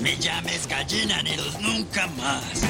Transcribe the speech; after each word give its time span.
Me 0.00 0.16
llames 0.16 0.66
gallina, 0.66 1.22
Neros, 1.22 1.60
nunca 1.60 2.06
más. 2.16 2.62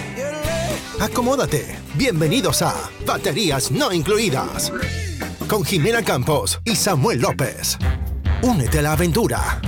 Acomódate. 1.00 1.78
Bienvenidos 1.94 2.60
a 2.62 2.74
Baterías 3.06 3.70
No 3.70 3.92
Incluidas. 3.92 4.72
Con 5.46 5.64
Jimena 5.64 6.02
Campos 6.02 6.58
y 6.64 6.74
Samuel 6.74 7.20
López. 7.20 7.78
Únete 8.42 8.80
a 8.80 8.82
la 8.82 8.92
aventura. 8.92 9.60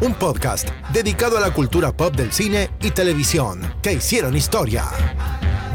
Un 0.00 0.14
podcast 0.14 0.70
dedicado 0.94 1.36
a 1.36 1.40
la 1.40 1.52
cultura 1.52 1.94
pop 1.94 2.14
del 2.16 2.32
cine 2.32 2.70
y 2.80 2.90
televisión 2.90 3.74
que 3.82 3.92
hicieron 3.92 4.34
historia. 4.34 4.86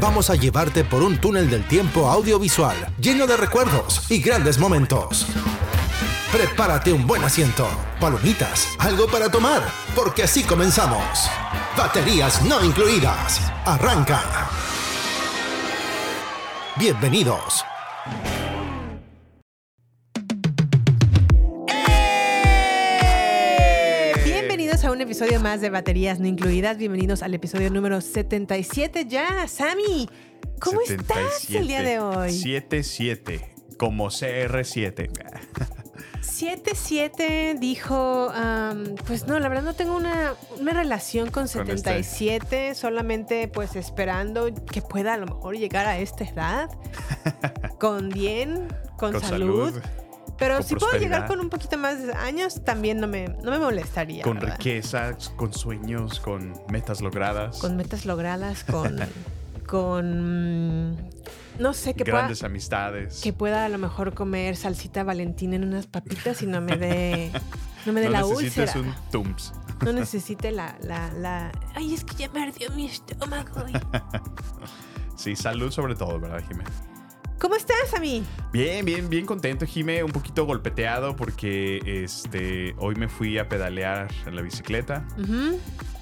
Vamos 0.00 0.30
a 0.30 0.34
llevarte 0.34 0.82
por 0.82 1.02
un 1.02 1.18
túnel 1.18 1.48
del 1.48 1.66
tiempo 1.68 2.08
audiovisual 2.08 2.74
lleno 3.00 3.26
de 3.28 3.36
recuerdos 3.36 4.10
y 4.10 4.20
grandes 4.20 4.58
momentos. 4.58 5.26
Prepárate 6.32 6.92
un 6.92 7.06
buen 7.06 7.22
asiento, 7.24 7.66
palomitas, 8.00 8.68
algo 8.78 9.06
para 9.06 9.30
tomar, 9.30 9.62
porque 9.94 10.24
así 10.24 10.42
comenzamos. 10.42 11.30
Baterías 11.76 12.42
no 12.46 12.64
incluidas. 12.64 13.52
Arranca. 13.66 14.48
Bienvenidos. 16.78 17.64
Bienvenidos 24.24 24.84
a 24.84 24.90
un 24.90 25.02
episodio 25.02 25.38
más 25.40 25.60
de 25.60 25.68
Baterías 25.68 26.18
No 26.18 26.26
Incluidas. 26.26 26.78
Bienvenidos 26.78 27.22
al 27.22 27.34
episodio 27.34 27.70
número 27.70 28.00
77 28.00 29.04
ya. 29.06 29.46
Sammy, 29.46 30.08
¿cómo 30.58 30.80
estás 30.80 31.50
el 31.50 31.68
día 31.68 31.82
de 31.82 32.00
hoy? 32.00 32.32
77, 32.32 33.54
como 33.76 34.06
CR7. 34.06 35.10
77 36.26 37.56
dijo, 37.58 38.32
pues 39.06 39.26
no, 39.26 39.38
la 39.38 39.48
verdad 39.48 39.64
no 39.64 39.74
tengo 39.74 39.96
una, 39.96 40.34
una 40.60 40.72
relación 40.72 41.30
con 41.30 41.44
Con 41.44 41.48
77, 41.48 42.74
solamente 42.74 43.48
pues 43.48 43.76
esperando 43.76 44.52
que 44.54 44.82
pueda 44.82 45.14
a 45.14 45.16
lo 45.16 45.26
mejor 45.26 45.56
llegar 45.56 45.86
a 45.86 45.98
esta 45.98 46.24
edad 46.24 46.70
con 47.78 48.08
bien, 48.10 48.68
con, 48.96 49.12
Con 49.12 49.20
salud. 49.20 49.70
salud, 49.70 49.82
Pero 50.38 50.62
si 50.62 50.74
puedo 50.74 50.98
llegar 50.98 51.26
con 51.26 51.40
un 51.40 51.48
poquito 51.48 51.78
más 51.78 52.02
de 52.04 52.12
años, 52.12 52.62
también 52.64 53.00
no 53.00 53.06
me, 53.06 53.28
no 53.28 53.50
me 53.50 53.58
molestaría. 53.58 54.22
Con 54.22 54.38
¿verdad? 54.38 54.56
riqueza, 54.58 55.16
con 55.36 55.52
sueños, 55.54 56.20
con 56.20 56.52
metas 56.68 57.00
logradas, 57.00 57.58
con 57.58 57.76
metas 57.76 58.04
logradas, 58.04 58.64
con, 58.64 58.98
con 59.66 60.96
no 61.58 61.72
sé, 61.72 61.94
que 61.94 62.04
pueda, 62.04 62.18
grandes 62.18 62.42
amistades. 62.42 63.20
que 63.22 63.32
pueda 63.32 63.64
a 63.64 63.68
lo 63.68 63.78
mejor 63.78 64.14
comer 64.14 64.56
salsita 64.56 65.04
valentina 65.04 65.56
en 65.56 65.64
unas 65.64 65.86
papitas 65.86 66.42
y 66.42 66.46
no 66.46 66.60
me 66.60 66.76
dé, 66.76 67.30
no 67.86 67.92
me 67.92 68.00
dé 68.00 68.06
no 68.06 68.12
la 68.12 68.26
úlcera. 68.26 68.72
un 68.76 68.94
Tums. 69.10 69.52
No 69.84 69.92
necesite 69.92 70.52
la, 70.52 70.76
la, 70.82 71.12
la, 71.12 71.52
ay, 71.74 71.94
es 71.94 72.04
que 72.04 72.14
ya 72.14 72.30
me 72.30 72.42
ardió 72.42 72.70
mi 72.70 72.86
estómago. 72.86 73.64
Sí, 75.16 75.34
salud 75.34 75.70
sobre 75.70 75.94
todo, 75.94 76.20
¿verdad, 76.20 76.42
Jimé? 76.46 76.64
¿Cómo 77.38 77.54
estás, 77.54 77.92
a 77.94 78.00
mí? 78.00 78.22
Bien, 78.52 78.84
bien, 78.84 79.08
bien 79.08 79.26
contento, 79.26 79.66
Jimé. 79.66 80.02
Un 80.02 80.10
poquito 80.12 80.46
golpeteado 80.46 81.16
porque 81.16 81.80
este, 81.84 82.74
hoy 82.78 82.94
me 82.94 83.08
fui 83.08 83.38
a 83.38 83.48
pedalear 83.48 84.08
en 84.26 84.36
la 84.36 84.42
bicicleta, 84.42 85.06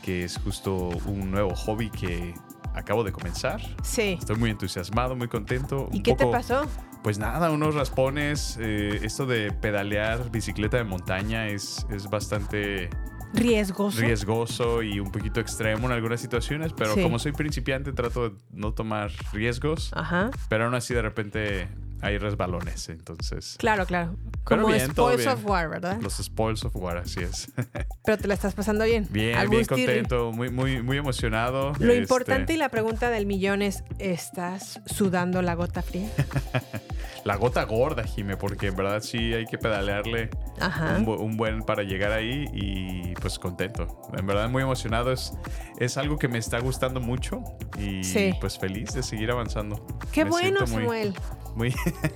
que 0.02 0.24
es 0.24 0.38
justo 0.38 0.90
un 1.06 1.30
nuevo 1.30 1.54
hobby 1.54 1.90
que 1.90 2.34
acabo 2.74 3.04
de 3.04 3.12
comenzar. 3.12 3.60
Sí. 3.82 4.16
Estoy 4.18 4.36
muy 4.36 4.50
entusiasmado, 4.50 5.16
muy 5.16 5.28
contento. 5.28 5.88
¿Y 5.92 5.98
un 5.98 6.02
qué 6.02 6.14
te 6.14 6.26
pasó? 6.26 6.66
Pues 7.02 7.18
nada, 7.18 7.50
unos 7.50 7.74
raspones. 7.74 8.56
eh, 8.60 9.00
esto 9.02 9.26
de 9.26 9.52
pedalear 9.52 10.30
bicicleta 10.30 10.76
de 10.78 10.84
montaña 10.84 11.48
es, 11.48 11.86
es 11.90 12.08
bastante 12.08 12.88
Riesgoso. 13.32 14.00
riesgoso 14.00 14.82
y 14.82 15.00
un 15.00 15.10
poquito 15.10 15.40
extremo 15.40 15.86
en 15.86 15.92
algunas 15.92 16.20
situaciones, 16.20 16.72
pero 16.72 16.94
Sí. 16.94 17.02
como 17.02 17.18
soy 17.18 17.32
principiante 17.32 17.92
trato 17.92 18.30
de 18.30 18.36
no 18.52 18.72
tomar 18.72 19.10
riesgos, 19.32 19.90
Ajá. 19.94 20.30
pero 20.48 20.64
aún 20.66 20.74
así 20.74 20.94
de 20.94 21.02
repente 21.02 21.68
hay 22.04 22.18
resbalones, 22.18 22.88
entonces 22.88 23.56
Claro, 23.58 23.86
claro. 23.86 24.16
Como 24.44 24.66
bien, 24.68 24.90
Spoils 24.90 25.26
of 25.26 25.44
War, 25.46 25.68
¿verdad? 25.70 25.98
los 26.02 26.14
spoils 26.18 26.64
of 26.64 26.76
war, 26.76 26.98
así 26.98 27.20
es. 27.20 27.50
Pero 28.04 28.18
te 28.18 28.28
la 28.28 28.34
estás 28.34 28.54
pasando 28.54 28.84
bien. 28.84 29.08
bien, 29.10 29.48
bien 29.48 29.64
contento, 29.64 30.32
muy, 30.32 30.50
muy, 30.50 30.82
muy 30.82 30.98
emocionado. 30.98 31.72
Lo 31.78 31.92
Este, 31.92 31.96
importante 31.96 32.52
y 32.52 32.56
la 32.58 32.68
pregunta 32.68 33.08
del 33.10 33.24
millón 33.26 33.62
es, 33.62 33.82
¿estás 33.98 34.80
sudando 34.86 35.40
la 35.42 35.54
gota 35.54 35.80
fría? 35.82 36.08
La 37.24 37.36
gota 37.36 37.64
gorda, 37.64 38.04
Jime, 38.04 38.36
porque 38.36 38.66
en 38.66 38.76
verdad 38.76 39.00
sí 39.02 39.32
hay 39.32 39.46
que 39.46 39.56
pedalearle 39.56 40.28
Ajá. 40.60 40.96
un, 40.98 41.06
bu- 41.06 41.18
un 41.18 41.36
buen 41.38 41.62
para 41.62 41.82
llegar 41.82 42.12
ahí 42.12 42.44
y 42.52 43.14
pues 43.14 43.38
contento. 43.38 44.02
En 44.16 44.26
verdad 44.26 44.48
muy 44.50 44.62
emocionado. 44.62 45.10
Es, 45.10 45.32
es 45.78 45.96
algo 45.96 46.18
que 46.18 46.28
me 46.28 46.36
está 46.38 46.58
gustando 46.60 47.00
mucho 47.00 47.42
y 47.78 48.04
Sí. 48.04 48.32
pues 48.40 48.58
feliz 48.58 48.92
de 48.92 49.02
seguir 49.02 49.30
avanzando. 49.30 49.86
Qué 50.12 50.24
Me 50.24 50.30
bueno, 50.30 50.66
Samuel. 50.66 51.14
Muy, 51.54 51.74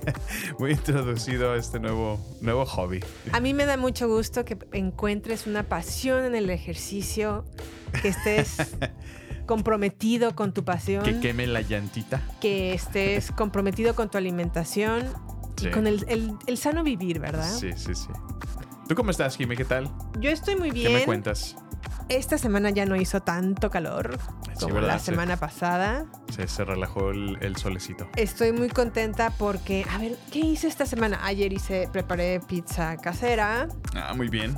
muy 0.59 0.71
introducido 0.71 1.53
a 1.53 1.57
este 1.57 1.79
nuevo, 1.79 2.19
nuevo 2.41 2.65
hobby. 2.65 2.99
A 3.31 3.39
mí 3.39 3.53
me 3.53 3.65
da 3.65 3.77
mucho 3.77 4.07
gusto 4.07 4.45
que 4.45 4.57
encuentres 4.73 5.47
una 5.47 5.63
pasión 5.63 6.25
en 6.25 6.35
el 6.35 6.49
ejercicio, 6.49 7.45
que 8.01 8.09
estés 8.09 8.57
comprometido 9.49 10.35
con 10.35 10.53
tu 10.53 10.63
pasión, 10.63 11.03
Que 11.03 11.19
queme 11.19 11.47
la 11.47 11.61
llantita. 11.61 12.21
que 12.39 12.71
estés 12.75 13.31
comprometido 13.35 13.95
con 13.95 14.07
tu 14.09 14.17
alimentación 14.19 15.07
y 15.57 15.63
Sí. 15.63 15.71
con 15.71 15.87
el, 15.87 16.05
el- 16.07 16.35
el 16.45 16.57
sano 16.57 16.83
vivir, 16.83 17.19
¿verdad? 17.19 17.51
Sí, 17.51 17.71
sí, 17.75 17.95
sí. 17.95 18.09
¿Tú 18.87 18.93
cómo 18.95 19.09
estás, 19.09 19.35
Jime? 19.37 19.57
¿Qué 19.57 19.65
tal? 19.65 19.89
Yo 20.19 20.29
estoy 20.29 20.55
muy 20.55 20.69
¿Qué 20.71 20.83
me 20.83 20.89
bien. 20.97 21.05
cuentas? 21.05 21.55
Esta 22.09 22.37
semana 22.37 22.69
ya 22.69 22.85
no 22.85 22.95
hizo 22.95 23.21
tanto 23.21 23.69
calor 23.71 24.17
Sí, 24.53 24.61
como 24.61 24.75
¿verdad? 24.75 24.89
la 24.89 24.99
semana 24.99 25.37
pasada. 25.37 26.05
Se, 26.33 26.47
se 26.47 26.63
relajó 26.63 27.09
el, 27.11 27.37
el 27.41 27.55
solecito. 27.55 28.07
Estoy 28.15 28.51
muy 28.51 28.69
contenta 28.69 29.31
porque, 29.31 29.85
a 29.91 29.97
ver, 29.97 30.15
¿qué 30.31 30.39
hice 30.39 30.67
esta 30.67 30.85
semana? 30.85 31.19
Ayer 31.23 31.51
hice, 31.53 31.87
preparé 31.91 32.39
pizza 32.39 32.97
casera. 32.97 33.67
Ah, 33.95 34.13
muy 34.15 34.27
bien. 34.29 34.55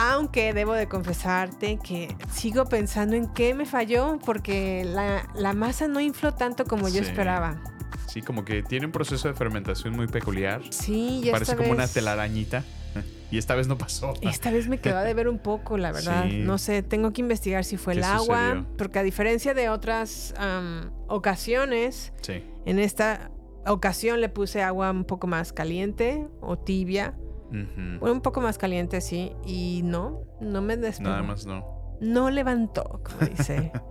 Aunque 0.00 0.54
debo 0.54 0.74
de 0.74 0.86
confesarte 0.86 1.78
que 1.82 2.14
sigo 2.32 2.66
pensando 2.66 3.16
en 3.16 3.26
qué 3.34 3.52
me 3.52 3.66
falló 3.66 4.18
porque 4.24 4.84
la, 4.84 5.28
la 5.34 5.54
masa 5.54 5.88
no 5.88 6.00
infló 6.00 6.32
tanto 6.34 6.64
como 6.66 6.88
yo 6.88 7.02
esperaba. 7.02 7.60
Sí, 8.06 8.22
como 8.22 8.44
que 8.44 8.62
tiene 8.62 8.86
un 8.86 8.92
proceso 8.92 9.26
de 9.26 9.34
fermentación 9.34 9.96
muy 9.96 10.06
peculiar. 10.06 10.62
Sí, 10.70 11.22
y 11.24 11.30
Parece 11.32 11.56
como 11.56 11.70
una 11.72 11.86
telarañita. 11.88 12.64
Y 13.30 13.36
esta 13.36 13.54
vez 13.54 13.68
no 13.68 13.76
pasó. 13.76 14.14
Esta 14.22 14.50
vez 14.50 14.68
me 14.68 14.78
quedó 14.80 14.96
a 14.96 15.02
deber 15.02 15.28
un 15.28 15.38
poco, 15.38 15.76
la 15.76 15.92
verdad. 15.92 16.24
Sí. 16.30 16.38
No 16.38 16.56
sé, 16.56 16.82
tengo 16.82 17.12
que 17.12 17.20
investigar 17.20 17.62
si 17.62 17.76
fue 17.76 17.92
¿Qué 17.92 17.98
el 17.98 18.04
agua. 18.04 18.38
sucedió? 18.54 18.66
Porque 18.78 18.98
a 19.00 19.02
diferencia 19.02 19.52
de 19.52 19.68
otras 19.68 20.32
am, 20.38 20.90
ocasiones, 21.08 22.14
Sí. 22.22 22.42
en 22.64 22.78
esta 22.78 23.30
ocasión 23.66 24.22
le 24.22 24.30
puse 24.30 24.62
agua 24.62 24.90
un 24.92 25.04
poco 25.04 25.26
más 25.26 25.52
caliente 25.52 26.26
o 26.40 26.56
tibia. 26.56 27.18
Bueno, 27.50 28.12
un 28.12 28.20
poco 28.20 28.40
más 28.40 28.58
caliente, 28.58 29.00
sí. 29.00 29.34
Y 29.44 29.82
no, 29.84 30.22
no 30.40 30.60
me 30.62 30.76
despegó. 30.76 31.10
Nada 31.10 31.22
más 31.22 31.46
no. 31.46 31.96
No 32.00 32.30
levantó, 32.30 33.00
como 33.04 33.28
dice. 33.30 33.72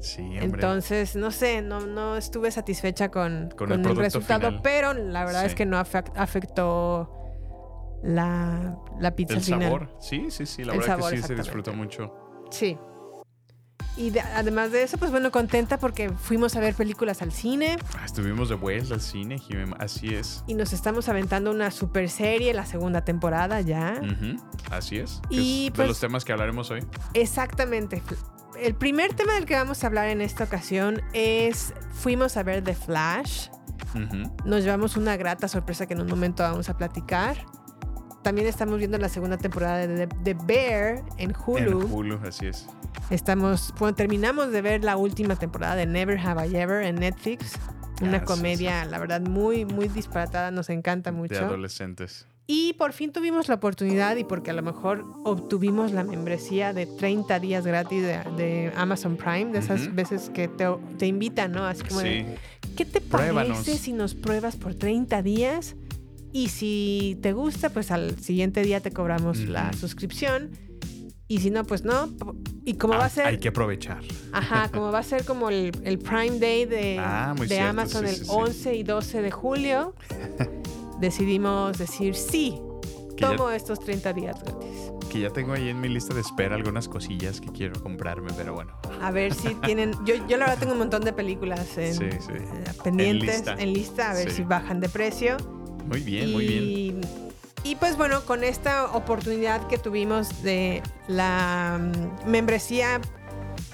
Sí, 0.00 0.20
hombre. 0.22 0.44
Entonces, 0.44 1.16
no 1.16 1.30
sé, 1.30 1.62
no, 1.62 1.80
no 1.80 2.18
estuve 2.18 2.50
satisfecha 2.50 3.10
con, 3.10 3.48
Con 3.56 3.68
con 3.70 3.86
el 3.86 3.96
resultado, 3.96 4.48
final. 4.48 4.60
pero 4.62 4.92
la 4.92 5.24
verdad 5.24 5.40
Sí. 5.42 5.46
es 5.46 5.54
que 5.54 5.64
no 5.64 5.78
afec- 5.78 6.12
afectó 6.14 7.10
la, 8.02 8.76
la 9.00 9.16
pizza 9.16 9.34
el 9.34 9.40
final. 9.40 9.62
sabor. 9.62 9.96
Sí, 10.00 10.26
sí, 10.30 10.44
sí. 10.44 10.62
La 10.62 10.74
El 10.74 10.80
verdad 10.80 10.96
sabor, 10.98 11.10
que 11.12 11.16
sí 11.16 11.22
se 11.22 11.34
disfrutó 11.34 11.72
mucho. 11.72 12.12
Sí. 12.50 12.76
Y 13.96 14.10
de- 14.10 14.20
además 14.20 14.72
de 14.72 14.82
eso, 14.82 14.98
pues 14.98 15.10
bueno, 15.12 15.30
contenta 15.30 15.78
porque 15.78 16.10
fuimos 16.10 16.56
a 16.56 16.60
ver 16.60 16.74
películas 16.74 17.22
al 17.22 17.30
cine 17.32 17.76
Ah, 17.96 18.04
Estuvimos 18.04 18.48
de 18.48 18.56
vuelta 18.56 18.94
al 18.94 19.00
cine, 19.00 19.38
Jimem. 19.38 19.72
Así 19.78 20.14
es. 20.14 20.42
y 20.46 20.54
nos 20.54 20.72
estamos 20.72 21.08
aventando 21.08 21.50
una 21.50 21.70
super 21.70 22.10
serie, 22.10 22.52
la 22.54 22.66
segunda 22.66 23.04
temporada 23.04 23.60
ya. 23.60 24.00
Así 24.70 24.98
es. 24.98 25.20
Y, 25.30 25.66
es 25.66 25.72
de 25.72 25.76
pues- 25.76 25.88
los 25.88 26.00
temas 26.00 26.24
que 26.24 26.32
hablaremos 26.32 26.70
hoy. 26.70 26.84
Exactamente. 27.14 28.02
El 28.60 28.74
primer 28.74 29.14
tema 29.14 29.34
del 29.34 29.46
que 29.46 29.54
vamos 29.54 29.82
a 29.84 29.86
hablar 29.88 30.08
en 30.08 30.20
esta 30.20 30.44
ocasión 30.44 31.00
es, 31.12 31.72
fuimos 31.92 32.36
a 32.36 32.42
ver 32.42 32.62
The 32.62 32.74
Flash. 32.74 33.48
Nos 34.44 34.64
llevamos 34.64 34.96
una 34.96 35.16
grata 35.16 35.46
sorpresa 35.48 35.86
que 35.86 35.94
en 35.94 36.00
un 36.00 36.08
momento 36.08 36.42
vamos 36.42 36.68
a 36.68 36.76
platicar. 36.76 37.36
También 38.24 38.48
estamos 38.48 38.78
viendo 38.78 38.98
la 38.98 39.08
segunda 39.08 39.36
temporada 39.38 39.86
de 39.86 40.08
The 40.08 40.34
Bear 40.44 41.02
en 41.18 41.32
Hulu. 41.46 41.82
En 41.82 41.92
Hulu, 41.92 42.20
así 42.26 42.46
es. 42.46 42.66
Estamos, 43.10 43.72
bueno, 43.78 43.94
terminamos 43.94 44.50
de 44.50 44.62
ver 44.62 44.82
la 44.82 44.96
última 44.96 45.36
temporada 45.36 45.76
de 45.76 45.86
Never 45.86 46.18
Have 46.18 46.48
I 46.48 46.56
Ever 46.56 46.82
en 46.82 46.96
Netflix. 46.96 47.52
Una 48.02 48.16
Ah, 48.16 48.20
sí, 48.20 48.26
comedia, 48.26 48.84
la 48.86 48.98
verdad, 48.98 49.20
muy, 49.20 49.64
muy 49.64 49.86
disparatada, 49.86 50.50
nos 50.50 50.68
encanta 50.70 51.12
mucho. 51.12 51.34
De 51.34 51.40
adolescentes. 51.40 52.26
Y 52.46 52.74
por 52.74 52.92
fin 52.92 53.10
tuvimos 53.12 53.48
la 53.48 53.54
oportunidad 53.54 54.16
y 54.16 54.24
porque 54.24 54.50
a 54.50 54.54
lo 54.54 54.62
mejor 54.62 55.04
obtuvimos 55.24 55.92
la 55.92 56.02
membresía 56.04 56.72
de 56.74 56.84
30 56.86 57.38
días 57.40 57.64
gratis 57.66 58.02
de, 58.02 58.18
de 58.36 58.72
Amazon 58.76 59.16
Prime, 59.16 59.46
de 59.52 59.60
esas 59.60 59.94
veces 59.94 60.28
que 60.34 60.48
te, 60.48 60.66
te 60.98 61.06
invitan, 61.06 61.52
¿no? 61.52 61.64
Así 61.64 61.84
como 61.84 62.00
de, 62.00 62.26
Sí. 62.62 62.70
¿qué 62.76 62.84
te 62.84 63.00
Pruébanos. 63.00 63.58
parece 63.60 63.78
si 63.78 63.92
nos 63.94 64.14
pruebas 64.14 64.56
por 64.56 64.74
30 64.74 65.22
días? 65.22 65.74
Y 66.34 66.48
si 66.48 67.16
te 67.22 67.32
gusta, 67.32 67.70
pues 67.70 67.92
al 67.92 68.18
siguiente 68.18 68.62
día 68.62 68.80
te 68.80 68.90
cobramos 68.90 69.38
la 69.38 69.68
Ujú. 69.70 69.78
suscripción. 69.78 70.50
Y 71.28 71.38
si 71.38 71.50
no, 71.50 71.62
pues 71.64 71.84
no. 71.84 72.08
Y 72.64 72.74
como 72.74 72.94
va 72.94 73.04
Ah, 73.04 73.06
a 73.06 73.08
ser... 73.08 73.26
Hay 73.26 73.38
que 73.38 73.48
aprovechar. 73.48 74.02
Ajá, 74.32 74.68
como 74.68 74.90
va 74.90 74.98
a 74.98 75.02
ser 75.04 75.24
como 75.24 75.48
el, 75.48 75.70
el 75.84 75.98
Prime 76.00 76.40
Day 76.40 76.64
de, 76.66 76.98
Ah, 76.98 77.34
de 77.38 77.46
cierto, 77.46 77.70
Amazon 77.70 78.02
sí, 78.04 78.10
el 78.10 78.16
sí, 78.16 78.24
sí. 78.24 78.30
11 78.30 78.74
y 78.74 78.82
12 78.82 79.22
de 79.22 79.30
julio, 79.30 79.94
decidimos 81.00 81.78
decir 81.78 82.14
sí, 82.16 82.60
Que 83.16 83.22
ya- 83.22 83.36
tomo 83.36 83.50
estos 83.50 83.78
30 83.80 84.12
días 84.12 84.36
gratis. 84.42 84.90
Que 85.10 85.20
ya 85.20 85.30
tengo 85.30 85.52
ahí 85.52 85.68
en 85.68 85.80
mi 85.80 85.88
lista 85.88 86.12
de 86.14 86.20
espera 86.20 86.56
algunas 86.56 86.88
cosillas 86.88 87.40
que 87.40 87.48
quiero 87.52 87.80
comprarme, 87.80 88.32
pero 88.36 88.54
bueno. 88.54 88.76
A 89.00 89.12
ver 89.12 89.32
si 89.32 89.54
tienen. 89.54 89.92
Yo, 90.04 90.14
yo 90.26 90.36
la 90.36 90.46
verdad 90.46 90.58
tengo 90.58 90.72
un 90.72 90.78
montón 90.80 91.04
de 91.04 91.12
películas 91.12 91.78
en, 91.78 92.02
eh, 92.02 92.18
pendientes 92.82 93.28
En 93.28 93.36
lista. 93.36 93.54
en 93.62 93.72
lista, 93.72 94.10
a 94.10 94.14
ver 94.14 94.30
si 94.32 94.42
bajan 94.42 94.80
de 94.80 94.88
precio. 94.88 95.36
Muy 95.86 96.00
bien, 96.00 96.28
y, 96.28 96.32
muy 96.32 96.46
bien. 96.46 97.00
Y 97.64 97.76
pues 97.76 97.96
bueno, 97.96 98.24
con 98.26 98.44
esta 98.44 98.86
oportunidad 98.92 99.66
que 99.68 99.78
tuvimos 99.78 100.42
de 100.42 100.82
la 101.08 101.80
mm, 101.80 102.28
membresía 102.30 103.00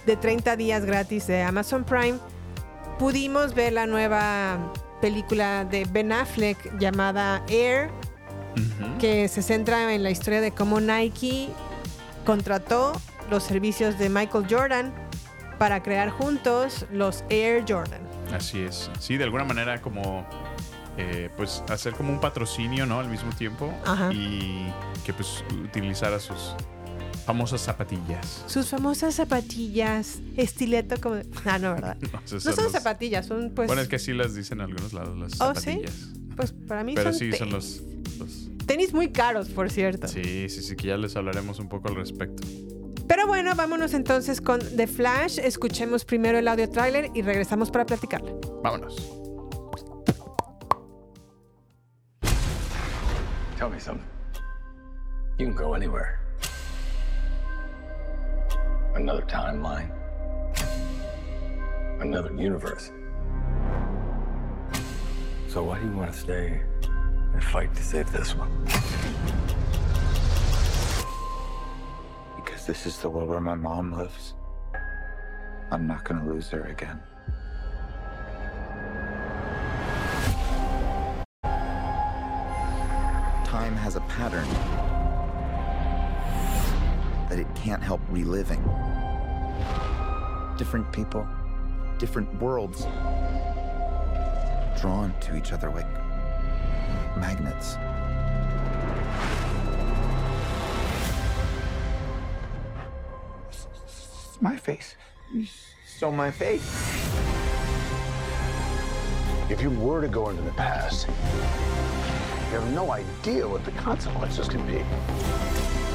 de 0.06 0.16
30 0.16 0.56
días 0.56 0.84
gratis 0.84 1.26
de 1.26 1.42
Amazon 1.42 1.84
Prime, 1.84 2.18
pudimos 2.98 3.54
ver 3.54 3.72
la 3.72 3.86
nueva 3.86 4.72
película 5.00 5.64
de 5.64 5.86
Ben 5.90 6.12
Affleck 6.12 6.78
llamada 6.78 7.42
Air, 7.48 7.90
que 8.98 9.26
se 9.28 9.42
centra 9.42 9.92
en 9.94 10.02
la 10.02 10.10
historia 10.10 10.40
de 10.40 10.52
cómo 10.52 10.80
Nike 10.80 11.48
contrató 12.24 12.92
los 13.30 13.42
servicios 13.42 13.98
de 13.98 14.08
Michael 14.08 14.46
Jordan 14.48 14.92
para 15.58 15.82
crear 15.82 16.10
juntos 16.10 16.86
los 16.92 17.24
Air 17.30 17.64
Jordan. 17.66 18.00
Así 18.32 18.60
es. 18.60 18.90
Sí, 18.98 19.16
de 19.16 19.24
alguna 19.24 19.44
manera 19.44 19.80
como 19.80 20.26
eh, 21.00 21.30
pues 21.36 21.62
hacer 21.70 21.94
como 21.94 22.12
un 22.12 22.20
patrocinio, 22.20 22.84
¿no? 22.86 23.00
Al 23.00 23.08
mismo 23.08 23.30
tiempo. 23.32 23.72
Ajá. 23.84 24.12
Y 24.12 24.66
que 25.04 25.12
pues 25.12 25.42
utilizara 25.64 26.20
sus 26.20 26.54
famosas 27.24 27.60
zapatillas. 27.60 28.44
Sus 28.46 28.68
famosas 28.68 29.14
zapatillas, 29.14 30.18
estileto 30.36 30.96
como... 31.00 31.16
Ah, 31.44 31.58
no, 31.58 31.74
¿verdad? 31.74 31.96
No, 32.12 32.40
son 32.40 32.54
los- 32.64 32.72
zapatillas, 32.72 33.26
son 33.26 33.52
pues... 33.54 33.66
Bueno, 33.68 33.82
es 33.82 33.88
que 33.88 33.96
así 33.96 34.12
las 34.12 34.34
dicen 34.34 34.58
en 34.58 34.66
algunos 34.66 34.92
lados, 34.92 35.16
las 35.18 35.40
¿Oh, 35.40 35.54
sí? 35.54 35.60
zapatillas. 35.60 35.94
Pues 36.36 36.52
para 36.52 36.84
mí 36.84 36.94
Pero 36.94 37.10
son, 37.12 37.18
sí, 37.18 37.30
te- 37.30 37.38
son 37.38 37.50
los, 37.50 37.82
los- 38.18 38.48
tenis 38.66 38.92
muy 38.92 39.10
caros, 39.12 39.48
por 39.48 39.70
cierto. 39.70 40.08
Sí, 40.08 40.48
sí, 40.48 40.62
sí, 40.62 40.76
que 40.76 40.88
ya 40.88 40.96
les 40.96 41.16
hablaremos 41.16 41.58
un 41.58 41.68
poco 41.68 41.88
al 41.88 41.96
respecto. 41.96 42.46
Pero 43.06 43.26
bueno, 43.26 43.52
vámonos 43.56 43.92
entonces 43.94 44.40
con 44.40 44.60
The 44.76 44.86
Flash. 44.86 45.38
Escuchemos 45.42 46.04
primero 46.04 46.38
el 46.38 46.46
audio 46.46 46.70
tráiler 46.70 47.10
y 47.14 47.22
regresamos 47.22 47.70
para 47.70 47.84
platicarla. 47.84 48.32
Vámonos. 48.62 48.96
Tell 53.60 53.68
me 53.68 53.78
something. 53.78 54.06
You 55.36 55.44
can 55.44 55.54
go 55.54 55.74
anywhere. 55.74 56.18
Another 58.94 59.20
timeline. 59.20 59.90
Another 62.00 62.32
universe. 62.32 62.90
So 65.48 65.62
why 65.62 65.78
do 65.78 65.84
you 65.84 65.92
want 65.92 66.10
to 66.10 66.18
stay 66.18 66.62
and 67.34 67.44
fight 67.44 67.74
to 67.74 67.82
save 67.82 68.10
this 68.10 68.34
one? 68.34 68.50
Because 72.36 72.64
this 72.64 72.86
is 72.86 72.96
the 72.96 73.10
world 73.10 73.28
where 73.28 73.42
my 73.42 73.56
mom 73.56 73.92
lives. 73.92 74.32
I'm 75.70 75.86
not 75.86 76.04
gonna 76.04 76.26
lose 76.26 76.48
her 76.48 76.62
again. 76.62 76.98
Time 83.50 83.74
has 83.74 83.96
a 83.96 84.00
pattern 84.02 84.46
that 87.28 87.40
it 87.40 87.52
can't 87.56 87.82
help 87.82 88.00
reliving. 88.08 88.62
Different 90.56 90.92
people, 90.92 91.26
different 91.98 92.32
worlds, 92.40 92.84
drawn 94.80 95.12
to 95.22 95.36
each 95.36 95.50
other 95.50 95.68
like 95.68 95.88
magnets. 97.16 97.76
It's 103.48 104.40
my 104.40 104.56
face. 104.56 104.94
You 105.34 105.44
stole 105.84 106.12
my 106.12 106.30
face. 106.30 106.64
If 109.50 109.60
you 109.60 109.70
were 109.70 110.00
to 110.00 110.08
go 110.08 110.30
into 110.30 110.42
the 110.42 110.52
past, 110.52 111.08
you 112.50 112.58
have 112.58 112.72
no 112.72 112.90
idea 112.90 113.46
what 113.46 113.64
the 113.64 113.70
consequences 113.72 114.48
can 114.48 114.66
be. 114.66 114.82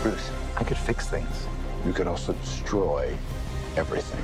Bruce, 0.02 0.31
I 0.56 0.63
could 0.63 0.78
fix 0.78 1.06
things. 1.06 1.48
You 1.86 1.92
could 1.92 2.07
also 2.07 2.31
destroy 2.31 3.13
everything. 3.75 4.24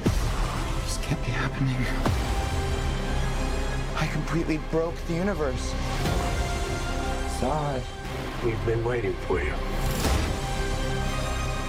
This 0.85 0.97
can't 1.01 1.19
be 1.25 1.31
happening. 1.31 1.75
I 3.97 4.07
completely 4.07 4.59
broke 4.71 4.95
the 5.07 5.13
universe. 5.13 5.73
Zod, 7.41 7.81
we've 8.45 8.65
been 8.65 8.85
waiting 8.85 9.13
for 9.27 9.43
you. 9.43 9.53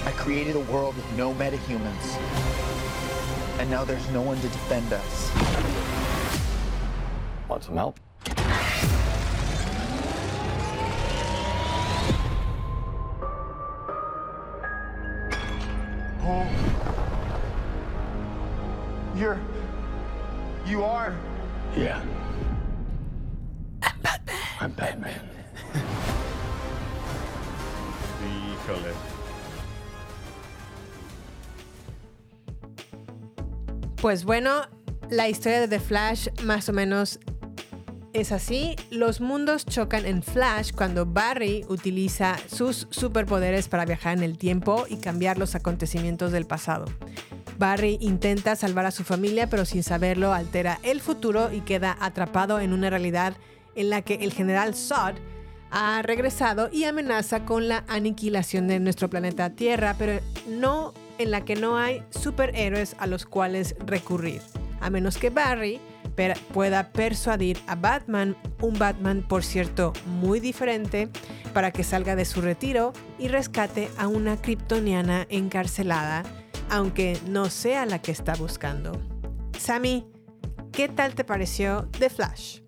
I 0.06 0.12
created 0.12 0.54
a 0.54 0.60
world 0.60 0.94
with 0.94 1.12
no 1.16 1.34
metahumans. 1.34 2.16
And 3.58 3.68
now 3.68 3.84
there's 3.84 4.08
no 4.10 4.22
one 4.22 4.36
to 4.36 4.48
defend 4.48 4.92
us. 4.92 5.30
Want 7.48 7.64
some 7.64 7.76
help? 7.76 7.98
Oh. 16.32 16.46
You're. 19.14 19.38
You 20.66 20.82
are. 20.82 21.14
Yeah. 21.76 22.00
I'm 23.82 24.00
Batman. 24.02 24.36
I'm 24.60 24.72
Batman. 24.72 25.28
Híjole. 28.24 28.94
Pues 33.96 34.24
bueno, 34.24 34.62
la 35.10 35.28
historia 35.28 35.60
de 35.60 35.68
The 35.68 35.80
Flash 35.80 36.28
más 36.44 36.68
o 36.68 36.72
menos 36.72 37.18
es 38.12 38.32
así. 38.32 38.76
Los 38.90 39.20
mundos 39.20 39.64
chocan 39.66 40.06
en 40.06 40.22
Flash 40.22 40.72
cuando 40.72 41.06
Barry 41.06 41.64
utiliza 41.68 42.36
sus 42.46 42.86
superpoderes 42.90 43.68
para 43.68 43.84
viajar 43.84 44.16
en 44.16 44.22
el 44.22 44.38
tiempo 44.38 44.84
y 44.88 44.96
cambiar 44.96 45.38
los 45.38 45.54
acontecimientos 45.54 46.32
del 46.32 46.46
pasado. 46.46 46.86
Barry 47.58 47.98
intenta 48.00 48.56
salvar 48.56 48.86
a 48.86 48.90
su 48.90 49.04
familia, 49.04 49.48
pero 49.48 49.64
sin 49.64 49.82
saberlo 49.82 50.32
altera 50.32 50.78
el 50.82 51.00
futuro 51.00 51.52
y 51.52 51.60
queda 51.60 51.96
atrapado 52.00 52.60
en 52.60 52.72
una 52.72 52.90
realidad 52.90 53.36
en 53.74 53.90
la 53.90 54.02
que 54.02 54.14
el 54.14 54.32
general 54.32 54.74
Zod 54.74 55.14
ha 55.70 56.02
regresado 56.02 56.68
y 56.70 56.84
amenaza 56.84 57.44
con 57.44 57.68
la 57.68 57.84
aniquilación 57.88 58.68
de 58.68 58.80
nuestro 58.80 59.08
planeta 59.08 59.50
Tierra, 59.50 59.94
pero 59.98 60.20
no 60.46 60.92
en 61.18 61.30
la 61.30 61.44
que 61.44 61.56
no 61.56 61.78
hay 61.78 62.02
superhéroes 62.10 62.96
a 62.98 63.06
los 63.06 63.24
cuales 63.24 63.74
recurrir, 63.86 64.42
a 64.80 64.90
menos 64.90 65.16
que 65.16 65.30
Barry 65.30 65.80
per- 66.16 66.38
pueda 66.52 66.90
persuadir 66.92 67.58
a 67.66 67.74
Batman, 67.74 68.36
un 68.60 68.78
Batman 68.78 69.22
por 69.28 69.42
cierto 69.44 69.92
muy 70.06 70.40
diferente, 70.40 71.08
para 71.54 71.70
que 71.70 71.84
salga 71.84 72.16
de 72.16 72.24
su 72.24 72.40
retiro 72.40 72.92
y 73.18 73.28
rescate 73.28 73.88
a 73.98 74.08
una 74.08 74.36
kryptoniana 74.36 75.26
encarcelada, 75.28 76.22
aunque 76.70 77.18
no 77.28 77.50
sea 77.50 77.84
la 77.86 78.00
que 78.00 78.12
está 78.12 78.34
buscando. 78.34 79.00
Sammy, 79.58 80.06
¿qué 80.72 80.88
tal 80.88 81.14
te 81.14 81.24
pareció 81.24 81.88
The 81.98 82.08
Flash? 82.10 82.60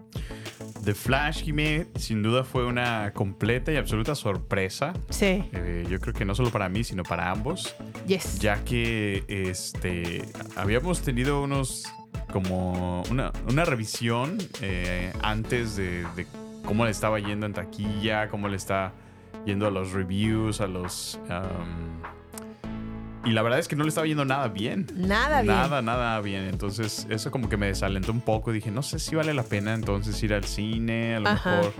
The 0.84 0.94
Flash, 0.94 1.42
Jimé, 1.44 1.86
sin 1.96 2.22
duda 2.22 2.44
fue 2.44 2.66
una 2.66 3.10
completa 3.14 3.72
y 3.72 3.76
absoluta 3.76 4.14
sorpresa. 4.14 4.92
Sí, 5.08 5.42
Eh, 5.52 5.86
yo 5.88 5.98
creo 5.98 6.12
que 6.12 6.26
no 6.26 6.34
solo 6.34 6.50
para 6.50 6.68
mí, 6.68 6.84
sino 6.84 7.02
para 7.04 7.30
ambos. 7.30 7.74
yes. 8.06 8.38
Ya 8.38 8.62
que 8.64 9.24
este 9.28 10.26
habíamos 10.56 11.00
tenido 11.00 11.42
unos 11.42 11.84
como 12.32 13.02
una, 13.10 13.32
una 13.48 13.64
revisión 13.64 14.38
eh, 14.60 15.12
antes 15.22 15.76
de, 15.76 16.04
de 16.16 16.26
cómo 16.64 16.84
le 16.84 16.90
estaba 16.90 17.18
yendo 17.18 17.46
en 17.46 17.52
taquilla, 17.54 18.28
cómo 18.28 18.48
le 18.48 18.56
está 18.56 18.92
yendo 19.46 19.66
a 19.66 19.70
los 19.70 19.92
reviews, 19.92 20.60
a 20.60 20.66
los... 20.66 21.18
um, 21.28 22.02
y 23.26 23.30
la 23.32 23.40
verdad 23.42 23.58
es 23.58 23.68
que 23.68 23.76
no 23.76 23.84
le 23.84 23.88
estaba 23.88 24.06
yendo 24.06 24.26
nada 24.26 24.48
bien. 24.48 24.86
Nada 24.94 25.40
bien. 25.40 25.54
Nada, 25.54 25.80
nada 25.80 26.20
bien. 26.20 26.44
Entonces, 26.44 27.06
eso 27.08 27.30
como 27.30 27.48
que 27.48 27.56
me 27.56 27.66
desalentó 27.68 28.12
un 28.12 28.20
poco. 28.20 28.52
Dije, 28.52 28.70
no 28.70 28.82
sé 28.82 28.98
si 28.98 29.16
vale 29.16 29.32
la 29.32 29.44
pena 29.44 29.72
entonces 29.72 30.22
ir 30.22 30.34
al 30.34 30.44
cine, 30.44 31.16
a 31.16 31.20
lo 31.20 31.28
Ajá. 31.30 31.56
mejor. 31.56 31.72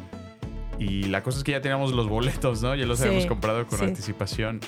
Y 0.78 1.02
la 1.04 1.22
cosa 1.22 1.36
es 1.38 1.44
que 1.44 1.52
ya 1.52 1.60
teníamos 1.60 1.92
los 1.92 2.08
boletos, 2.08 2.62
¿no? 2.62 2.74
Ya 2.74 2.86
los 2.86 2.98
Sí, 2.98 3.04
habíamos 3.04 3.26
comprado 3.26 3.66
con 3.66 3.78
sí. 3.78 3.84
anticipación. 3.84 4.60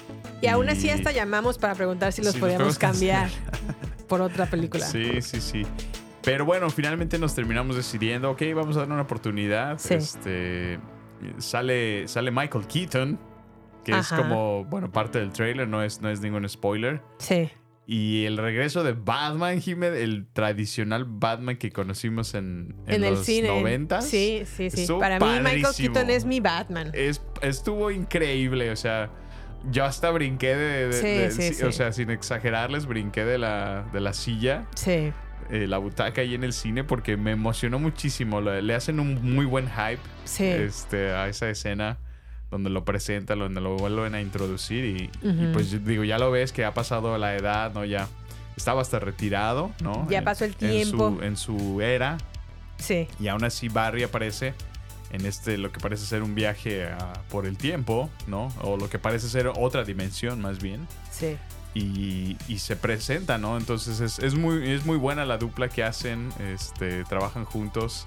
Y 0.42 0.49
aún 0.49 0.68
así 0.68 0.90
hasta 0.90 1.12
llamamos 1.12 1.56
para 1.56 1.75
preguntar 1.75 2.12
si 2.12 2.23
los 2.23 2.35
Sí, 2.35 2.40
podíamos 2.40 2.78
cambiar 2.78 3.30
por 4.07 4.21
otra 4.21 4.47
película. 4.47 4.87
Sí, 4.87 5.21
sí, 5.23 5.41
sí. 5.41 5.63
Pero 6.23 6.45
bueno, 6.45 6.71
finalmente 6.71 7.19
nos 7.19 7.35
terminamos 7.35 7.77
decidiendo, 7.77 8.33
ok, 8.33 8.43
vamos 8.55 8.77
a 8.77 8.81
darle 8.81 8.95
una 8.95 9.03
oportunidad. 9.05 9.79
Sí. 9.79 9.95
Este, 9.95 10.81
sale, 11.39 12.09
sale 12.09 12.31
Michael 12.31 12.67
Keaton, 12.67 13.19
que 13.85 13.93
es 13.93 14.09
como, 14.09 14.65
bueno, 14.65 14.91
parte 14.91 15.21
del 15.21 15.33
trailer, 15.33 15.69
no 15.69 15.83
es, 15.83 16.01
no 16.01 16.11
es 16.11 16.21
ningún 16.21 16.49
spoiler. 16.49 17.01
Sí. 17.19 17.49
Y 17.89 18.25
el 18.25 18.37
regreso 18.37 18.83
de 18.83 18.95
Batman, 18.95 19.61
Jiménez, 19.61 20.01
el 20.01 20.27
tradicional 20.33 21.05
Batman 21.07 21.57
que 21.57 21.71
conocimos 21.71 22.35
en, 22.35 22.75
en, 22.87 22.95
En, 22.97 23.05
el 23.05 23.15
los 23.15 23.25
cine. 23.25 23.47
90. 23.47 24.01
Sí, 24.03 24.43
sí, 24.45 24.71
sí. 24.71 24.81
Estuvo 24.81 24.99
Para 24.99 25.21
mí 25.21 25.27
Michael. 25.41 25.75
Keaton 25.77 26.11
es 26.11 26.25
mi 26.25 26.41
Batman. 26.41 26.91
Es, 26.93 27.23
estuvo 27.43 27.93
increíble, 27.93 28.73
o 28.73 28.77
sea, 28.77 29.13
yo 29.71 29.85
hasta 29.85 30.11
brinqué 30.11 30.55
de, 30.57 30.89
de- 30.89 30.93
Sí, 30.93 31.07
de- 31.07 31.31
sí, 31.31 31.55
sí, 31.55 31.65
o 31.65 31.73
sea, 31.73 31.93
sin 31.93 32.11
exagerarles, 32.11 32.87
brinqué 32.87 33.25
de 33.25 33.39
la, 33.39 33.85
de 33.93 34.01
la 34.01 34.13
silla, 34.13 34.67
Sí. 34.75 35.13
eh, 35.51 35.67
la 35.69 35.79
butaca 35.79 36.21
ahí 36.21 36.35
en 36.35 36.45
el 36.45 36.53
cine, 36.53 36.85
porque 36.85 37.17
me 37.17 37.33
emocionó 37.33 37.79
muchísimo. 37.79 38.41
Le, 38.41 38.63
le 38.63 38.75
hacen 38.75 39.01
un 39.01 39.35
muy 39.35 39.45
buen 39.47 39.69
hype 39.69 39.99
este, 40.65 41.13
a 41.13 41.29
esa 41.29 41.49
escena 41.51 41.99
donde 42.51 42.71
lo 42.71 42.85
presentan, 42.85 43.41
donde 43.41 43.61
lo 43.61 43.77
vuelven 43.77 44.15
a 44.15 44.21
introducir 44.21 44.85
y, 44.85 45.11
pues 45.53 45.85
digo, 45.85 46.05
ya 46.05 46.19
lo 46.19 46.31
ves 46.31 46.53
que 46.53 46.65
ha 46.65 46.73
pasado 46.75 47.19
la 47.19 47.35
edad, 47.35 47.73
¿no? 47.75 47.85
Ya 47.85 48.09
estaba 48.57 48.81
hasta 48.83 48.99
retirado, 49.01 49.73
¿no? 49.83 50.07
Ya 50.09 50.23
pasó 50.23 50.45
el 50.45 50.53
en 50.53 50.57
tiempo. 50.57 51.17
su- 51.19 51.25
en 51.25 51.37
su 51.37 51.81
era. 51.83 52.17
Sí. 52.79 53.09
Y 53.19 53.27
aún 53.29 53.43
así 53.45 53.69
Barry 53.69 54.05
aparece 54.05 54.55
en 55.11 55.25
este, 55.27 55.57
lo 55.59 55.71
que 55.73 55.81
parece 55.81 56.05
ser 56.07 56.23
un 56.23 56.35
viaje 56.35 56.87
a- 56.87 57.13
por 57.31 57.47
el 57.47 57.57
tiempo, 57.57 58.11
¿no? 58.27 58.53
O 58.63 58.77
lo 58.77 58.89
que 58.91 58.99
parece 58.99 59.29
ser 59.29 59.49
otra 59.49 59.85
dimensión 59.85 60.41
más 60.41 60.61
bien. 60.61 60.87
Sí. 61.11 61.37
Y, 61.75 62.37
y 62.49 62.59
se 62.59 62.75
presenta, 62.77 63.37
¿no? 63.39 63.57
Entonces 63.59 64.01
es, 64.01 64.19
es 64.19 64.35
muy, 64.35 64.71
es 64.71 64.87
muy 64.87 64.97
buena 64.97 65.25
la 65.27 65.37
dupla 65.39 65.69
que 65.69 65.85
hacen, 65.85 66.33
este, 66.53 67.05
trabajan 67.05 67.45
juntos 67.45 68.07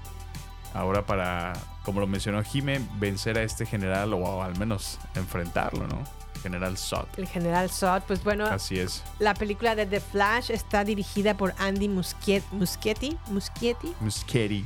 ahora 0.74 1.06
para, 1.06 1.52
como 1.84 2.00
lo 2.00 2.06
mencionó 2.06 2.42
Jime, 2.42 2.80
vencer 2.98 3.38
a 3.38 3.42
este 3.42 3.66
general 3.66 4.12
o 4.14 4.42
al 4.42 4.58
menos 4.58 4.98
enfrentarlo, 5.14 5.86
¿no? 5.86 6.02
General 6.42 6.76
Zod. 6.78 7.06
El 7.16 7.26
general 7.28 7.68
Zod, 7.70 8.02
pues 8.08 8.24
bueno, 8.24 8.46
Así 8.46 8.78
es. 8.78 9.02
la 9.18 9.34
película 9.34 9.74
de 9.74 9.84
The 9.86 10.00
Flash 10.00 10.50
está 10.50 10.84
dirigida 10.84 11.36
por 11.36 11.54
Andy 11.58 11.88
Muschietti. 11.88 12.46
Muschietti. 12.52 13.16
Muschietti. 13.28 13.94
Muschetti. 14.00 14.64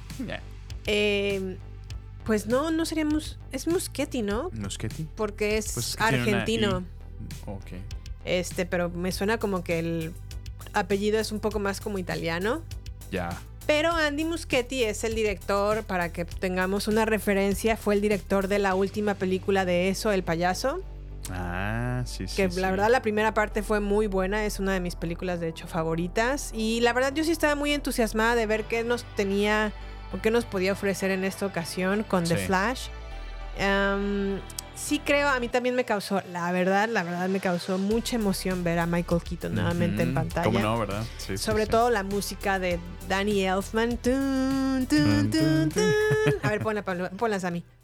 Eh, 0.86 1.56
pues 2.24 2.46
no, 2.46 2.70
no 2.70 2.84
sería 2.86 3.04
Mus 3.04 3.38
es 3.52 3.66
Muschietti, 3.66 4.22
¿no? 4.22 4.50
Muschetti. 4.52 5.06
Porque 5.16 5.58
es 5.58 5.72
Pues 5.72 5.96
argentino. 6.00 6.84
Ok. 7.46 7.72
Este, 8.24 8.66
pero 8.66 8.88
me 8.90 9.12
suena 9.12 9.38
como 9.38 9.62
que 9.62 9.78
el 9.78 10.14
apellido 10.72 11.18
es 11.20 11.32
un 11.32 11.40
poco 11.40 11.58
más 11.58 11.80
como 11.80 11.98
italiano. 11.98 12.62
Ya. 13.10 13.30
Pero 13.66 13.92
Andy 13.92 14.24
Muschietti 14.24 14.84
es 14.84 15.04
el 15.04 15.14
director, 15.14 15.84
para 15.84 16.12
que 16.12 16.24
tengamos 16.24 16.86
una 16.88 17.04
referencia, 17.06 17.76
fue 17.76 17.94
el 17.94 18.00
director 18.02 18.48
de 18.48 18.58
la 18.58 18.74
última 18.74 19.14
película 19.14 19.64
de 19.64 19.88
Eso, 19.88 20.12
El 20.12 20.22
Payaso. 20.22 20.82
Ah, 21.30 22.02
sí, 22.04 22.28
sí. 22.28 22.36
Que 22.36 22.50
sí. 22.50 22.60
la 22.60 22.70
verdad 22.70 22.90
la 22.90 23.00
primera 23.00 23.32
parte 23.32 23.62
fue 23.62 23.80
muy 23.80 24.06
buena, 24.06 24.44
es 24.44 24.60
una 24.60 24.74
de 24.74 24.80
mis 24.80 24.96
películas 24.96 25.40
de 25.40 25.48
hecho 25.48 25.66
favoritas. 25.66 26.50
Y 26.54 26.80
la 26.80 26.92
verdad 26.92 27.14
yo 27.14 27.24
sí 27.24 27.32
estaba 27.32 27.54
muy 27.54 27.72
entusiasmada 27.72 28.34
de 28.34 28.44
ver 28.44 28.64
qué 28.64 28.84
nos 28.84 29.04
tenía 29.16 29.72
o 30.14 30.20
qué 30.22 30.30
nos 30.30 30.44
podía 30.44 30.72
ofrecer 30.72 31.10
en 31.10 31.24
esta 31.24 31.44
ocasión 31.44 32.04
con 32.04 32.24
The. 32.24 32.36
Flash. 32.36 32.86
Am, 33.60 34.40
sí 34.76 35.00
creo, 35.04 35.28
a 35.28 35.40
mí 35.40 35.48
también 35.48 35.74
me 35.74 35.84
causó, 35.84 36.22
la 36.32 36.50
verdad, 36.52 36.88
la 36.88 37.02
verdad 37.02 37.28
me 37.28 37.40
causó 37.40 37.78
mucha 37.78 38.16
emoción 38.16 38.62
ver 38.64 38.78
a 38.78 38.86
Michael 38.86 39.22
Keaton 39.22 39.54
nuevamente 39.54 40.02
en 40.02 40.14
pantalla. 40.14 40.44
¿Cómo 40.44 40.58
no, 40.60 40.78
verdad? 40.78 41.04
Sí, 41.18 41.36
Sobre 41.36 41.64
sí. 41.64 41.70
todo 41.70 41.90
la 41.90 42.02
música 42.02 42.58
de 42.58 42.78
Danny 43.08 43.44
Elfman. 43.44 43.98
A 46.42 46.48
ver, 46.50 46.60
ponla, 46.62 46.82
ponla, 46.84 47.10
ponla, 47.10 47.40
Sammy. 47.40 47.64
Ah, 47.66 47.83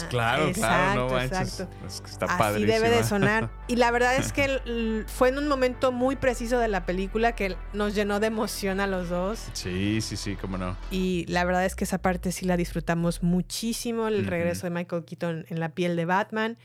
pues 0.00 0.10
claro, 0.10 0.52
claro, 0.52 1.08
no 1.08 1.14
manches. 1.14 1.60
exacto. 1.60 1.86
Es 1.86 2.00
que 2.00 2.10
está 2.10 2.26
Así 2.26 2.38
padrísima. 2.38 2.72
debe 2.74 2.90
de 2.90 3.04
sonar. 3.04 3.50
Y 3.68 3.76
la 3.76 3.90
verdad 3.90 4.16
es 4.16 4.32
que 4.32 5.04
fue 5.06 5.28
en 5.28 5.38
un 5.38 5.48
momento 5.48 5.90
muy 5.92 6.16
preciso 6.16 6.58
de 6.58 6.68
la 6.68 6.86
película 6.86 7.32
que 7.32 7.56
nos 7.72 7.94
llenó 7.94 8.20
de 8.20 8.28
emoción 8.28 8.80
a 8.80 8.86
los 8.86 9.08
dos. 9.08 9.48
Sí, 9.52 10.00
sí, 10.00 10.16
sí, 10.16 10.36
cómo 10.36 10.56
no. 10.58 10.76
Y 10.90 11.26
la 11.28 11.44
verdad 11.44 11.64
es 11.64 11.74
que 11.74 11.84
esa 11.84 11.98
parte 11.98 12.30
sí 12.32 12.46
la 12.46 12.56
disfrutamos 12.56 13.22
muchísimo, 13.22 14.06
el 14.08 14.26
regreso 14.26 14.66
de 14.66 14.70
Michael 14.70 15.04
Keaton 15.04 15.46
en 15.48 15.60
la 15.60 15.70
piel 15.70 15.96
de 15.96 16.04
Batman. 16.04 16.58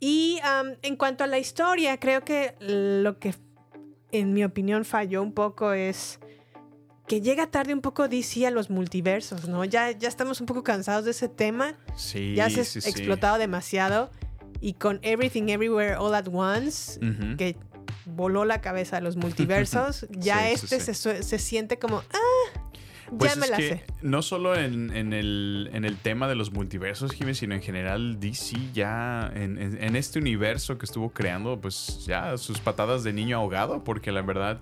Y 0.00 0.40
en 0.82 0.96
cuanto 0.96 1.24
a 1.24 1.26
la 1.26 1.38
historia, 1.38 2.00
creo 2.00 2.24
que 2.24 2.54
lo 2.60 3.18
que 3.18 3.34
en 4.12 4.32
mi 4.32 4.42
opinión 4.44 4.84
falló 4.84 5.22
un 5.22 5.32
poco 5.32 5.72
es 5.72 6.18
que 7.10 7.20
llega 7.20 7.48
tarde 7.48 7.74
un 7.74 7.80
poco 7.80 8.06
DC 8.06 8.46
a 8.46 8.52
los 8.52 8.70
multiversos, 8.70 9.48
¿no? 9.48 9.64
Ya, 9.64 9.90
ya 9.90 10.06
estamos 10.08 10.40
un 10.40 10.46
poco 10.46 10.62
cansados 10.62 11.04
de 11.04 11.10
ese 11.10 11.28
tema, 11.28 11.74
Sí, 11.96 12.34
ya 12.36 12.48
se 12.48 12.60
ha 12.60 12.64
sí, 12.64 12.80
sí. 12.80 12.88
explotado 12.88 13.36
demasiado 13.36 14.12
y 14.60 14.74
con 14.74 15.00
Everything 15.02 15.48
Everywhere 15.48 15.96
All 15.96 16.14
at 16.14 16.28
Once, 16.32 17.00
que 17.36 17.56
voló 18.06 18.44
la 18.44 18.60
cabeza 18.60 18.96
de 18.96 19.02
los 19.02 19.16
multiversos, 19.16 20.06
ya 20.18 20.50
este. 20.50 20.78
Se, 20.78 20.94
se 21.24 21.38
siente 21.40 21.80
como, 21.80 21.98
ah, 22.12 22.60
Pues 23.18 23.32
ya 23.34 23.40
me 23.40 23.44
es 23.46 23.50
la 23.50 23.56
que 23.56 23.68
sé. 23.70 23.84
no 24.02 24.22
solo 24.22 24.54
en, 24.54 24.94
en 24.96 25.12
el, 25.12 25.68
en 25.72 25.84
el 25.84 25.96
tema 25.96 26.28
de 26.28 26.36
los 26.36 26.52
multiversos, 26.52 27.10
Jiménez, 27.10 27.38
sino 27.38 27.56
en 27.56 27.62
general 27.62 28.20
DC 28.20 28.56
ya 28.72 29.32
en, 29.34 29.58
en- 29.58 29.82
en 29.82 29.96
este 29.96 30.20
universo 30.20 30.78
que 30.78 30.86
estuvo 30.86 31.10
creando, 31.10 31.60
pues 31.60 32.04
ya 32.06 32.36
sus 32.38 32.60
patadas 32.60 33.02
de 33.02 33.12
niño 33.12 33.36
ahogado, 33.38 33.82
porque 33.82 34.12
la 34.12 34.22
verdad 34.22 34.60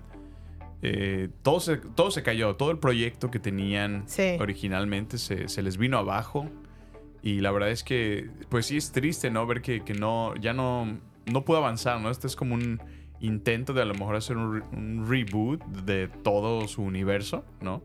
eh, 0.81 1.29
todo, 1.43 1.59
se, 1.59 1.77
todo 1.77 2.11
se 2.11 2.23
cayó, 2.23 2.55
todo 2.55 2.71
el 2.71 2.77
proyecto 2.79 3.29
que 3.31 3.39
tenían 3.39 4.03
Sí. 4.07 4.37
originalmente 4.39 5.17
se, 5.17 5.47
se 5.49 5.61
les 5.61 5.77
vino 5.77 5.97
abajo. 5.97 6.49
Y 7.21 7.41
la 7.41 7.51
verdad 7.51 7.69
es 7.69 7.83
que, 7.83 8.29
pues 8.49 8.67
sí 8.67 8.77
es 8.77 8.91
triste, 8.93 9.29
¿no? 9.29 9.45
Ver 9.45 9.61
que, 9.61 9.83
que 9.83 9.93
no, 9.93 10.35
ya 10.37 10.53
no, 10.53 10.97
no 11.25 11.43
pudo 11.43 11.57
avanzar, 11.57 11.99
¿no? 11.99 12.09
Este 12.09 12.27
es 12.27 12.35
como 12.37 12.55
un 12.55 12.81
intento 13.19 13.73
de 13.73 13.81
a 13.81 13.85
lo 13.85 13.93
mejor 13.93 14.15
hacer 14.15 14.37
un, 14.37 14.63
un 14.71 15.05
reboot 15.09 15.61
de 15.65 16.07
todo 16.07 16.65
su 16.69 16.81
universo, 16.81 17.43
¿no? 17.61 17.83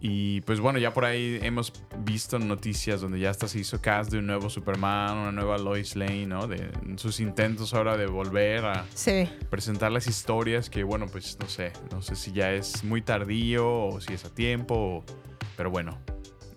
Y 0.00 0.42
pues 0.42 0.60
bueno, 0.60 0.78
ya 0.78 0.92
por 0.92 1.04
ahí 1.06 1.38
hemos 1.42 1.72
visto 2.04 2.38
noticias 2.38 3.00
donde 3.00 3.18
ya 3.18 3.30
hasta 3.30 3.48
se 3.48 3.58
hizo 3.60 3.80
cast 3.80 4.10
de 4.12 4.18
un 4.18 4.26
nuevo 4.26 4.50
Superman, 4.50 5.16
una 5.16 5.32
nueva 5.32 5.56
Lois 5.58 5.96
Lane, 5.96 6.26
¿no? 6.26 6.46
De 6.46 6.70
sus 6.96 7.18
intentos 7.18 7.72
ahora 7.72 7.96
de 7.96 8.06
volver 8.06 8.64
a 8.66 8.84
Sí. 8.94 9.26
presentar 9.48 9.90
las 9.92 10.06
historias 10.06 10.68
que 10.68 10.84
bueno, 10.84 11.06
pues 11.06 11.38
no 11.40 11.48
sé, 11.48 11.72
no 11.90 12.02
sé 12.02 12.14
si 12.14 12.32
ya 12.32 12.52
es 12.52 12.84
muy 12.84 13.00
tardío 13.00 13.86
o 13.86 14.00
si 14.00 14.12
es 14.12 14.24
a 14.26 14.34
tiempo, 14.34 14.74
o- 14.74 15.04
pero 15.56 15.70
bueno, 15.70 15.98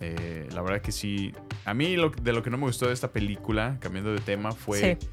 eh, 0.01 0.47
la 0.51 0.61
verdad 0.61 0.81
que 0.81 0.91
sí, 0.91 1.33
a 1.65 1.73
mí 1.73 1.95
lo- 1.95 2.09
de 2.09 2.33
lo 2.33 2.43
que 2.43 2.49
no 2.49 2.57
me 2.57 2.65
gustó 2.65 2.87
de 2.87 2.93
esta 2.93 3.11
película, 3.11 3.77
cambiando 3.79 4.11
de 4.11 4.19
tema, 4.19 4.51
fue 4.51 4.97
Sí. 4.99 5.07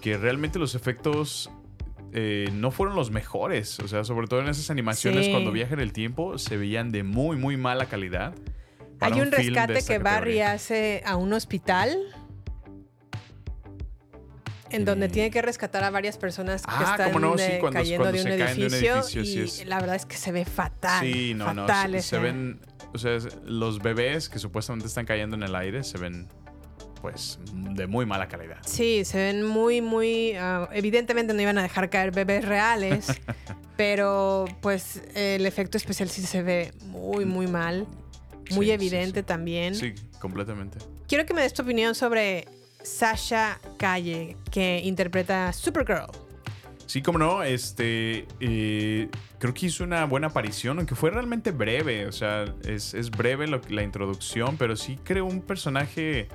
que 0.00 0.16
realmente 0.16 0.58
los 0.58 0.74
efectos 0.74 1.50
eh, 2.12 2.48
no 2.52 2.70
fueron 2.70 2.96
los 2.96 3.10
mejores, 3.10 3.78
o 3.80 3.88
sea, 3.88 4.02
sobre 4.04 4.26
todo 4.26 4.40
en 4.40 4.48
esas 4.48 4.70
animaciones 4.70 5.26
Sí. 5.26 5.30
cuando 5.32 5.52
viaja 5.52 5.74
en 5.74 5.80
el 5.80 5.92
tiempo 5.92 6.38
se 6.38 6.56
veían 6.56 6.90
de 6.90 7.02
muy, 7.02 7.36
muy 7.36 7.56
mala 7.56 7.86
calidad. 7.86 8.34
Hay 9.00 9.20
un 9.20 9.30
rescate 9.30 9.82
que 9.86 9.98
Barry 9.98 10.40
hace 10.40 11.02
a 11.06 11.16
un 11.16 11.32
hospital. 11.32 11.96
En 14.70 14.84
donde 14.84 15.08
tiene 15.08 15.30
que 15.30 15.40
rescatar 15.40 15.82
a 15.82 15.88
varias 15.90 16.18
personas 16.18 16.60
que 16.62 16.70
Ah, 16.70 16.94
están 16.98 17.18
no, 17.22 17.38
sí, 17.38 17.44
eh, 17.44 17.56
cuando- 17.58 17.78
cayendo 17.80 18.04
cuando 18.04 18.22
de, 18.22 18.32
un 18.32 18.38
de 18.38 18.44
edificio, 18.44 19.02
sí 19.02 19.18
y 19.20 19.38
es. 19.40 19.66
la 19.66 19.80
verdad 19.80 19.96
es 19.96 20.04
que 20.04 20.16
se 20.16 20.30
ve 20.30 20.44
fatal. 20.44 21.00
Sí, 21.06 21.32
no, 21.34 21.54
no. 21.54 21.66
Se, 21.66 22.02
se 22.02 22.18
ven. 22.18 22.60
O 22.92 22.98
sea, 22.98 23.16
los 23.46 23.80
bebés 23.80 24.28
que 24.28 24.38
supuestamente 24.38 24.86
están 24.86 25.06
cayendo 25.06 25.36
en 25.36 25.42
el 25.42 25.54
aire 25.54 25.84
se 25.84 25.96
ven, 25.96 26.28
pues, 27.00 27.38
de 27.52 27.86
muy 27.86 28.06
mala 28.06 28.28
calidad. 28.28 28.58
Sí, 28.66 29.04
se 29.04 29.18
ven 29.18 29.44
muy, 29.44 29.80
muy... 29.80 30.34
ah, 30.38 30.68
evidentemente 30.72 31.32
no 31.34 31.40
iban 31.42 31.58
a 31.58 31.62
dejar 31.62 31.90
caer 31.90 32.10
bebés 32.10 32.44
reales, 32.44 33.06
pero 33.76 34.44
pues 34.60 35.02
el 35.14 35.46
efecto 35.46 35.76
especial 35.76 36.08
sí 36.08 36.22
se 36.22 36.42
ve 36.42 36.72
muy, 36.86 37.24
muy 37.24 37.46
mal. 37.46 37.86
Muy 38.50 38.64
Sí, 38.64 38.64
sí, 38.64 38.70
evidente 38.70 39.20
sí. 39.20 39.26
también. 39.26 39.74
Sí, 39.74 39.94
completamente. 40.20 40.78
quiero 41.06 41.26
que 41.26 41.34
me 41.34 41.42
des 41.42 41.52
tu 41.52 41.62
opinión 41.62 41.94
sobre 41.94 42.46
Sasha 42.82 43.60
Calle, 43.76 44.36
que 44.50 44.80
interpreta 44.84 45.52
Supergirl. 45.52 46.06
Sí, 46.86 47.02
como 47.02 47.18
no, 47.18 47.42
este. 47.42 48.26
eh, 48.40 49.10
creo 49.38 49.52
que 49.52 49.66
hizo 49.66 49.84
una 49.84 50.06
buena 50.06 50.28
aparición, 50.28 50.78
aunque 50.78 50.94
fue 50.94 51.10
realmente 51.10 51.50
breve. 51.50 52.06
O 52.06 52.12
sea, 52.12 52.46
es, 52.64 52.94
es 52.94 53.10
breve 53.10 53.46
lo- 53.46 53.60
la 53.68 53.82
introducción, 53.82 54.56
pero 54.56 54.74
sí 54.74 54.98
creó 55.04 55.26
un 55.26 55.42
personaje 55.42 56.28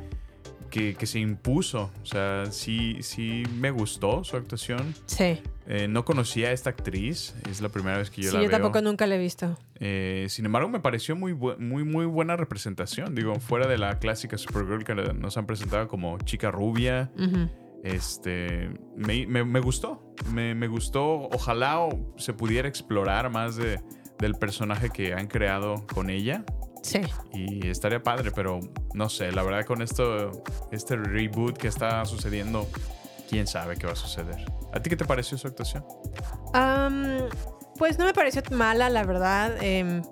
que, 0.73 0.95
que 0.95 1.05
se 1.05 1.19
impuso. 1.19 1.91
O 2.01 2.05
sea, 2.05 2.47
sí, 2.49 2.97
sí 3.01 3.43
me 3.59 3.69
gustó 3.69 4.23
su 4.23 4.35
actuación. 4.37 4.95
Sí. 5.05 5.39
Eh, 5.67 5.87
no 5.87 6.03
conocía 6.03 6.47
a 6.47 6.51
esta 6.51 6.71
actriz, 6.71 7.35
es 7.47 7.61
la 7.61 7.69
primera 7.69 7.97
vez 7.99 8.09
que 8.09 8.23
yo 8.23 8.31
sí, 8.31 8.35
la 8.37 8.41
yo 8.41 8.49
veo. 8.49 8.57
tampoco 8.57 8.81
nunca 8.81 9.05
la 9.05 9.15
he 9.15 9.19
visto. 9.19 9.55
Eh, 9.79 10.25
sin 10.29 10.45
embargo, 10.47 10.69
me 10.69 10.79
pareció 10.79 11.15
muy, 11.15 11.33
muy, 11.35 11.83
muy 11.83 12.05
buena 12.07 12.35
representación. 12.37 13.13
Digo, 13.13 13.35
fuera 13.39 13.67
de 13.67 13.77
la 13.77 13.99
clásica 13.99 14.37
Supergirl 14.39 14.83
que 14.83 14.95
nos 14.95 15.37
han 15.37 15.45
presentado 15.45 15.87
como 15.87 16.17
chica 16.19 16.49
rubia. 16.49 17.11
Este, 17.83 18.69
me, 18.95 19.27
me- 19.27 19.43
me 19.43 19.59
gustó, 19.59 20.13
me, 20.33 20.55
me 20.55 20.67
gustó. 20.67 21.29
Ojalá 21.33 21.87
se 22.17 22.33
pudiera 22.33 22.67
explorar 22.67 23.29
más 23.29 23.55
de, 23.57 23.79
del 24.19 24.35
personaje 24.35 24.89
que 24.89 25.13
han 25.13 25.27
creado 25.27 25.85
con 25.93 26.09
ella. 26.09 26.45
Sí. 26.83 27.01
Y 27.33 27.67
estaría 27.67 28.03
padre, 28.03 28.31
pero 28.31 28.59
no 28.93 29.09
sé, 29.09 29.31
la 29.31 29.41
verdad 29.41 29.65
con 29.65 29.81
esto, 29.81 30.43
este 30.71 30.95
reboot 30.97 31.57
que 31.57 31.67
está 31.69 32.05
sucediendo, 32.05 32.67
quién 33.29 33.47
sabe 33.47 33.77
qué 33.77 33.87
va 33.87 33.93
a 33.93 33.95
suceder. 33.95 34.45
¿A 34.73 34.79
ti 34.81 34.89
qué 34.89 34.95
te 34.97 35.05
pareció 35.05 35.37
su 35.37 35.47
actuación? 35.47 35.83
Pues 37.77 37.97
no 37.97 38.05
me 38.05 38.13
pareció 38.13 38.41
mala, 38.51 38.89
la 38.89 39.03
verdad. 39.03 39.55
Em, 39.61 40.03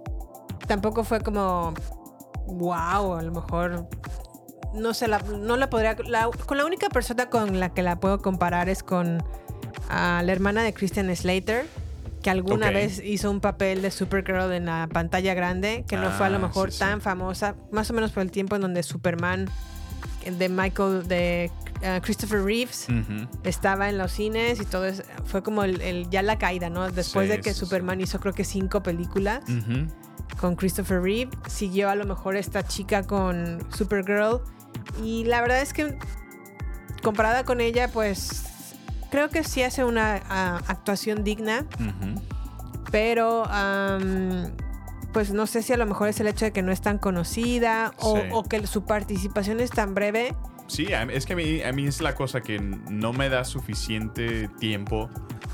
tampoco 0.67 1.03
fue 1.03 1.21
como, 1.21 1.73
wow, 2.47 3.13
a 3.15 3.21
lo 3.21 3.31
mejor, 3.31 3.87
no 4.73 4.93
sé, 4.93 5.07
la, 5.07 5.19
no 5.19 5.57
la 5.57 5.69
podría, 5.69 5.95
la- 6.07 6.29
con 6.45 6.57
la 6.57 6.65
única 6.65 6.89
persona 6.89 7.29
con 7.29 7.59
la 7.59 7.73
que 7.73 7.83
la 7.83 7.99
puedo 7.99 8.21
comparar 8.21 8.69
es 8.69 8.81
con 8.83 9.23
ah, 9.89 10.21
la 10.23 10.31
hermana 10.31 10.63
de 10.63 10.73
Christian 10.73 11.13
Slater, 11.15 11.65
que 12.21 12.29
alguna 12.29 12.69
vez 12.71 13.01
hizo 13.03 13.31
un 13.31 13.39
papel 13.41 13.81
de 13.81 13.89
Supergirl 13.91 14.51
en 14.53 14.65
la 14.67 14.87
pantalla 14.91 15.33
grande, 15.33 15.83
que 15.87 15.97
no 15.97 16.11
fue 16.11 16.27
a 16.27 16.29
lo 16.29 16.37
Ah, 16.37 16.39
mejor 16.39 16.69
sí, 16.71 16.73
sí. 16.73 16.79
tan 16.79 17.01
famosa, 17.01 17.55
más 17.71 17.89
o 17.89 17.93
menos 17.93 18.11
por 18.11 18.21
el 18.23 18.31
tiempo 18.31 18.55
en 18.55 18.61
donde 18.61 18.83
Superman 18.83 19.49
de 20.37 20.49
Michael, 20.49 21.07
de 21.07 21.49
ah, 21.83 21.99
Christopher 22.03 22.43
Reeves, 22.43 22.85
estaba 23.43 23.89
en 23.89 23.97
los 23.97 24.11
cines 24.11 24.59
y 24.61 24.65
todo 24.65 24.85
eso. 24.85 25.01
Fue 25.25 25.41
como 25.41 25.63
el, 25.63 25.81
el- 25.81 26.09
ya 26.11 26.21
la 26.21 26.37
caída, 26.37 26.69
¿no? 26.69 26.91
Después 26.91 27.25
Sí, 27.27 27.31
de 27.37 27.41
que. 27.41 27.53
Superman 27.55 27.99
hizo 28.01 28.19
creo 28.19 28.33
que 28.33 28.43
cinco 28.43 28.83
películas 28.83 29.43
con 30.39 30.55
Christopher 30.55 31.01
Reeve, 31.01 31.31
siguió 31.47 31.89
a 31.89 31.95
lo 31.95 32.05
mejor 32.05 32.35
esta 32.35 32.63
chica 32.63 33.03
con 33.03 33.59
Supergirl 33.73 34.41
y 35.03 35.23
la 35.25 35.41
verdad 35.41 35.61
es 35.61 35.73
que 35.73 35.97
comparada 37.03 37.43
con 37.43 37.61
ella, 37.61 37.89
pues 37.91 38.43
creo 39.11 39.29
que 39.29 39.43
sí 39.43 39.61
hace 39.61 39.83
una 39.83 40.21
ah, 40.29 40.61
actuación 40.67 41.23
digna, 41.23 41.65
pero 42.91 43.43
pues 45.13 45.31
no 45.33 45.45
sé 45.45 45.61
si 45.61 45.73
a 45.73 45.77
lo 45.77 45.85
mejor 45.85 46.07
es 46.07 46.19
el 46.21 46.27
hecho 46.27 46.45
de 46.45 46.53
que 46.53 46.61
no 46.61 46.71
es 46.71 46.81
tan 46.81 46.97
conocida 46.97 47.93
o, 47.99 48.15
Sí. 48.17 48.23
o 48.31 48.43
que 48.43 48.65
su 48.65 48.85
participación 48.85 49.59
es 49.59 49.69
tan 49.71 49.93
breve. 49.93 50.33
Sí, 50.67 50.87
es 51.11 51.25
que 51.25 51.33
a 51.33 51.35
mí, 51.35 51.61
a 51.61 51.73
mí 51.73 51.85
es 51.85 51.99
la 52.01 52.15
cosa 52.15 52.39
que 52.41 52.59
no 52.59 53.11
me 53.11 53.27
da 53.27 53.43
suficiente 53.43 54.47
tiempo 54.59 55.09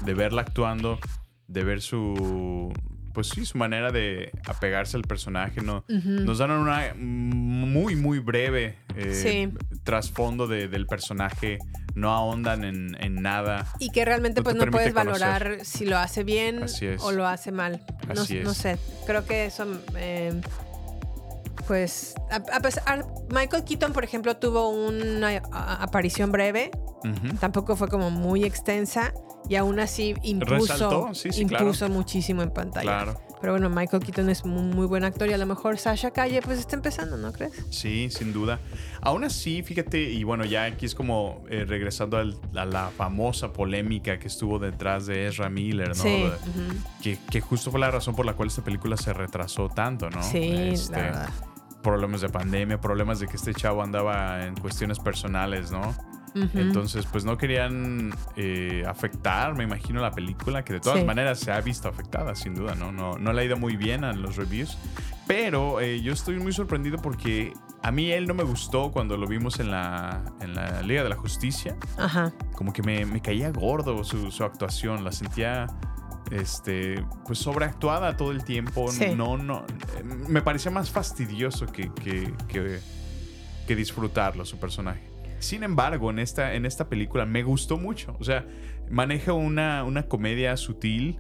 de 0.06 0.14
verla 0.14 0.44
actuando, 0.44 1.00
de 1.48 1.64
ver 1.64 1.82
su, 1.82 2.72
pues 3.17 3.29
sí, 3.29 3.47
su 3.47 3.57
manera 3.57 3.91
de 3.91 4.29
apegarse 4.45 4.95
al 4.95 5.01
personaje. 5.01 5.59
¿no? 5.62 5.83
Nos 5.88 6.38
dan 6.38 6.51
una 6.51 6.93
muy, 6.95 7.95
muy 7.95 8.19
breve 8.19 8.75
eh, 8.95 9.12
Sí. 9.15 9.51
trasfondo 9.83 10.45
de- 10.45 10.67
del 10.67 10.86
personaje, 10.86 11.57
no 11.95 12.12
ahondan 12.12 12.63
en, 12.63 12.95
en 13.03 13.15
nada. 13.15 13.65
Y 13.79 13.89
que 13.89 14.05
realmente 14.05 14.41
No 14.41 14.43
pues 14.43 14.55
no 14.55 14.67
puedes 14.67 14.93
conocer. 14.93 15.19
valorar 15.27 15.65
si 15.65 15.88
lo 15.88 15.97
hace 15.97 16.24
bien 16.24 16.63
o 17.00 17.12
lo 17.12 17.25
hace 17.25 17.51
mal. 17.51 17.83
No, 18.13 18.21
Así 18.21 18.36
no 18.36 18.51
es. 18.51 18.58
sé. 18.58 18.77
Creo 19.08 19.25
que 19.25 19.47
eso, 19.47 19.65
eh, 19.95 20.39
pues, 21.65 22.13
a, 22.30 22.36
a 22.56 22.60
pesar, 22.60 23.06
Michael 23.30 23.63
Keaton, 23.63 23.93
por 23.93 24.04
ejemplo, 24.04 24.38
tuvo 24.38 24.70
una 24.70 25.41
a- 25.52 25.84
aparición 25.84 26.32
breve. 26.32 26.72
Tampoco 27.39 27.76
fue 27.78 27.88
como 27.88 28.10
muy 28.10 28.43
extensa 28.43 29.13
y 29.48 29.56
aún 29.56 29.80
así 29.80 30.13
impuso, 30.24 31.13
sí, 31.13 31.30
claro. 31.46 31.63
impuso 31.65 31.88
muchísimo 31.89 32.41
en 32.41 32.52
pantalla. 32.52 32.84
Claro. 32.84 33.22
Pero 33.39 33.54
bueno, 33.54 33.69
Michael 33.69 34.04
Keaton 34.04 34.30
es 34.30 34.45
muy, 34.45 34.63
muy 34.63 34.88
buen 34.88 35.04
actor 35.04 35.30
y 35.30 35.34
a 35.34 35.38
lo 35.38 35.45
mejor 35.45 35.78
Sasha 35.78 36.10
Calle 36.12 36.41
pues 36.41 36.58
está 36.60 36.76
empezando, 36.76 37.17
¿no 37.17 37.32
crees? 37.32 37.54
Sí, 37.69 38.10
sin 38.10 38.34
duda. 38.34 38.60
Aún 39.02 39.23
así, 39.23 39.62
fíjate, 39.62 40.02
y 40.10 40.23
bueno, 40.23 40.43
ya 40.45 40.63
aquí 40.65 40.86
es 40.88 40.95
como 40.95 41.43
eh, 41.50 41.63
regresando 41.67 42.17
al- 42.17 42.39
a 42.56 42.65
la 42.65 42.89
famosa 42.89 43.54
polémica 43.54 44.17
que 44.17 44.28
estuvo 44.28 44.58
detrás 44.58 45.06
de 45.06 45.28
Ezra 45.28 45.50
Miller, 45.50 45.89
¿no? 45.89 45.93
Sí. 45.95 46.23
De- 46.23 46.32
que, 47.04 47.19
que 47.30 47.41
justo 47.41 47.69
fue 47.69 47.80
la 47.80 47.91
razón 47.91 48.15
por 48.15 48.26
la 48.26 48.34
cual 48.34 48.47
esta 48.47 48.63
película 48.63 48.97
se 48.97 49.13
retrasó 49.13 49.69
tanto, 49.69 50.10
¿no? 50.10 50.23
Sí, 50.23 50.52
Este, 50.73 50.93
la 50.93 51.02
verdad. 51.02 51.30
Problemas 51.84 52.21
de 52.21 52.30
pandemia, 52.30 52.82
problemas 52.82 53.19
de 53.19 53.28
que 53.28 53.36
este 53.38 53.54
chavo 53.54 53.84
andaba 53.84 54.45
en 54.45 54.56
cuestiones 54.56 54.97
personales, 55.00 55.71
¿no? 55.71 55.95
Entonces, 56.54 57.06
pues 57.06 57.26
no 57.26 57.38
querían 57.38 58.13
eh, 58.36 58.84
afectar, 58.88 59.56
me 59.56 59.63
imagino, 59.63 60.02
la 60.02 60.12
película, 60.12 60.63
que 60.63 60.73
de 60.73 60.80
todas 60.80 61.00
Sí. 61.00 61.06
maneras 61.06 61.39
se 61.39 61.52
ha 61.52 61.60
visto 61.62 61.88
afectada, 61.88 62.36
sin 62.36 62.56
duda, 62.56 62.76
¿no? 62.76 62.91
No, 62.91 63.17
no 63.17 63.34
le 63.34 63.41
ha 63.41 63.45
ido 63.45 63.58
muy 63.58 63.76
bien 63.78 64.04
en 64.04 64.21
los 64.21 64.36
reviews. 64.36 64.78
Pero 65.28 65.82
eh, 65.82 66.02
yo 66.02 66.13
estoy 66.13 66.39
muy 66.39 66.54
sorprendido 66.54 66.97
porque 67.00 67.52
a 67.84 67.91
mí 67.91 68.12
él 68.12 68.28
no 68.28 68.34
me 68.34 68.43
gustó 68.43 68.91
cuando 68.91 69.17
lo 69.17 69.28
vimos 69.28 69.60
en 69.60 69.71
la, 69.71 70.23
en 70.41 70.56
la 70.56 70.82
Liga 70.84 71.04
de 71.04 71.10
la 71.10 71.17
Justicia. 71.17 71.76
Ajá. 71.97 72.32
Como 72.56 72.71
que 72.71 72.82
me, 72.82 73.06
me 73.06 73.21
caía 73.21 73.52
gordo 73.52 74.04
su, 74.06 74.32
su 74.32 74.43
actuación, 74.45 75.04
la 75.04 75.12
sentía 75.12 75.67
este 76.32 77.04
pues 77.26 77.39
sobreactuada 77.39 78.15
todo 78.17 78.32
el 78.32 78.43
tiempo. 78.43 78.89
Sí. 78.91 79.15
No, 79.15 79.38
no. 79.38 79.65
eh, 79.97 80.04
Me 80.04 80.41
parecía 80.41 80.71
más 80.71 80.89
fastidioso 80.89 81.65
que, 81.67 81.91
que, 81.93 82.34
que, 82.47 82.80
que 83.67 83.76
disfrutarlo, 83.76 84.45
su 84.45 84.58
personaje. 84.60 85.10
Sin 85.39 85.63
embargo, 85.63 86.10
en 86.10 86.19
esta, 86.19 86.54
en 86.54 86.65
esta 86.65 86.89
película 86.89 87.26
me 87.26 87.43
gustó 87.43 87.78
mucho. 87.78 88.15
O 88.19 88.23
sea, 88.23 88.45
maneja 88.89 89.34
una, 89.34 89.84
una 89.84 90.04
comedia 90.08 90.56
sutil, 90.58 91.19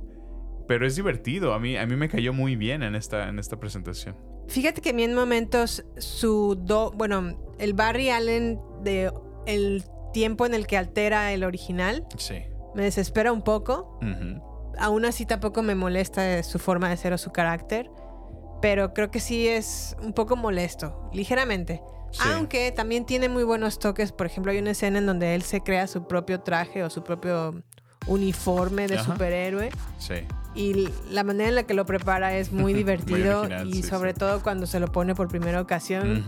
pero 0.67 0.85
es 0.87 0.95
divertido. 0.95 1.53
A 1.53 1.59
mí, 1.59 1.77
a 1.77 1.85
mí 1.85 1.95
me 1.95 2.09
cayó 2.09 2.33
muy 2.33 2.55
bien 2.55 2.83
en 2.83 2.95
esta, 2.95 3.29
en 3.29 3.39
esta 3.39 3.59
presentación. 3.59 4.15
Fíjate 4.47 4.81
que 4.81 4.89
a 4.91 4.93
mí 4.93 5.03
en 5.03 5.13
momentos 5.13 5.85
su 5.97 6.55
do, 6.55 6.91
bueno, 6.91 7.37
el 7.59 7.73
Barry 7.73 8.09
Allen 8.09 8.59
de 8.81 9.11
el 9.45 9.83
tiempo 10.13 10.45
en 10.45 10.53
el 10.53 10.67
que 10.67 10.77
altera 10.77 11.31
el 11.33 11.43
original 11.43 12.05
Sí. 12.17 12.35
me 12.73 12.83
desespera 12.83 13.31
un 13.33 13.41
poco. 13.43 13.99
Aún 14.79 15.05
así 15.05 15.25
tampoco 15.25 15.63
me 15.63 15.75
molesta 15.75 16.41
su 16.43 16.59
forma 16.59 16.89
de 16.89 16.97
ser 16.97 17.11
o 17.13 17.17
su 17.17 17.31
carácter, 17.31 17.89
pero 18.61 18.93
creo 18.93 19.11
que 19.11 19.19
sí 19.19 19.47
es 19.47 19.95
un 20.01 20.13
poco 20.13 20.35
molesto, 20.35 21.09
ligeramente. 21.13 21.81
Sí. 22.11 22.19
Aunque 22.33 22.71
también 22.71 23.05
tiene 23.05 23.29
muy 23.29 23.43
buenos 23.43 23.79
toques, 23.79 24.11
por 24.11 24.25
ejemplo, 24.27 24.51
hay 24.51 24.59
una 24.59 24.71
escena 24.71 24.99
en 24.99 25.05
donde 25.05 25.35
él 25.35 25.41
se 25.43 25.61
crea 25.61 25.87
su 25.87 26.07
propio 26.07 26.39
traje 26.41 26.83
o 26.83 26.89
su 26.89 27.03
propio 27.03 27.61
uniforme 28.07 28.87
de 28.87 28.95
Ajá. 28.95 29.11
superhéroe 29.13 29.69
Sí. 29.99 30.13
y 30.55 30.87
la 31.11 31.23
manera 31.25 31.49
en 31.49 31.55
la 31.55 31.63
que 31.63 31.73
lo 31.73 31.85
prepara 31.85 32.37
es 32.37 32.53
muy 32.53 32.73
divertido 32.85 33.41
original, 33.41 33.67
y 33.67 33.73
sí, 33.73 33.83
sobre 33.83 34.13
sí. 34.13 34.19
todo 34.19 34.41
cuando 34.41 34.65
se 34.65 34.79
lo 34.79 34.87
pone 34.91 35.13
por 35.13 35.27
primera 35.27 35.59
ocasión. 35.59 36.23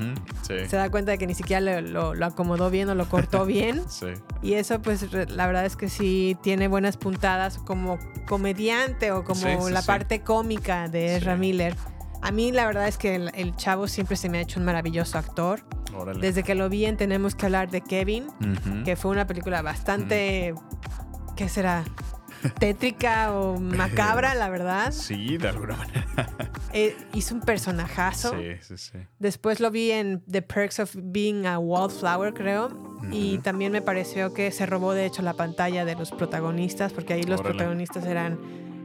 Sí. 0.45 0.55
se 0.67 0.75
da 0.75 0.89
cuenta 0.91 1.11
de 1.11 1.17
que 1.17 1.27
ni 1.27 1.35
siquiera 1.35 1.61
lo, 1.61 1.79
lo- 1.81 2.13
lo 2.15 2.25
acomodó 2.25 2.69
bien 2.69 2.89
o 2.89 2.95
lo 2.95 3.07
cortó 3.07 3.45
bien 3.45 3.81
Sí. 3.87 4.07
y 4.41 4.53
eso 4.55 4.81
pues 4.81 5.05
la 5.13 5.47
verdad 5.47 5.65
es 5.65 5.77
que 5.77 5.87
sí 5.87 6.35
tiene 6.43 6.67
buenas 6.67 6.97
puntadas 6.97 7.57
como 7.59 7.97
comediante 8.27 9.11
o 9.13 9.23
como 9.23 9.69
la 9.69 9.81
parte 9.81 10.21
cómica 10.21 10.89
de 10.89 11.15
Ezra 11.17 11.35
Sí. 11.35 11.39
Miller. 11.39 11.75
A 12.21 12.31
mí 12.31 12.51
la 12.51 12.65
verdad 12.65 12.87
es 12.87 12.97
que 12.97 13.15
el, 13.15 13.31
el 13.33 13.55
chavo 13.55 13.87
siempre 13.87 14.15
se 14.17 14.29
me 14.29 14.37
ha 14.39 14.41
hecho 14.41 14.59
un 14.59 14.65
maravilloso 14.65 15.17
actor. 15.17 15.61
Órale. 15.95 16.19
Desde 16.19 16.43
que 16.43 16.53
lo 16.55 16.69
vi 16.69 16.85
en 16.85 16.97
Tenemos 16.97 17.35
que 17.35 17.45
hablar 17.45 17.69
de 17.69 17.81
Kevin, 17.81 18.27
que 18.85 18.95
fue 18.95 19.11
una 19.11 19.25
película 19.25 19.61
bastante, 19.61 20.53
¿qué 21.35 21.49
será? 21.49 21.83
Tétrica 22.59 23.33
o 23.33 23.59
macabra, 23.59 24.33
la 24.35 24.49
verdad. 24.49 24.91
Sí, 24.91 25.37
de 25.37 25.49
alguna 25.49 25.75
manera. 25.75 26.05
Eh, 26.71 26.95
hizo 27.13 27.33
un 27.35 27.41
personajazo. 27.41 28.31
Sí, 28.31 28.51
sí, 28.61 28.77
sí. 28.77 28.97
Después 29.17 29.59
lo 29.59 29.71
vi 29.71 29.91
en 29.91 30.21
The 30.29 30.41
Perks 30.41 30.79
of 30.79 30.95
Being 30.95 31.45
a 31.47 31.57
Wallflower, 31.59 32.33
creo. 32.33 32.69
Y 33.11 33.39
también 33.39 33.71
me 33.71 33.81
pareció 33.81 34.33
que 34.33 34.51
se 34.51 34.65
robó, 34.65 34.93
de 34.93 35.05
hecho, 35.05 35.21
la 35.21 35.33
pantalla 35.33 35.83
de 35.83 35.95
los 35.95 36.11
protagonistas, 36.11 36.93
porque 36.93 37.13
ahí 37.13 37.23
los 37.23 37.39
Órale. 37.39 37.55
protagonistas 37.55 38.05
eran 38.05 38.37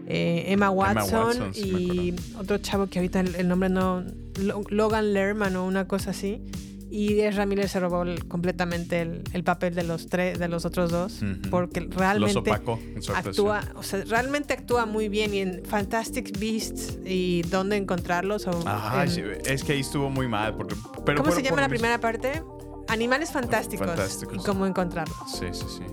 eh, 0.07 0.45
Emma 0.49 0.71
Watson, 0.71 1.27
Watson, 1.27 1.55
sí 1.55 1.63
me 1.73 1.81
y 1.81 2.17
otro 2.39 2.59
chavo 2.59 2.87
que 2.89 2.99
ahorita 2.99 3.21
el, 3.21 3.35
el 3.37 3.49
nombre 3.49 3.69
no. 3.69 4.05
Lo- 4.41 4.63
Logan 4.69 5.13
Lerman 5.13 5.55
o 5.57 5.65
una 5.67 5.87
cosa 5.87 6.11
así. 6.11 6.43
Y 6.91 7.15
Miller 7.47 7.69
se 7.69 7.81
robó 7.81 8.03
el- 8.03 8.27
completamente 8.29 9.01
el, 9.01 9.23
el 9.33 9.43
papel 9.43 9.75
de 9.75 9.83
los 9.83 10.07
tres, 10.07 10.39
de 10.39 10.47
los 10.47 10.65
otros 10.65 10.93
dos, 10.93 11.21
porque 11.51 11.81
Los 11.81 11.95
realmente 11.97 12.51
en 12.51 13.03
su 13.03 13.13
actuación. 13.13 13.49
actúa, 13.57 13.63
o 13.75 13.83
sea, 13.83 14.05
realmente 14.05 14.53
actúa 14.53 14.87
muy 14.87 15.09
bien 15.09 15.35
y 15.35 15.39
en 15.41 15.63
Fantastic 15.65 16.39
Beasts 16.39 16.99
y 17.05 17.43
dónde 17.51 17.77
encontrarlos 17.77 18.47
o 18.47 18.51
Ajá, 18.69 19.05
en- 19.05 19.41
es 19.45 19.65
que 19.65 19.73
ahí 19.73 19.81
estuvo 19.81 20.09
muy 20.09 20.29
mal. 20.29 20.55
Porque, 20.57 20.77
pero 21.05 21.19
¿Cómo 21.23 21.35
se 21.35 21.43
llama 21.43 21.63
la 21.63 21.69
primera 21.69 21.99
parte? 21.99 22.43
Animales 22.87 23.33
fantásticos, 23.33 23.87
Fantásticos. 23.89 24.37
y 24.37 24.47
cómo 24.47 24.65
encontrarlos. 24.67 25.17
Sí, 25.33 25.47
sí, 25.53 25.65
sí. 25.79 25.85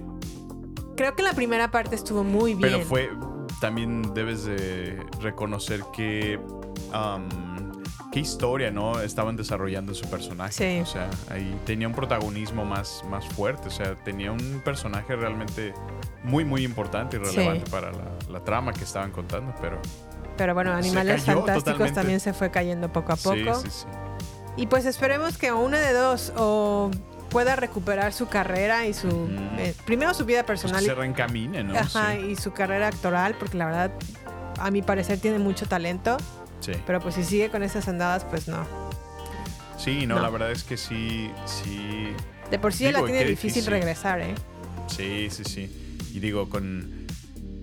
Creo 0.96 1.16
que 1.16 1.24
la 1.24 1.34
primera 1.34 1.72
parte 1.72 1.96
estuvo 1.96 2.24
muy 2.24 2.54
bien. 2.54 2.70
Pero 2.74 2.86
fue. 2.86 3.10
También 3.62 4.14
debes 4.14 4.44
de 4.44 5.02
reconocer 5.22 5.82
que. 5.94 6.38
um, 6.94 7.30
qué 8.12 8.20
historia, 8.20 8.72
¿no? 8.72 9.00
Estaban 9.00 9.38
desarrollando 9.38 9.94
su 9.94 10.06
personaje. 10.10 10.52
Sí. 10.52 10.82
O 10.82 10.86
sea, 10.86 11.10
ahí 11.30 11.58
tenía 11.66 11.88
un 11.88 11.94
protagonismo 11.94 12.66
más, 12.66 13.04
más 13.10 13.26
fuerte. 13.30 13.70
O 13.70 13.72
sea, 13.72 13.96
tenía 13.96 14.34
un 14.34 14.62
personaje 14.66 15.16
realmente 15.16 15.74
muy, 16.24 16.44
muy 16.44 16.66
importante 16.66 17.16
y 17.16 17.20
relevante 17.20 17.66
Sí. 17.66 17.72
para 17.72 17.92
la, 17.94 18.04
la 18.30 18.44
trama 18.44 18.74
que 18.74 18.84
estaban 18.84 19.12
contando. 19.12 19.54
Pero. 19.62 19.80
Pero 20.38 20.54
bueno, 20.54 20.74
Animales 20.74 21.24
Fantásticos 21.24 21.64
totalmente. 21.64 21.94
también 21.96 22.20
se 22.20 22.34
fue 22.34 22.52
cayendo 22.52 22.92
poco 22.92 23.14
a 23.14 23.16
poco. 23.16 23.36
Sí, 23.36 23.70
sí, 23.70 23.70
sí. 23.70 23.86
Y 24.58 24.68
pues 24.68 24.86
esperemos 24.86 25.38
que 25.38 25.54
una 25.54 25.80
de 25.80 25.94
dos 25.94 26.34
o 26.36 26.92
pueda 27.32 27.56
recuperar 27.56 28.14
su 28.14 28.28
carrera 28.28 28.86
y 28.86 28.94
su 28.94 29.30
eh, 29.58 29.74
primero 29.86 30.14
su 30.14 30.26
vida 30.26 30.44
Pues 30.46 30.60
que 30.62 30.68
personal 30.68 30.84
se 30.86 30.92
y, 30.92 30.94
reencamine, 30.94 31.64
¿no? 31.64 31.76
ajá, 31.78 32.14
Sí. 32.14 32.28
y 32.32 32.36
su 32.36 32.52
carrera 32.52 32.88
actoral 32.90 33.36
porque 33.40 33.58
la 33.58 33.66
verdad 33.66 33.92
a 34.60 34.70
mi 34.70 34.82
parecer 34.84 35.18
tiene 35.20 35.40
mucho 35.40 35.66
talento, 35.66 36.18
Sí. 36.60 36.74
pero 36.86 37.00
pues 37.00 37.16
si 37.16 37.24
sigue 37.24 37.50
con 37.50 37.64
esas 37.64 37.88
andadas 37.88 38.26
pues 38.26 38.48
no. 38.48 38.68
Sí, 39.78 40.06
no, 40.06 40.16
No. 40.16 40.22
la 40.22 40.30
verdad 40.30 40.52
es 40.52 40.64
que 40.64 40.78
sí, 40.78 41.32
sí. 41.46 42.10
De 42.52 42.60
por 42.60 42.74
sí 42.74 42.86
él 42.86 42.94
la 42.94 43.00
Digo, 43.00 43.08
tiene 43.08 43.26
difícil, 43.26 43.66
regresar, 43.66 44.20
¿eh? 44.22 44.36
Sí, 44.88 45.30
sí, 45.32 45.44
sí. 45.46 45.98
Y 46.14 46.20
digo, 46.20 46.50
con. 46.50 47.08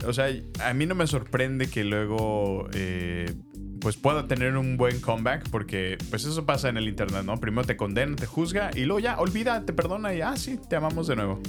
O 0.07 0.13
sea, 0.13 0.27
a 0.65 0.73
mí 0.75 0.87
no 0.87 0.95
me 0.95 1.07
sorprende 1.07 1.69
que 1.69 1.85
luego. 1.85 2.67
eh, 2.73 3.35
pues 3.81 3.97
pueda 3.97 4.27
tener 4.27 4.57
un 4.57 4.77
buen 4.77 5.01
comeback, 5.01 5.49
porque 5.51 5.99
pues 6.11 6.25
eso 6.25 6.45
pasa 6.47 6.69
en 6.69 6.77
el 6.77 6.89
internet, 6.89 7.25
¿no? 7.25 7.39
Primero 7.39 7.67
te 7.67 7.77
condena, 7.77 8.17
te 8.17 8.27
juzga 8.27 8.71
y 8.75 8.85
luego 8.85 9.01
ya 9.01 9.19
olvida, 9.19 9.65
te 9.65 9.73
perdona 9.73 10.15
y 10.15 10.21
ah, 10.21 10.37
sí, 10.37 10.59
te 10.69 10.77
amamos 10.77 11.07
de 11.07 11.17
nuevo. 11.17 11.41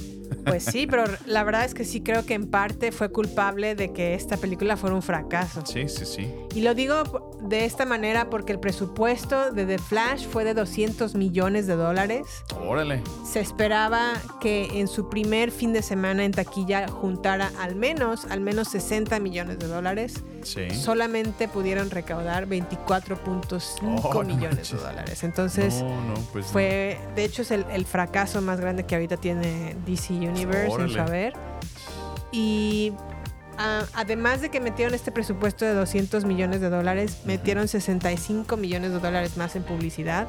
Pues 0.44 0.64
sí, 0.64 0.86
pero 0.86 1.04
la 1.26 1.44
verdad 1.44 1.64
es 1.64 1.74
que 1.74 1.84
sí 1.84 2.00
creo 2.00 2.24
que 2.24 2.34
en 2.34 2.50
parte 2.50 2.92
fue 2.92 3.10
culpable 3.10 3.74
de 3.74 3.92
que 3.92 4.14
esta 4.14 4.36
película 4.36 4.76
fuera 4.76 4.94
un 4.96 5.02
fracaso. 5.02 5.62
Sí, 5.66 5.88
sí, 5.88 6.06
sí. 6.06 6.32
Y 6.54 6.60
lo 6.62 6.74
digo 6.74 7.38
de 7.42 7.64
esta 7.64 7.84
manera 7.84 8.30
porque 8.30 8.52
el 8.52 8.60
presupuesto 8.60 9.50
de 9.52 9.66
The 9.66 9.78
Flash 9.78 10.26
fue 10.26 10.44
de 10.44 10.54
200 10.54 11.14
millones 11.14 11.66
de 11.66 11.76
dólares. 11.76 12.26
Órale. 12.66 13.02
Se 13.24 13.40
esperaba 13.40 14.12
que 14.40 14.80
en 14.80 14.88
su 14.88 15.08
primer 15.08 15.50
fin 15.50 15.72
de 15.72 15.82
semana 15.82 16.24
en 16.24 16.32
taquilla 16.32 16.88
juntara 16.88 17.50
al 17.58 17.76
menos, 17.76 18.24
al 18.26 18.40
menos 18.40 18.68
60 18.68 19.18
millones 19.20 19.58
de 19.58 19.66
dólares. 19.66 20.14
Sí. 20.42 20.70
Solamente 20.70 21.48
pudieron 21.48 21.90
recaudar 21.90 22.46
24.5 22.46 24.00
Oh, 24.02 24.22
millones 24.24 24.70
de 24.70 24.78
dólares. 24.78 25.22
Entonces 25.22 25.82
no, 25.82 25.88
no, 25.88 26.14
pues 26.32 26.46
fue, 26.46 26.98
de 27.14 27.24
hecho 27.24 27.42
es 27.42 27.50
el, 27.50 27.64
el 27.72 27.84
fracaso 27.84 28.40
más 28.40 28.60
grande 28.60 28.84
que 28.84 28.94
ahorita 28.94 29.16
tiene 29.16 29.76
DC 29.86 30.19
Universe 30.20 30.80
en 30.82 30.88
su 30.90 31.00
haber. 31.00 31.32
Y 32.32 32.92
además 33.94 34.40
de 34.40 34.50
que 34.50 34.60
metieron 34.60 34.94
este 34.94 35.12
presupuesto 35.12 35.64
de 35.64 35.74
200 35.74 36.24
millones 36.24 36.60
de 36.60 36.70
dólares, 36.70 37.18
metieron 37.24 37.68
65 37.68 38.56
millones 38.56 38.92
de 38.92 39.00
dólares 39.00 39.36
más 39.36 39.54
en 39.56 39.62
publicidad. 39.64 40.28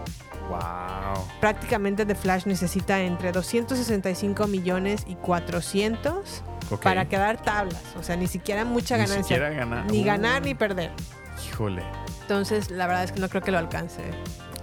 Wow. 0.50 1.24
Prácticamente 1.40 2.06
The 2.06 2.16
Flash 2.16 2.46
necesita 2.46 3.00
entre 3.02 3.32
265 3.32 4.48
millones 4.48 5.04
y 5.08 5.16
400 5.16 6.44
Ok. 6.72 6.82
para 6.84 7.08
quedar 7.08 7.42
tablas. 7.42 7.82
O 7.98 8.04
sea, 8.04 8.16
ni 8.18 8.28
siquiera 8.28 8.66
mucha 8.66 8.96
Ni 8.98 9.04
ganancia. 9.06 9.24
siquiera. 9.24 9.84
Ni 9.86 10.02
Uh. 10.02 10.06
ganar 10.06 10.42
ni 10.44 10.54
perder. 10.56 10.92
Híjole. 11.48 11.84
Entonces, 12.22 12.70
la 12.72 12.88
verdad 12.88 13.04
es 13.06 13.12
que 13.14 13.20
no 13.20 13.30
creo 13.30 13.42
que 13.42 13.52
lo 13.52 13.60
alcance. 13.60 14.02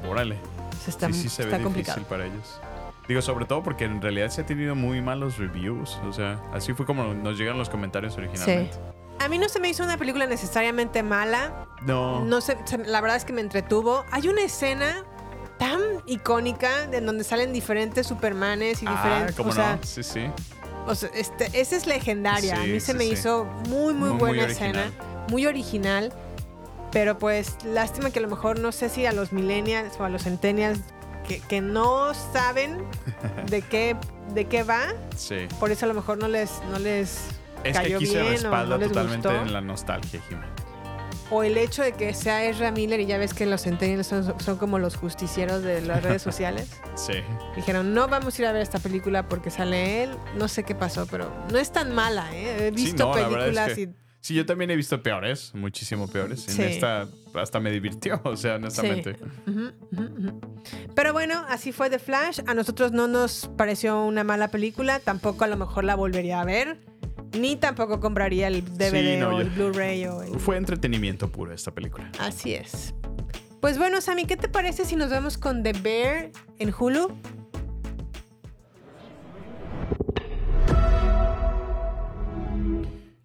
Órale. 0.08 0.36
Se 0.84 0.90
está, 0.90 1.06
sí, 1.08 1.14
sí 1.14 1.28
se 1.28 1.42
está 1.42 1.56
ve 1.58 1.62
complicado. 1.64 1.96
difícil 1.98 2.08
para 2.16 2.26
ellos. 2.26 2.60
Digo, 3.08 3.22
sobre 3.22 3.46
todo 3.46 3.62
porque 3.62 3.84
en 3.86 4.02
realidad 4.02 4.28
se 4.28 4.42
ha 4.42 4.46
tenido 4.46 4.74
muy 4.74 5.00
malos 5.00 5.38
reviews. 5.38 5.98
O 6.06 6.12
sea, 6.12 6.40
así 6.52 6.74
fue 6.74 6.84
como 6.86 7.14
nos 7.14 7.38
llegan 7.38 7.56
los 7.58 7.68
comentarios 7.70 8.14
Sí. 8.14 8.20
originalmente. 8.20 8.76
A 9.20 9.28
mí 9.28 9.38
no 9.38 9.48
se 9.48 9.58
me 9.58 9.68
hizo 9.68 9.82
una 9.82 9.96
película 9.96 10.26
necesariamente 10.26 11.02
mala. 11.02 11.66
No. 11.82 12.24
No 12.24 12.40
sé, 12.40 12.56
se- 12.66 12.78
la 12.78 13.00
verdad 13.00 13.16
es 13.16 13.24
que 13.24 13.32
me 13.32 13.40
entretuvo. 13.40 14.04
Hay 14.12 14.28
una 14.28 14.42
escena 14.42 15.04
tan 15.58 15.80
icónica 16.06 16.84
en 16.92 17.04
donde 17.06 17.24
salen 17.24 17.52
diferentes 17.52 18.06
Supermanes 18.06 18.82
y 18.82 18.86
Ah, 18.86 18.92
diferentes. 18.92 19.36
¿cómo 19.36 19.50
o 19.50 19.52
sea, 19.52 19.76
no? 19.76 19.82
Sí, 19.82 20.02
sí. 20.04 20.30
o 20.86 20.94
sea, 20.94 21.08
este, 21.14 21.46
esa 21.60 21.76
es 21.76 21.86
legendaria. 21.86 22.54
a 22.60 22.62
Sí, 22.64 22.70
mí 22.72 22.80
se 22.80 22.92
sí, 22.92 22.98
me 22.98 23.04
sí. 23.04 23.10
hizo 23.14 23.44
muy, 23.68 23.92
muy, 23.94 24.10
buena 24.10 24.44
escena. 24.44 24.92
Muy 25.30 25.46
original. 25.46 26.12
Pero 26.92 27.18
pues, 27.18 27.56
lástima 27.64 28.10
que 28.10 28.18
a 28.20 28.22
lo 28.22 28.28
mejor 28.28 28.58
no 28.60 28.70
sé 28.72 28.88
si 28.88 29.04
a 29.04 29.12
los 29.12 29.32
millennials 29.32 29.98
o 29.98 30.04
a 30.04 30.08
los 30.08 30.22
centennials 30.24 30.80
que, 31.28 31.40
que 31.40 31.60
no 31.60 32.12
saben 32.32 32.78
de 33.50 33.62
qué, 33.62 33.94
de 34.34 34.46
qué 34.46 34.62
va, 34.64 34.80
Sí. 35.16 35.46
por 35.60 35.70
eso 35.70 35.84
a 35.84 35.88
lo 35.88 35.94
mejor 35.94 36.18
no 36.18 36.26
les, 36.28 36.50
no 36.70 36.78
les 36.78 37.28
Es 37.62 37.72
que 37.76 37.82
cayó 37.84 37.96
aquí 37.98 38.06
se 38.06 38.14
bien 38.20 38.26
o 38.26 38.30
respalda 38.30 38.74
no 38.74 38.78
les 38.78 38.88
totalmente 38.88 39.28
gustó. 39.28 39.42
en 39.42 39.52
la 39.52 39.60
nostalgia, 39.60 40.20
Jimena. 40.28 40.46
O 41.30 41.42
el 41.42 41.58
hecho 41.58 41.82
de 41.82 41.92
que 41.92 42.14
sea 42.14 42.42
Ezra 42.46 42.70
Miller 42.70 43.00
y 43.00 43.04
ya 43.06 43.18
ves 43.18 43.34
que 43.34 43.44
los 43.44 43.62
centennials 43.64 44.06
son, 44.06 44.34
son 44.40 44.56
como 44.56 44.78
los 44.78 44.96
justicieros 44.96 45.62
de 45.62 45.82
las 45.82 46.02
redes 46.02 46.22
sociales. 46.22 46.68
Sí. 46.96 47.12
Dijeron, 47.54 47.92
no 47.94 48.08
vamos 48.08 48.36
a 48.38 48.42
ir 48.42 48.48
a 48.48 48.52
ver 48.52 48.62
esta 48.62 48.78
película 48.80 49.28
porque 49.28 49.50
sale 49.50 50.02
él. 50.04 50.10
No 50.36 50.48
sé 50.48 50.64
qué 50.64 50.74
pasó, 50.74 51.06
pero 51.06 51.30
no 51.52 51.58
es 51.58 51.70
tan 51.70 51.94
mala, 51.94 52.34
¿eh? 52.34 52.68
He 52.68 52.70
Sí, 52.70 52.84
visto 52.86 53.04
no, 53.06 53.12
películas 53.12 53.68
es 53.68 53.74
que- 53.74 53.80
y... 53.82 53.88
Sí, 54.28 54.34
yo 54.34 54.44
también 54.44 54.70
he 54.70 54.76
visto 54.76 55.02
peores, 55.02 55.52
muchísimo 55.54 56.06
peores. 56.06 56.40
Sí. 56.40 56.60
En 56.60 56.68
esta 56.68 57.08
hasta 57.32 57.60
me 57.60 57.70
divirtió, 57.70 58.20
o 58.24 58.36
sea, 58.36 58.56
honestamente. 58.56 59.16
Ujú. 59.46 60.40
Pero 60.94 61.14
bueno, 61.14 61.46
así 61.48 61.72
fue 61.72 61.88
The 61.88 61.98
Flash. 61.98 62.40
A 62.46 62.52
nosotros 62.52 62.92
no 62.92 63.08
nos 63.08 63.48
pareció 63.56 64.04
una 64.04 64.24
mala 64.24 64.48
película. 64.48 65.00
Tampoco 65.00 65.44
a 65.44 65.46
lo 65.46 65.56
mejor 65.56 65.84
la 65.84 65.94
volvería 65.94 66.42
a 66.42 66.44
ver. 66.44 66.76
Ni 67.38 67.56
tampoco 67.56 68.00
compraría 68.00 68.48
el 68.48 68.62
DVD 68.62 69.18
no, 69.18 69.30
o 69.30 69.40
el 69.40 69.48
Blu-ray 69.48 70.02
el... 70.02 70.38
Fue 70.38 70.58
entretenimiento 70.58 71.32
puro 71.32 71.54
esta 71.54 71.70
película. 71.70 72.12
Así 72.18 72.52
es. 72.52 72.94
Pues 73.62 73.78
bueno, 73.78 74.02
Sammy, 74.02 74.26
¿qué 74.26 74.36
te 74.36 74.50
parece 74.50 74.84
si 74.84 74.94
nos 74.94 75.08
vemos 75.08 75.38
con 75.38 75.62
The 75.62 75.72
Bear 75.72 76.32
en 76.58 76.74
Hulu? 76.78 77.16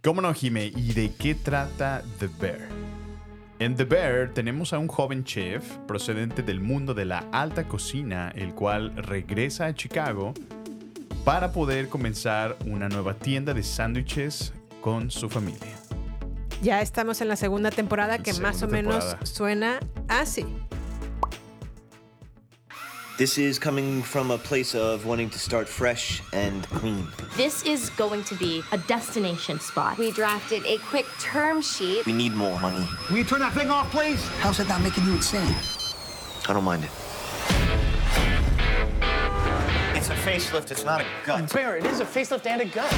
¿Cómo 0.03 0.19
no, 0.19 0.33
Jime? 0.33 0.65
¿Y 0.75 0.91
de 0.91 1.13
qué 1.13 1.33
trata 1.33 2.03
The 2.19 2.27
Bear? 2.37 2.59
En 3.59 3.77
The 3.77 3.85
Bear 3.85 4.33
tenemos 4.33 4.73
a 4.73 4.77
un 4.77 4.89
joven 4.89 5.23
chef 5.23 5.63
procedente 5.87 6.43
del 6.43 6.59
mundo 6.59 6.93
de 6.93 7.05
la 7.05 7.19
alta 7.31 7.69
cocina, 7.69 8.29
el 8.35 8.53
cual 8.53 8.93
regresa 8.97 9.67
a 9.67 9.73
Chicago 9.73 10.33
para 11.23 11.53
poder 11.53 11.87
comenzar 11.87 12.57
una 12.65 12.89
nueva 12.89 13.13
tienda 13.13 13.53
de 13.53 13.63
sándwiches 13.63 14.51
con 14.81 15.09
su 15.09 15.29
familia. 15.29 15.71
Ya 16.61 16.81
estamos 16.81 17.21
en 17.21 17.29
la 17.29 17.37
segunda 17.37 17.71
temporada 17.71 18.17
que 18.17 18.33
más 18.33 18.61
o 18.61 18.67
menos 18.67 19.15
suena 19.23 19.79
así. 20.09 20.45
This 23.17 23.37
is 23.37 23.59
coming 23.59 24.01
from 24.01 24.31
a 24.31 24.39
place 24.39 24.73
of 24.73 25.05
wanting 25.05 25.29
to 25.29 25.37
start 25.39 25.69
fresh 25.69 26.23
and 26.33 26.67
clean. 26.69 27.07
This 27.37 27.61
is 27.63 27.91
going 27.91 28.23
to 28.23 28.35
be 28.35 28.63
a 28.71 28.77
destination 28.79 29.59
spot. 29.59 29.99
We 29.99 30.11
drafted 30.11 30.65
a 30.65 30.77
quick 30.79 31.05
term 31.19 31.61
sheet. 31.61 32.07
We 32.07 32.13
need 32.13 32.33
more 32.33 32.59
money. 32.59 32.87
Will 33.11 33.17
you 33.17 33.23
turn 33.23 33.39
that 33.41 33.53
thing 33.53 33.69
off, 33.69 33.91
please? 33.91 34.19
How's 34.39 34.59
it 34.59 34.67
not 34.67 34.81
making 34.81 35.03
you 35.05 35.11
insane? 35.13 35.55
I 36.49 36.53
don't 36.53 36.63
mind 36.63 36.85
it. 36.85 36.89
It's 39.95 40.09
a 40.09 40.15
facelift, 40.15 40.71
it's 40.71 40.83
not 40.83 41.01
a 41.01 41.05
gut. 41.23 41.53
Bear, 41.53 41.77
it 41.77 41.85
is 41.85 41.99
a 41.99 42.05
facelift 42.05 42.45
and 42.47 42.61
a 42.63 42.65
gut. 42.65 42.91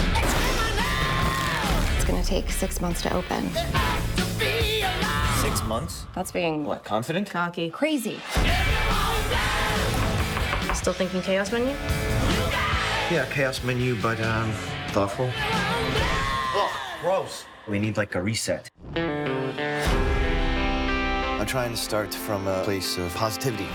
It's 1.96 2.06
gonna 2.06 2.24
take 2.24 2.50
six 2.52 2.80
months 2.80 3.02
to 3.02 3.14
open. 3.14 3.50
Six 5.42 5.62
months? 5.66 6.06
That's 6.16 6.32
being 6.32 6.64
What, 6.64 6.84
confident? 6.86 7.30
cocky. 7.30 7.70
Crazy. 7.70 8.20
Still 10.86 10.94
thinking 10.94 11.24
chaos 11.24 11.52
menu? 11.52 11.74
Yeah, 13.10 13.26
chaos 13.32 13.64
menu, 13.64 13.96
but 14.04 14.22
um, 14.22 14.52
thoughtful. 14.90 15.32
Ugh, 15.34 16.72
gross. 17.02 17.46
We 17.68 17.80
need 17.80 17.98
like 17.98 18.14
a 18.14 18.22
reset. 18.22 18.70
I'm 18.96 19.56
trying 21.48 21.72
to 21.72 21.78
start 21.78 22.14
from 22.14 22.46
a 22.46 22.64
place 22.64 23.00
of 23.00 23.12
positivity. 23.16 23.66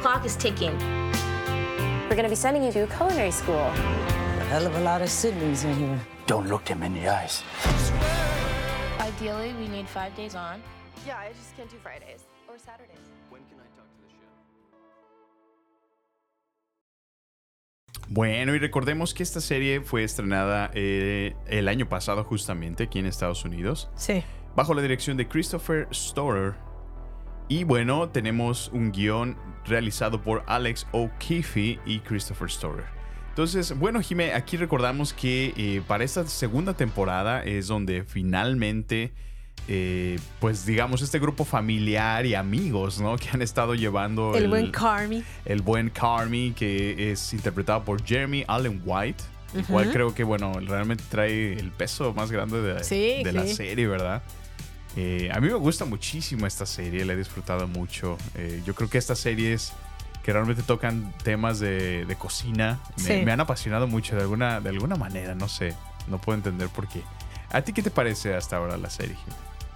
Clock 0.00 0.24
is 0.24 0.36
ticking. 0.36 0.78
We're 2.08 2.14
gonna 2.14 2.28
be 2.28 2.36
sending 2.36 2.62
you 2.62 2.70
to 2.70 2.86
culinary 2.96 3.32
school. 3.32 3.56
A 3.56 4.46
hell 4.50 4.64
of 4.64 4.76
a 4.76 4.80
lot 4.82 5.02
of 5.02 5.10
siblings 5.10 5.64
in 5.64 5.74
here. 5.74 6.00
Don't 6.28 6.46
look 6.46 6.68
him 6.68 6.84
in 6.84 6.94
the 6.94 7.08
eyes. 7.08 7.42
Ideally, 9.00 9.52
we 9.54 9.66
need 9.66 9.88
five 9.88 10.14
days 10.14 10.36
on. 10.36 10.62
Yeah, 11.06 11.18
I 11.18 11.32
just 11.32 11.56
can't 11.56 11.70
do 11.70 11.76
Fridays 11.78 12.24
or 12.48 12.58
Saturdays. 12.58 12.98
Bueno, 18.10 18.54
y 18.54 18.58
recordemos 18.58 19.12
que 19.12 19.22
esta 19.22 19.40
serie 19.40 19.80
fue 19.82 20.02
estrenada 20.02 20.70
eh, 20.72 21.34
el 21.46 21.68
año 21.68 21.88
pasado 21.88 22.24
justamente 22.24 22.84
aquí 22.84 22.98
en 22.98 23.06
Estados 23.06 23.44
Unidos, 23.44 23.90
Sí. 23.96 24.22
bajo 24.56 24.72
la 24.72 24.80
dirección 24.82 25.16
de 25.16 25.28
Christopher 25.28 25.86
Storer 25.92 26.54
Y 27.50 27.64
bueno, 27.64 28.08
tenemos 28.10 28.68
un 28.74 28.92
guion 28.92 29.36
realizado 29.66 30.22
por 30.22 30.42
Alex 30.46 30.86
O'Keefe 30.92 31.78
y 31.86 32.00
Christopher 32.00 32.50
Storer. 32.50 32.84
Entonces, 33.30 33.78
bueno, 33.78 34.00
Jime, 34.02 34.34
aquí 34.34 34.56
recordamos 34.58 35.12
que 35.14 35.54
eh, 35.56 35.82
para 35.86 36.04
esta 36.04 36.26
segunda 36.26 36.74
temporada 36.74 37.42
es 37.44 37.66
donde 37.68 38.04
finalmente, 38.04 39.12
eh, 39.66 40.18
pues 40.40 40.64
digamos, 40.64 41.02
este 41.02 41.18
grupo 41.18 41.44
familiar 41.44 42.24
y 42.26 42.34
amigos, 42.34 43.00
¿no? 43.00 43.16
Que 43.16 43.28
han 43.32 43.42
estado 43.42 43.74
llevando 43.74 44.34
El, 44.36 44.48
buen 44.48 44.70
Carmi. 44.70 45.22
el 45.44 45.62
buen 45.62 45.90
Carmi, 45.90 46.52
que 46.52 47.10
es 47.12 47.32
interpretado 47.34 47.84
por 47.84 48.04
Jeremy 48.04 48.44
Allen 48.48 48.80
White. 48.84 49.24
El 49.54 49.64
cual 49.64 49.90
creo 49.90 50.14
que, 50.14 50.24
bueno, 50.24 50.52
realmente 50.60 51.02
trae 51.08 51.54
el 51.54 51.70
peso 51.70 52.12
más 52.12 52.30
grande 52.30 52.60
de, 52.60 52.84
Sí, 52.84 53.22
de 53.24 53.32
la 53.32 53.46
sí. 53.46 53.54
serie, 53.54 53.86
¿verdad? 53.86 54.22
Eh, 54.94 55.30
a 55.32 55.40
mí 55.40 55.48
me 55.48 55.54
gusta 55.54 55.86
muchísimo 55.86 56.46
esta 56.46 56.66
serie, 56.66 57.02
la 57.06 57.14
he 57.14 57.16
disfrutado 57.16 57.66
mucho. 57.66 58.18
Eh, 58.34 58.62
yo 58.66 58.74
creo 58.74 58.90
que 58.90 58.98
estas 58.98 59.18
series 59.18 59.72
que 60.22 60.34
realmente 60.34 60.62
tocan 60.62 61.14
temas 61.24 61.60
de, 61.60 62.04
de 62.04 62.16
cocina 62.16 62.78
me, 62.98 63.02
Sí. 63.02 63.22
me 63.24 63.32
han 63.32 63.40
apasionado 63.40 63.86
mucho 63.86 64.16
de 64.16 64.20
alguna, 64.22 64.60
de 64.60 64.68
alguna 64.68 64.96
manera, 64.96 65.34
no 65.34 65.48
sé, 65.48 65.74
no 66.08 66.20
puedo 66.20 66.36
entender 66.36 66.68
por 66.68 66.86
qué. 66.86 67.00
¿A 67.50 67.62
ti 67.62 67.72
qué 67.72 67.82
te 67.82 67.90
parece 67.90 68.34
hasta 68.34 68.58
ahora 68.58 68.76
la 68.76 68.90
serie? 68.90 69.16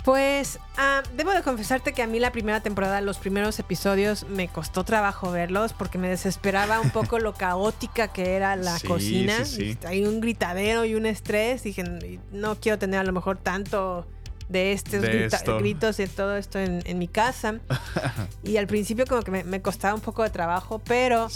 Pues 0.04 0.58
ah, 0.76 1.02
debo 1.16 1.30
de 1.30 1.42
confesarte 1.42 1.92
que 1.92 2.02
a 2.02 2.08
mí 2.08 2.18
la 2.18 2.32
primera 2.32 2.60
temporada, 2.60 3.00
los 3.00 3.18
primeros 3.18 3.58
episodios, 3.60 4.26
me 4.28 4.48
costó 4.48 4.82
trabajo 4.84 5.30
verlos 5.30 5.72
porque 5.74 5.96
me 5.98 6.08
desesperaba 6.08 6.80
un 6.80 6.90
poco 6.90 7.20
lo 7.20 7.34
caótica 7.34 8.08
que 8.08 8.34
era 8.34 8.56
la 8.56 8.78
Sí, 8.80 8.86
cocina. 8.88 9.44
sí, 9.44 9.74
sí. 9.74 9.86
Hay 9.86 10.04
un 10.04 10.20
gritadero 10.20 10.84
y 10.84 10.96
un 10.96 11.06
estrés. 11.06 11.62
Dije, 11.62 11.84
no 12.32 12.56
quiero 12.56 12.78
tener 12.80 12.98
a 12.98 13.04
lo 13.04 13.12
mejor 13.12 13.38
tanto 13.38 14.04
de 14.48 14.72
estos 14.72 15.02
De 15.02 15.08
grita- 15.08 15.36
esto. 15.36 15.58
gritos 15.58 16.00
y 16.00 16.06
todo 16.08 16.36
esto 16.36 16.58
en, 16.58 16.82
en 16.84 16.98
mi 16.98 17.06
casa. 17.06 17.60
y 18.42 18.56
al 18.56 18.66
principio 18.66 19.06
como 19.06 19.22
que 19.22 19.30
me, 19.30 19.44
me 19.44 19.62
costaba 19.62 19.94
un 19.94 20.00
poco 20.00 20.24
de 20.24 20.30
trabajo, 20.30 20.80
pero 20.80 21.28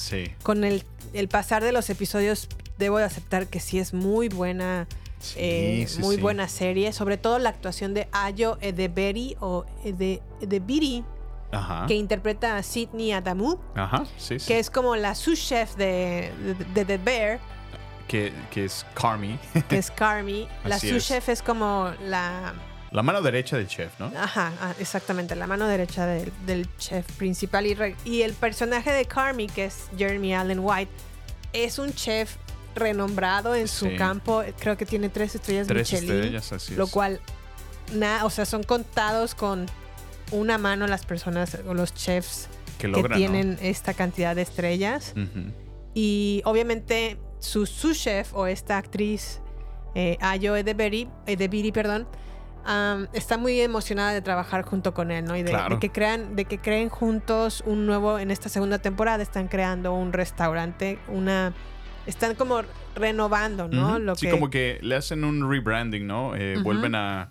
con 0.43 0.65
el, 0.65 0.83
el 1.13 1.29
pasar 1.29 1.63
de 1.63 1.71
los 1.71 1.89
episodios 1.89 2.49
debo 2.79 2.99
de 2.99 3.05
aceptar 3.05 3.47
que 3.47 3.61
sí 3.61 3.79
es 3.79 3.95
muy 3.95 4.29
buena. 4.29 4.89
Sí, 5.19 5.35
eh, 5.39 5.85
sí, 5.89 6.01
muy 6.01 6.17
sí. 6.17 6.21
buena 6.23 6.47
serie, 6.49 6.93
sobre 6.93 7.17
todo 7.17 7.39
la 7.39 7.49
actuación 7.49 7.95
de 7.95 8.09
Ayo 8.13 8.59
Edebiri 8.61 9.37
o 9.41 9.65
Ede, 9.85 10.21
Edebiri, 10.41 11.05
Ajá. 11.53 11.87
que 11.87 11.95
interpreta 11.95 12.57
a 12.57 12.63
Sidney 12.63 13.13
Adamu, 13.13 13.57
Ajá, 13.75 14.05
que 14.47 14.59
es 14.59 14.71
como 14.71 14.95
la 14.97 15.15
sous 15.15 15.39
chef 15.41 15.75
de, 15.77 16.33
de, 16.45 16.55
de 16.75 16.85
The 16.85 16.99
Bear, 16.99 17.41
que, 18.09 18.33
que 18.51 18.67
es 18.67 18.85
Carmi. 18.95 19.39
que 19.69 19.79
es 19.79 19.91
Carmi. 19.91 20.47
la 20.65 20.79
sous 20.79 20.93
es. 20.93 21.07
chef 21.09 21.29
es 21.29 21.43
como 21.43 21.91
la. 22.05 22.55
La 22.93 23.03
mano 23.03 23.21
derecha 23.21 23.57
del 23.57 23.67
chef, 23.67 23.99
¿no? 23.99 24.13
Ajá, 24.17 24.53
ah, 24.61 24.73
exactamente, 24.79 25.35
la 25.35 25.47
mano 25.49 25.67
derecha 25.67 26.07
del, 26.07 26.33
del 26.47 26.69
chef 26.77 27.05
principal. 27.17 27.67
Y, 27.67 27.75
re- 27.75 27.97
y 28.05 28.23
el 28.23 28.33
personaje 28.35 28.93
de 28.93 29.05
Carmi, 29.07 29.49
que 29.49 29.65
es 29.67 29.89
Jeremy 29.99 30.35
Allen 30.35 30.61
White, 30.61 30.91
es 31.53 31.79
un 31.81 31.93
chef 31.95 32.37
renombrado 32.77 33.55
en 33.55 33.69
su 33.69 33.87
Sí. 33.87 33.97
campo. 33.97 34.43
Creo 34.59 34.77
que 34.77 34.87
tiene 34.87 35.09
tres 35.09 35.35
estrellas 35.35 35.67
Tres 35.67 35.93
Michelin. 35.93 36.15
estrellas, 36.15 36.53
así 36.53 36.75
Lo 36.75 36.85
es. 36.85 36.91
cual, 36.91 37.21
na- 37.93 38.25
o 38.25 38.31
sea, 38.31 38.45
son 38.47 38.63
contados 38.63 39.35
con 39.35 39.67
una 40.33 40.59
mano 40.59 40.87
las 40.87 41.05
personas 41.07 41.59
o 41.67 41.75
los 41.75 41.95
chefs 41.95 42.49
Que 42.79 42.89
tienen 43.15 43.59
esta 43.63 43.95
cantidad 43.95 44.35
de 44.37 44.43
estrellas. 44.43 45.15
Y 45.95 46.43
obviamente 46.45 47.19
su 47.39 47.67
sous 47.67 47.99
chef 47.99 48.35
o 48.35 48.47
esta 48.47 48.77
actriz, 48.77 49.41
eh, 49.95 50.19
Ayo 50.21 50.57
Edebiri, 50.57 51.09
Edebiri, 51.27 51.73
perdón, 51.73 52.07
am, 52.65 53.07
está 53.13 53.39
muy 53.39 53.61
emocionada 53.61 54.13
de 54.13 54.21
trabajar 54.21 54.63
junto 54.65 54.93
con 54.93 55.11
él, 55.11 55.25
¿no? 55.25 55.37
Y 55.37 55.43
de, 55.43 55.51
Claro. 55.51 55.77
de 55.77 55.81
que 55.81 55.91
crean, 55.91 56.35
de 56.37 56.45
que 56.45 56.59
creen 56.59 56.89
juntos 56.89 57.63
un 57.67 57.87
nuevo, 57.87 58.19
en 58.19 58.31
esta 58.31 58.49
segunda 58.49 58.79
temporada 58.79 59.23
están 59.23 59.49
creando 59.49 59.95
un 59.95 60.13
restaurante, 60.13 60.99
una, 61.09 61.55
están 62.07 62.35
como 62.35 62.63
renovando, 62.95 63.69
¿no? 63.69 63.99
Lo 63.99 64.15
sí, 64.17 64.27
que, 64.27 64.33
como 64.33 64.51
que 64.51 64.79
le 64.83 64.95
hacen 64.97 65.25
un 65.25 65.49
rebranding, 65.51 66.07
¿no? 66.07 66.35
Eh. 66.37 66.57
Vuelven 66.63 66.95
a, 66.95 67.31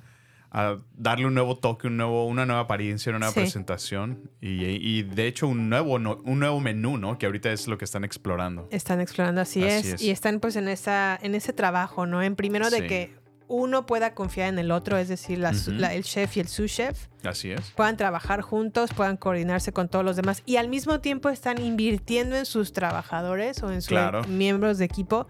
a 0.51 0.77
darle 0.95 1.25
un 1.25 1.33
nuevo 1.33 1.57
toque, 1.57 1.87
un 1.87 1.97
nuevo, 1.97 2.25
una 2.27 2.45
nueva 2.45 2.61
apariencia, 2.61 3.09
una 3.09 3.19
nueva 3.19 3.33
Sí. 3.33 3.39
presentación. 3.41 4.29
Y, 4.41 4.63
y 4.65 5.03
de 5.03 5.27
hecho 5.27 5.47
un 5.47 5.69
nuevo, 5.69 5.99
no- 5.99 6.21
un 6.23 6.39
nuevo 6.39 6.59
menú, 6.59 6.97
¿no? 6.97 7.17
Que 7.17 7.25
ahorita 7.25 7.51
es 7.51 7.67
lo 7.67 7.77
que 7.77 7.85
están 7.85 8.03
explorando. 8.03 8.67
Están 8.71 9.01
explorando, 9.01 9.41
así, 9.41 9.63
Así 9.63 9.87
es, 9.89 9.93
es. 9.95 10.01
Y 10.01 10.11
están 10.11 10.39
pues 10.39 10.55
en 10.55 10.67
esa, 10.67 11.17
en 11.21 11.35
ese 11.35 11.51
trabajo, 11.53 12.05
¿no? 12.05 12.21
En 12.21 12.35
primero 12.35 12.69
de 12.69 12.77
Sí. 12.81 12.87
que 12.87 13.24
uno 13.47 13.85
pueda 13.85 14.13
confiar 14.15 14.49
en 14.49 14.57
el 14.59 14.71
otro, 14.71 14.97
es 14.97 15.07
decir, 15.07 15.37
la 15.39 15.51
el 15.93 16.03
chef 16.03 16.37
y 16.37 16.39
el 16.39 16.47
sous 16.47 16.71
chef, 16.73 17.07
Así 17.23 17.51
es. 17.51 17.71
puedan 17.75 17.95
trabajar 17.97 18.41
juntos, 18.41 18.89
puedan 18.95 19.17
coordinarse 19.17 19.71
con 19.71 19.87
todos 19.87 20.03
los 20.03 20.15
demás 20.15 20.41
y 20.45 20.55
al 20.57 20.67
mismo 20.67 20.99
tiempo 20.99 21.29
están 21.29 21.61
invirtiendo 21.61 22.35
en 22.35 22.45
sus 22.45 22.73
trabajadores 22.73 23.61
o 23.61 23.71
en 23.71 23.81
sus 23.81 23.89
Claro. 23.89 24.23
miembros 24.23 24.77
de 24.79 24.85
equipo, 24.85 25.27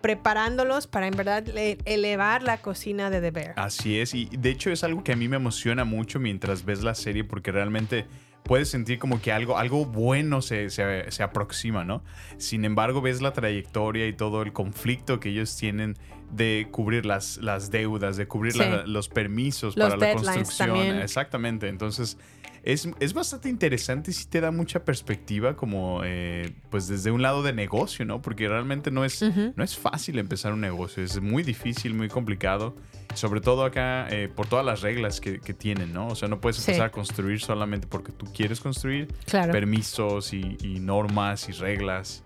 preparándolos 0.00 0.86
para 0.86 1.06
en 1.08 1.16
verdad 1.16 1.44
le- 1.46 1.76
elevar 1.84 2.42
la 2.42 2.58
cocina 2.58 3.10
de 3.10 3.20
The 3.20 3.30
Bear. 3.32 3.54
Así 3.56 3.98
es. 3.98 4.14
Y 4.14 4.26
de 4.26 4.50
hecho 4.50 4.70
es 4.70 4.84
algo 4.84 5.02
que 5.04 5.12
a 5.12 5.16
mí 5.16 5.28
me 5.28 5.36
emociona 5.36 5.84
mucho 5.84 6.18
mientras 6.20 6.64
ves 6.64 6.82
la 6.82 6.94
serie 6.94 7.24
porque 7.24 7.52
realmente 7.52 8.06
puedes 8.48 8.68
sentir 8.68 8.98
como 8.98 9.20
que 9.22 9.30
algo, 9.30 9.58
algo 9.58 9.84
bueno 9.84 10.42
se, 10.42 10.70
se- 10.70 11.08
se 11.12 11.22
aproxima, 11.22 11.84
¿no? 11.84 12.02
Sin 12.38 12.64
embargo, 12.64 13.00
ves 13.00 13.20
la 13.22 13.32
trayectoria 13.32 14.08
y 14.08 14.12
todo 14.12 14.42
el 14.42 14.52
conflicto 14.52 15.20
que 15.20 15.28
ellos 15.28 15.54
tienen 15.56 15.96
de 16.32 16.66
cubrir 16.70 17.06
las, 17.06 17.36
las 17.38 17.70
deudas, 17.70 18.16
de 18.16 18.26
cubrir 18.26 18.54
Sí. 18.54 18.58
la- 18.58 18.84
los 18.86 19.08
permisos 19.08 19.76
Los 19.76 19.94
para 19.94 20.08
la 20.08 20.12
construcción. 20.14 20.68
también. 20.70 20.96
Exactamente. 20.96 21.68
Entonces, 21.68 22.18
es, 22.62 22.88
es 23.00 23.14
bastante 23.14 23.48
interesante 23.48 24.10
y 24.10 24.14
sí 24.14 24.26
te 24.26 24.40
da 24.40 24.50
mucha 24.50 24.84
perspectiva 24.84 25.56
como, 25.56 26.00
eh, 26.04 26.52
pues 26.70 26.88
desde 26.88 27.10
un 27.10 27.22
lado 27.22 27.42
de 27.42 27.52
negocio, 27.52 28.04
¿no? 28.04 28.20
Porque 28.22 28.48
realmente 28.48 28.90
no 28.90 29.04
es, 29.04 29.22
Ujú. 29.22 29.52
no 29.56 29.64
es 29.64 29.76
fácil 29.76 30.18
empezar 30.18 30.52
un 30.52 30.60
negocio, 30.60 31.02
es 31.02 31.20
muy 31.20 31.42
difícil, 31.42 31.94
muy 31.94 32.08
complicado. 32.08 32.74
Sobre 33.14 33.40
todo 33.40 33.64
acá 33.64 34.06
eh, 34.10 34.28
por 34.28 34.46
todas 34.46 34.64
las 34.66 34.82
reglas 34.82 35.20
que, 35.20 35.40
que 35.40 35.54
tienen, 35.54 35.92
¿no? 35.94 36.08
O 36.08 36.14
sea, 36.14 36.28
no 36.28 36.40
puedes 36.40 36.56
Sí. 36.58 36.70
empezar 36.70 36.88
a 36.88 36.90
construir 36.92 37.40
solamente 37.40 37.86
porque 37.86 38.12
tú 38.12 38.26
quieres 38.32 38.60
construir. 38.60 39.08
Claro. 39.24 39.50
Permisos 39.50 40.32
y, 40.34 40.56
y 40.62 40.78
normas 40.78 41.48
y 41.48 41.52
reglas. 41.52 42.22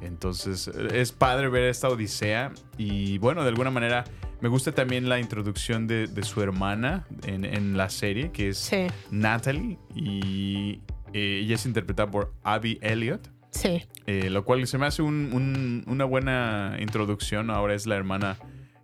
Entonces, 0.00 0.68
es 0.68 1.12
padre 1.12 1.48
ver 1.48 1.64
esta 1.64 1.88
odisea. 1.88 2.52
Y 2.78 3.18
bueno, 3.18 3.42
de 3.42 3.48
alguna 3.48 3.70
manera, 3.70 4.04
me 4.42 4.48
gusta 4.48 4.72
también 4.72 5.08
la 5.08 5.18
introducción 5.20 5.86
de, 5.86 6.06
de 6.08 6.22
su 6.24 6.42
hermana 6.42 7.06
en, 7.26 7.44
en 7.44 7.76
la 7.76 7.88
serie, 7.88 8.30
que 8.32 8.50
es 8.50 8.58
Sí. 8.58 8.86
Natalie. 9.10 9.78
Y 9.94 10.80
eh, 11.14 11.40
ella 11.44 11.54
es 11.54 11.64
interpretada 11.64 12.10
por 12.10 12.34
Abby 12.42 12.78
Elliott. 12.82 13.28
Sí. 13.52 13.82
Eh, 14.06 14.30
lo 14.30 14.44
cual 14.44 14.66
se 14.66 14.78
me 14.78 14.86
hace 14.86 15.02
un- 15.02 15.30
un- 15.32 15.84
una 15.86 16.04
buena 16.04 16.76
introducción. 16.80 17.50
Ahora 17.50 17.74
es 17.74 17.86
la 17.86 17.96
hermana 17.96 18.36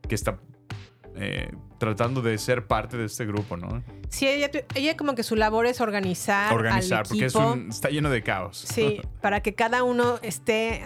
que 0.08 0.14
está 0.14 0.38
eh, 1.20 1.50
tratando 1.80 2.22
de 2.22 2.38
ser 2.38 2.66
parte 2.68 2.96
de 2.96 3.06
este 3.06 3.26
grupo, 3.26 3.56
¿no? 3.56 3.82
Sí, 4.08 4.28
ella, 4.28 4.50
ella 4.76 4.96
como 4.96 5.16
que 5.16 5.24
su 5.24 5.34
labor 5.34 5.66
es 5.66 5.80
organizar, 5.80 6.52
Organizar, 6.54 6.98
al 7.00 7.04
porque 7.08 7.24
es 7.24 7.34
equipo. 7.34 7.52
un- 7.54 7.70
está 7.70 7.88
lleno 7.88 8.08
de 8.10 8.22
caos. 8.22 8.58
Sí, 8.58 9.00
para 9.20 9.40
que 9.40 9.54
cada 9.56 9.82
uno 9.82 10.20
esté 10.22 10.80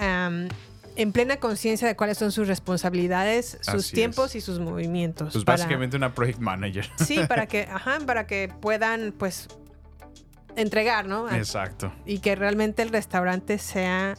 en 0.96 1.12
plena 1.12 1.36
conciencia 1.38 1.86
de 1.88 1.96
cuáles 1.96 2.18
son 2.18 2.32
sus 2.32 2.48
responsabilidades, 2.48 3.58
sus 3.62 3.68
Así 3.74 3.94
tiempos 3.94 4.30
es. 4.30 4.36
y 4.36 4.40
sus 4.42 4.58
movimientos. 4.60 5.32
Pues 5.32 5.44
para- 5.44 5.56
básicamente 5.58 5.96
una 5.96 6.14
project 6.14 6.38
manager. 6.40 6.88
Sí, 6.96 7.18
para 7.28 7.46
que, 7.46 7.62
ajá, 7.70 7.98
para 8.06 8.26
que 8.26 8.52
puedan, 8.60 9.12
pues, 9.16 9.48
entregar, 10.56 11.06
¿no? 11.06 11.30
Exacto. 11.30 11.92
Y 12.04 12.18
que 12.18 12.34
realmente 12.36 12.82
el 12.82 12.90
restaurante 12.90 13.58
sea 13.58 14.16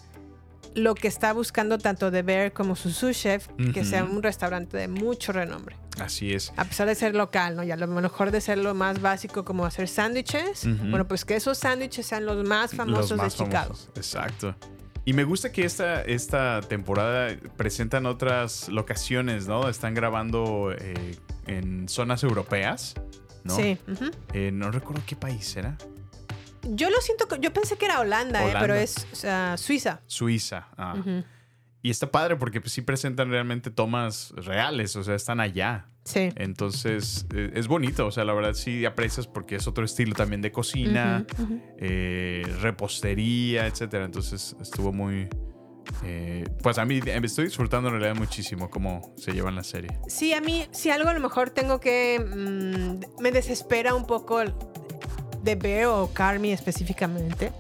lo 0.76 0.96
que 0.96 1.08
está 1.08 1.34
buscando 1.34 1.78
tanto 1.78 2.10
de 2.10 2.24
Bear 2.24 2.52
como 2.52 2.76
su 2.76 2.90
sous 2.90 3.16
chef, 3.16 3.48
que 3.74 3.86
sea 3.86 4.04
un 4.04 4.24
restaurante 4.24 4.76
de 4.76 4.88
mucho 4.88 5.32
renombre. 5.32 5.76
Así 6.00 6.34
es. 6.34 6.52
A 6.58 6.66
pesar 6.66 6.88
de 6.88 6.96
ser 6.96 7.14
local, 7.14 7.56
¿no? 7.56 7.64
Y 7.64 7.70
a 7.70 7.76
lo 7.76 7.86
mejor 7.86 8.32
de 8.32 8.42
ser 8.42 8.58
lo 8.58 8.74
más 8.74 9.00
básico 9.00 9.46
como 9.46 9.68
hacer 9.68 9.88
sándwiches, 9.88 10.66
bueno, 10.90 11.08
pues 11.08 11.26
que 11.26 11.36
esos 11.36 11.60
sándwiches 11.60 12.08
sean 12.08 12.26
los 12.26 12.44
más 12.48 12.74
famosos 12.74 13.12
Los 13.12 13.18
más 13.20 13.38
de 13.38 13.44
Chicago. 13.46 13.66
famosos. 13.76 13.90
Exacto. 13.96 14.56
Y 15.06 15.14
me 15.14 15.26
gusta 15.26 15.52
que 15.52 15.66
esta, 15.66 16.02
esta 16.02 16.62
temporada 16.62 17.36
presentan 17.58 18.06
otras 18.06 18.70
locaciones, 18.70 19.48
¿no? 19.48 19.68
Están 19.68 19.94
grabando 19.94 20.74
eh, 20.78 21.18
en 21.46 21.90
zonas 21.90 22.24
europeas, 22.24 22.96
¿no? 23.44 23.56
Sí. 23.56 23.78
Eh, 24.34 24.52
no 24.54 24.72
recuerdo 24.72 25.04
qué 25.06 25.18
país 25.18 25.56
era. 25.58 25.78
Yo 26.62 26.90
lo 26.90 27.02
siento, 27.02 27.28
yo 27.36 27.52
pensé 27.52 27.76
que 27.76 27.86
era 27.86 28.00
Holanda, 28.00 28.48
¿eh? 28.48 28.56
Pero 28.58 28.76
es 28.76 29.06
o 29.12 29.16
sea, 29.16 29.58
Suiza. 29.58 30.00
Suiza. 30.08 30.68
ah. 30.78 30.96
Y 31.84 31.90
está 31.92 32.10
padre 32.10 32.38
porque 32.38 32.62
pues, 32.62 32.72
sí 32.72 32.82
presentan 32.82 33.30
realmente 33.30 33.70
tomas 33.70 34.32
reales, 34.38 34.96
o 34.96 35.04
sea, 35.04 35.14
están 35.16 35.40
allá. 35.42 35.90
Sí. 36.06 36.30
Entonces, 36.36 37.26
eh, 37.36 37.52
es 37.54 37.68
bonito, 37.68 38.08
o 38.08 38.12
sea, 38.12 38.24
la 38.24 38.34
verdad 38.34 38.54
sí 38.54 38.86
aprecias 38.86 39.28
porque 39.28 39.58
es 39.58 39.68
otro 39.68 39.86
estilo 39.86 40.16
también 40.16 40.42
de 40.42 40.52
cocina, 40.52 41.26
eh, 41.78 42.44
repostería, 42.62 43.68
etcétera. 43.68 44.06
Entonces, 44.06 44.56
estuvo 44.62 44.92
muy... 44.94 45.28
eh, 46.04 46.46
pues 46.62 46.78
a 46.78 46.86
mí 46.86 47.00
eh, 47.06 47.20
estoy 47.24 47.46
disfrutando 47.46 47.90
en 47.90 48.00
realidad 48.00 48.16
muchísimo 48.16 48.70
cómo 48.70 49.14
se 49.18 49.34
llevan 49.34 49.56
la 49.56 49.64
serie. 49.64 49.92
Sí, 50.08 50.34
a 50.34 50.40
mí, 50.42 50.66
si 50.72 50.90
algo 50.90 51.10
a 51.10 51.14
lo 51.14 51.20
mejor 51.20 51.50
tengo 51.50 51.80
que. 51.82 52.20
mm, 52.20 53.22
me 53.22 53.32
desespera 53.32 53.94
un 53.94 54.06
poco 54.08 54.40
de 54.40 55.56
Bear 55.56 55.88
o 55.88 56.14
Carmi 56.14 56.54
específicamente 56.54 57.52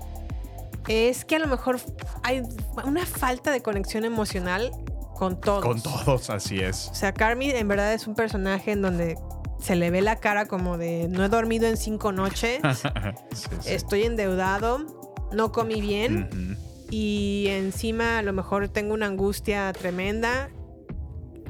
es 0.87 1.25
que 1.25 1.35
a 1.35 1.39
lo 1.39 1.47
mejor 1.47 1.79
hay 2.23 2.41
una 2.83 3.05
falta 3.05 3.51
de 3.51 3.61
conexión 3.61 4.05
emocional 4.05 4.71
con 5.15 5.39
todos. 5.39 5.63
Con 5.63 5.81
todos, 5.81 6.29
así 6.29 6.59
es. 6.59 6.89
O 6.91 6.95
sea, 6.95 7.13
Carmi 7.13 7.49
en 7.51 7.67
verdad 7.67 7.93
es 7.93 8.07
un 8.07 8.15
personaje 8.15 8.71
en 8.71 8.81
donde 8.81 9.17
se 9.59 9.75
le 9.75 9.89
ve 9.91 10.01
la 10.01 10.17
cara 10.17 10.45
como 10.47 10.77
de 10.77 11.07
no 11.09 11.23
he 11.23 11.29
dormido 11.29 11.67
en 11.67 11.77
cinco 11.77 12.11
noches, 12.11 12.59
Sí, 13.33 13.47
sí. 13.61 13.73
estoy 13.73 14.03
endeudado, 14.03 14.79
no 15.31 15.51
comí 15.51 15.79
bien 15.79 16.57
y 16.89 17.45
encima 17.49 18.19
a 18.19 18.21
lo 18.21 18.33
mejor 18.33 18.69
tengo 18.69 18.93
una 18.93 19.07
angustia 19.07 19.71
tremenda. 19.73 20.49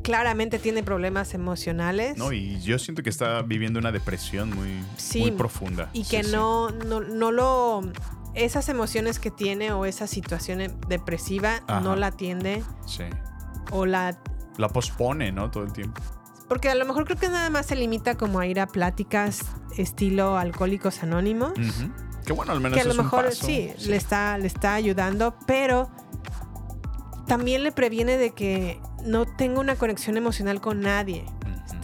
Claramente 0.01 0.59
tiene 0.59 0.83
problemas 0.83 1.33
emocionales. 1.33 2.17
No, 2.17 2.33
y 2.33 2.59
yo 2.61 2.77
siento 2.77 3.03
que 3.03 3.09
está 3.09 3.41
viviendo 3.41 3.79
una 3.79 3.91
depresión 3.91 4.53
muy, 4.53 4.83
Sí, 4.97 5.21
muy 5.21 5.31
profunda. 5.31 5.89
Y 5.93 6.03
que 6.03 6.23
no, 6.23 6.69
no, 6.71 6.99
no 6.99 7.31
lo. 7.31 7.81
Esas 8.35 8.67
emociones 8.69 9.19
que 9.19 9.29
tiene 9.31 9.71
o 9.71 9.85
esa 9.85 10.07
situación 10.07 10.59
depresiva 10.87 11.61
Ajá. 11.67 11.79
no 11.81 11.95
la 11.95 12.07
atiende 12.07 12.63
Sí. 12.85 13.03
o 13.71 13.85
la. 13.85 14.17
La 14.57 14.69
pospone, 14.69 15.31
¿no? 15.31 15.49
Todo 15.51 15.63
el 15.63 15.73
tiempo. 15.73 16.01
Porque 16.49 16.69
a 16.69 16.75
lo 16.75 16.85
mejor 16.85 17.05
creo 17.05 17.17
que 17.17 17.29
nada 17.29 17.49
más 17.49 17.65
se 17.67 17.75
limita 17.75 18.15
como 18.15 18.39
a 18.39 18.45
ir 18.47 18.59
a 18.59 18.67
pláticas 18.67 19.41
estilo 19.77 20.37
Alcohólicos 20.37 21.01
Anónimos. 21.03 21.53
Que 22.25 22.33
bueno, 22.33 22.51
al 22.51 22.59
menos 22.61 22.75
que 22.75 22.81
a 22.81 22.85
lo 22.85 22.91
es 22.91 22.97
un 22.97 23.05
mejor 23.05 23.25
paso. 23.25 23.45
sí, 23.45 23.71
Le, 23.87 23.95
está, 23.95 24.37
le 24.37 24.47
está 24.47 24.75
ayudando, 24.75 25.35
pero 25.47 25.89
también 27.27 27.63
le 27.63 27.71
previene 27.71 28.17
de 28.17 28.31
que 28.31 28.79
no 29.05 29.25
tenga 29.25 29.59
una 29.59 29.75
conexión 29.75 30.17
emocional 30.17 30.61
con 30.61 30.81
nadie. 30.81 31.25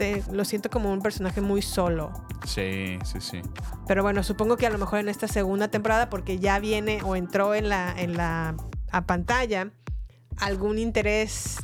Este, 0.02 0.24
lo 0.32 0.46
siento 0.46 0.70
como 0.70 0.92
un 0.92 1.02
personaje 1.02 1.42
muy 1.42 1.62
solo. 1.62 2.12
Sí, 2.46 2.98
sí, 3.04 3.20
sí. 3.20 3.42
Pero 3.88 4.02
bueno, 4.04 4.24
supongo 4.24 4.56
que 4.58 4.66
a 4.66 4.70
lo 4.70 4.78
mejor 4.78 5.00
en 5.00 5.10
esta 5.10 5.28
segunda 5.28 5.68
temporada, 5.70 6.10
porque 6.10 6.40
ya 6.40 6.60
viene 6.60 7.02
o 7.04 7.16
entró 7.16 7.54
en 7.54 7.68
la, 7.70 7.94
en 7.98 8.16
la 8.16 8.56
a 8.92 9.06
pantalla 9.06 9.72
algún 10.38 10.80
interés 10.80 11.58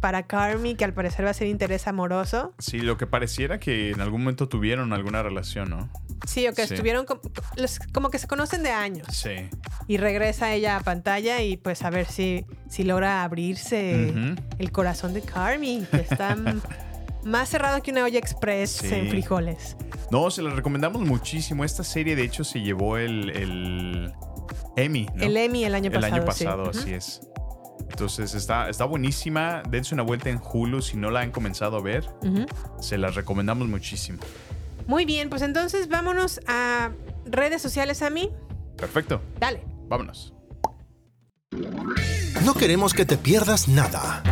para 0.00 0.24
Carmi, 0.24 0.74
que 0.76 0.84
al 0.84 0.92
parecer 0.94 1.24
va 1.24 1.30
a 1.30 1.34
ser 1.34 1.46
interés 1.48 1.86
amoroso. 1.88 2.52
Sí, 2.58 2.78
lo 2.80 2.96
que 2.96 3.06
pareciera 3.06 3.58
que 3.58 3.90
en 3.90 4.00
algún 4.00 4.20
momento 4.22 4.48
tuvieron 4.48 4.92
alguna 4.92 5.22
relación, 5.22 5.70
¿no? 5.70 5.88
Sí, 6.26 6.46
o 6.46 6.52
que 6.54 6.66
Sí. 6.66 6.74
estuvieron 6.74 7.04
como, 7.04 8.10
que 8.10 8.18
se 8.18 8.26
conocen 8.28 8.62
de 8.62 8.70
años. 8.70 9.06
Sí. 9.12 9.48
Y 9.88 9.96
regresa 9.96 10.52
ella 10.52 10.76
a 10.76 10.80
pantalla 10.80 11.42
y 11.42 11.56
pues 11.56 11.82
a 11.82 11.90
ver 11.90 12.06
si, 12.06 12.44
si 12.68 12.84
logra 12.84 13.24
abrirse 13.24 14.12
el 14.58 14.72
corazón 14.72 15.14
de 15.14 15.22
Carmi, 15.22 15.84
que 15.90 15.98
está 16.00 16.36
más 17.28 17.48
cerrado 17.48 17.82
que 17.82 17.90
una 17.90 18.04
olla 18.04 18.18
express 18.18 18.70
Sí. 18.70 18.92
en 18.92 19.08
frijoles. 19.08 19.76
No, 20.10 20.30
se 20.30 20.42
la 20.42 20.50
recomendamos 20.50 21.02
muchísimo. 21.02 21.64
Esta 21.64 21.84
serie, 21.84 22.16
de 22.16 22.24
hecho, 22.24 22.42
se 22.44 22.60
llevó 22.60 22.96
el, 22.98 23.30
el 23.30 24.12
Emmy. 24.76 25.06
¿no? 25.14 25.22
El 25.24 25.36
Emmy 25.36 25.64
el 25.64 25.74
año 25.74 25.90
El 25.90 26.02
año 26.04 26.24
pasado, 26.24 26.32
sí. 26.32 26.44
pasado, 26.44 26.70
así 26.70 26.94
es. 26.94 27.20
Entonces 27.90 28.34
está, 28.34 28.68
está 28.68 28.84
buenísima. 28.84 29.62
Dense 29.68 29.94
una 29.94 30.02
vuelta 30.02 30.30
en 30.30 30.40
Hulu 30.42 30.82
si 30.82 30.96
no 30.96 31.10
la 31.10 31.20
han 31.20 31.30
comenzado 31.30 31.76
a 31.78 31.82
ver. 31.82 32.08
Se 32.80 32.96
las 32.98 33.14
recomendamos 33.14 33.68
muchísimo. 33.68 34.18
Muy 34.86 35.04
bien, 35.04 35.28
pues 35.28 35.42
entonces 35.42 35.88
vámonos 35.88 36.40
a 36.46 36.90
redes 37.26 37.60
sociales 37.60 38.02
a 38.02 38.10
mí. 38.10 38.30
Perfecto. 38.76 39.20
Dale. 39.40 39.62
Vámonos. 39.88 40.32
No 42.44 42.54
queremos 42.54 42.94
que 42.94 43.04
te 43.04 43.16
pierdas 43.16 43.68
nada. 43.68 44.22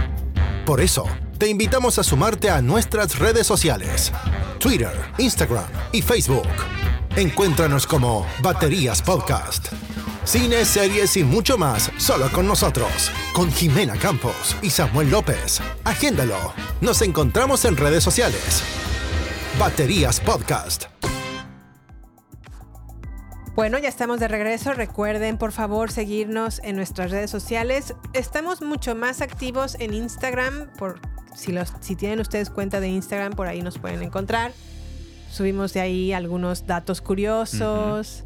Por 0.64 0.80
eso, 0.80 1.04
te 1.38 1.48
invitamos 1.48 1.98
a 1.98 2.02
sumarte 2.02 2.48
a 2.50 2.62
nuestras 2.62 3.18
redes 3.18 3.46
sociales. 3.46 4.12
Twitter, 4.58 4.92
Instagram 5.18 5.66
y 5.92 6.00
Facebook. 6.00 6.46
Encuéntranos 7.16 7.86
como 7.86 8.26
Baterías 8.42 9.02
Podcast. 9.02 9.72
Cine, 10.24 10.64
series 10.64 11.16
y 11.16 11.24
mucho 11.24 11.58
más 11.58 11.90
solo 11.98 12.30
con 12.32 12.46
nosotros. 12.46 13.10
Con 13.34 13.52
Jimena 13.52 13.96
Campos 13.96 14.56
y 14.62 14.70
Samuel 14.70 15.10
López. 15.10 15.60
Agéndalo. 15.84 16.52
Nos 16.80 17.02
encontramos 17.02 17.64
en 17.64 17.76
redes 17.76 18.02
sociales. 18.02 18.62
Baterías 19.58 20.20
Podcast. 20.20 20.84
Bueno, 23.54 23.78
ya 23.78 23.88
estamos 23.88 24.20
de 24.20 24.28
regreso. 24.28 24.74
Recuerden, 24.74 25.38
por 25.38 25.52
favor, 25.52 25.90
seguirnos 25.90 26.60
en 26.62 26.76
nuestras 26.76 27.10
redes 27.10 27.30
sociales. 27.30 27.94
Estamos 28.12 28.60
mucho 28.60 28.94
más 28.94 29.22
activos 29.22 29.76
en 29.80 29.94
Instagram. 29.94 30.70
Por, 30.76 31.00
si, 31.36 31.52
los, 31.52 31.72
si 31.80 31.96
tienen 31.96 32.20
ustedes 32.20 32.50
cuenta 32.50 32.80
de 32.80 32.88
Instagram, 32.88 33.34
por 33.34 33.46
ahí 33.46 33.62
nos 33.62 33.78
pueden 33.78 34.02
encontrar. 34.02 34.52
Subimos 35.30 35.72
de 35.74 35.80
ahí 35.80 36.12
algunos 36.12 36.66
datos 36.66 37.00
curiosos. 37.00 38.24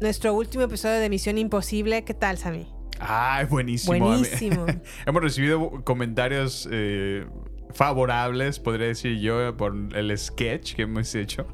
Nuestro 0.00 0.34
último 0.34 0.64
episodio 0.64 1.00
de 1.00 1.08
Misión 1.08 1.38
Imposible. 1.38 2.04
¿Qué 2.04 2.14
tal, 2.14 2.36
Sammy? 2.36 2.66
Ay, 3.00 3.46
buenísimo. 3.46 3.98
Buenísimo. 3.98 4.66
Hemos 5.06 5.22
recibido 5.22 5.82
comentarios 5.84 6.68
eh, 6.70 7.26
favorables, 7.70 8.60
podría 8.60 8.88
decir 8.88 9.18
yo, 9.18 9.56
por 9.56 9.74
el 9.94 10.16
sketch 10.18 10.74
que 10.74 10.82
hemos 10.82 11.14
hecho. 11.14 11.46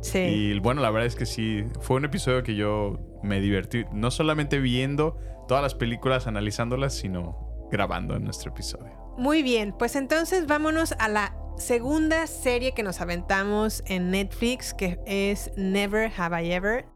Sí. 0.00 0.18
Y 0.18 0.58
bueno, 0.58 0.82
la 0.82 0.90
verdad 0.90 1.06
es 1.06 1.14
que 1.14 1.26
sí, 1.26 1.64
fue 1.80 1.96
un 1.96 2.06
episodio 2.06 2.42
que 2.42 2.56
yo 2.56 2.98
me 3.22 3.40
divertí, 3.40 3.84
no 3.92 4.10
solamente 4.10 4.58
viendo 4.58 5.16
todas 5.46 5.62
las 5.62 5.74
películas, 5.74 6.26
analizándolas, 6.26 6.94
sino 6.94 7.68
grabando 7.70 8.16
en 8.16 8.24
nuestro 8.24 8.50
episodio. 8.50 9.09
Muy 9.20 9.42
bien, 9.42 9.74
pues 9.78 9.96
entonces 9.96 10.46
vámonos 10.46 10.94
a 10.98 11.06
la 11.06 11.34
segunda 11.58 12.26
serie 12.26 12.72
que 12.72 12.82
nos 12.82 13.02
aventamos 13.02 13.82
en 13.84 14.10
Netflix, 14.10 14.72
que 14.72 14.98
es 15.04 15.50
Never 15.58 16.10
Have 16.16 16.42
I 16.42 16.52
Ever. 16.52 16.86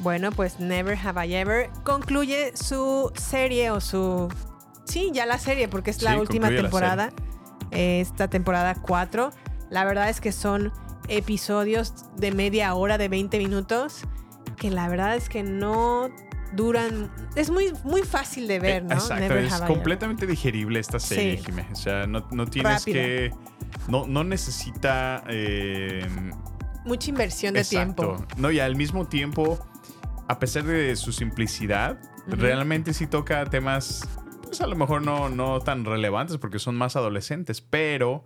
Bueno, 0.00 0.32
pues 0.32 0.60
Never 0.60 0.98
Have 1.02 1.26
I 1.26 1.34
Ever 1.34 1.70
concluye 1.82 2.54
su 2.54 3.10
serie 3.14 3.70
o 3.70 3.80
su... 3.80 4.28
Sí, 4.84 5.10
ya 5.14 5.24
la 5.24 5.38
serie, 5.38 5.68
porque 5.68 5.90
es 5.90 6.02
la 6.02 6.12
Sí, 6.12 6.18
última 6.18 6.50
la 6.50 6.60
temporada. 6.60 7.12
Esta 7.70 8.28
temporada 8.28 8.74
4. 8.74 9.30
La 9.70 9.86
verdad 9.86 10.10
es 10.10 10.20
que 10.20 10.32
son 10.32 10.74
episodios 11.08 11.94
de 12.16 12.32
media 12.32 12.74
hora, 12.74 12.98
de 12.98 13.08
20 13.08 13.38
minutos, 13.38 14.02
que 14.58 14.70
la 14.70 14.90
verdad 14.90 15.16
es 15.16 15.30
que 15.30 15.42
no 15.42 16.10
duran... 16.54 17.10
Es 17.36 17.50
muy, 17.50 17.72
muy 17.84 18.02
fácil 18.02 18.46
de 18.48 18.58
ver, 18.58 18.84
¿no? 18.84 18.92
Exacto, 18.94 19.16
Never 19.22 19.44
es 19.44 19.54
completamente 19.62 20.26
digerible 20.26 20.80
esta 20.80 20.98
serie, 20.98 21.38
Sí. 21.38 21.44
Jimé. 21.46 21.66
O 21.72 21.76
sea, 21.76 22.06
no, 22.06 22.26
no 22.32 22.46
tienes 22.46 22.80
Rápida. 22.80 22.94
que... 22.94 23.30
No, 23.88 24.06
no 24.06 24.24
necesita... 24.24 25.22
eh, 25.28 26.06
Mucha 26.84 27.10
inversión 27.10 27.54
de 27.54 27.60
Exacto. 27.60 28.16
tiempo. 28.16 28.26
No, 28.38 28.50
y 28.50 28.58
al 28.60 28.74
mismo 28.74 29.06
tiempo, 29.06 29.58
a 30.28 30.38
pesar 30.38 30.64
de 30.64 30.96
su 30.96 31.12
simplicidad, 31.12 31.98
realmente 32.26 32.94
sí 32.94 33.06
toca 33.06 33.44
temas, 33.46 34.08
pues 34.42 34.60
a 34.60 34.66
lo 34.66 34.76
mejor 34.76 35.02
no, 35.02 35.28
no 35.28 35.60
tan 35.60 35.84
relevantes 35.84 36.38
porque 36.38 36.58
son 36.58 36.76
más 36.76 36.96
adolescentes, 36.96 37.60
pero 37.60 38.24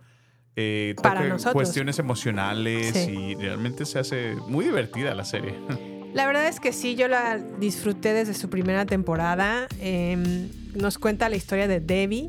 eh, 0.57 0.95
Para 1.03 1.21
toca 1.21 1.29
nosotros. 1.33 1.53
cuestiones 1.55 1.99
emocionales 1.99 2.93
Sí. 2.95 3.11
y 3.11 3.35
realmente 3.35 3.85
se 3.87 3.99
hace 3.99 4.37
muy 4.47 4.65
divertida 4.67 5.15
la 5.15 5.25
serie. 5.25 5.59
La 6.15 6.27
verdad 6.27 6.47
es 6.47 6.61
que 6.61 6.73
sí, 6.73 6.95
yo 6.95 7.09
la 7.09 7.39
disfruté 7.59 8.13
desde 8.13 8.35
su 8.35 8.49
primera 8.49 8.87
temporada. 8.87 9.67
Em, 9.81 10.49
nos 10.75 10.97
cuenta 10.99 11.29
la 11.29 11.37
historia 11.37 11.67
de 11.67 11.81
Debbie. 11.81 12.29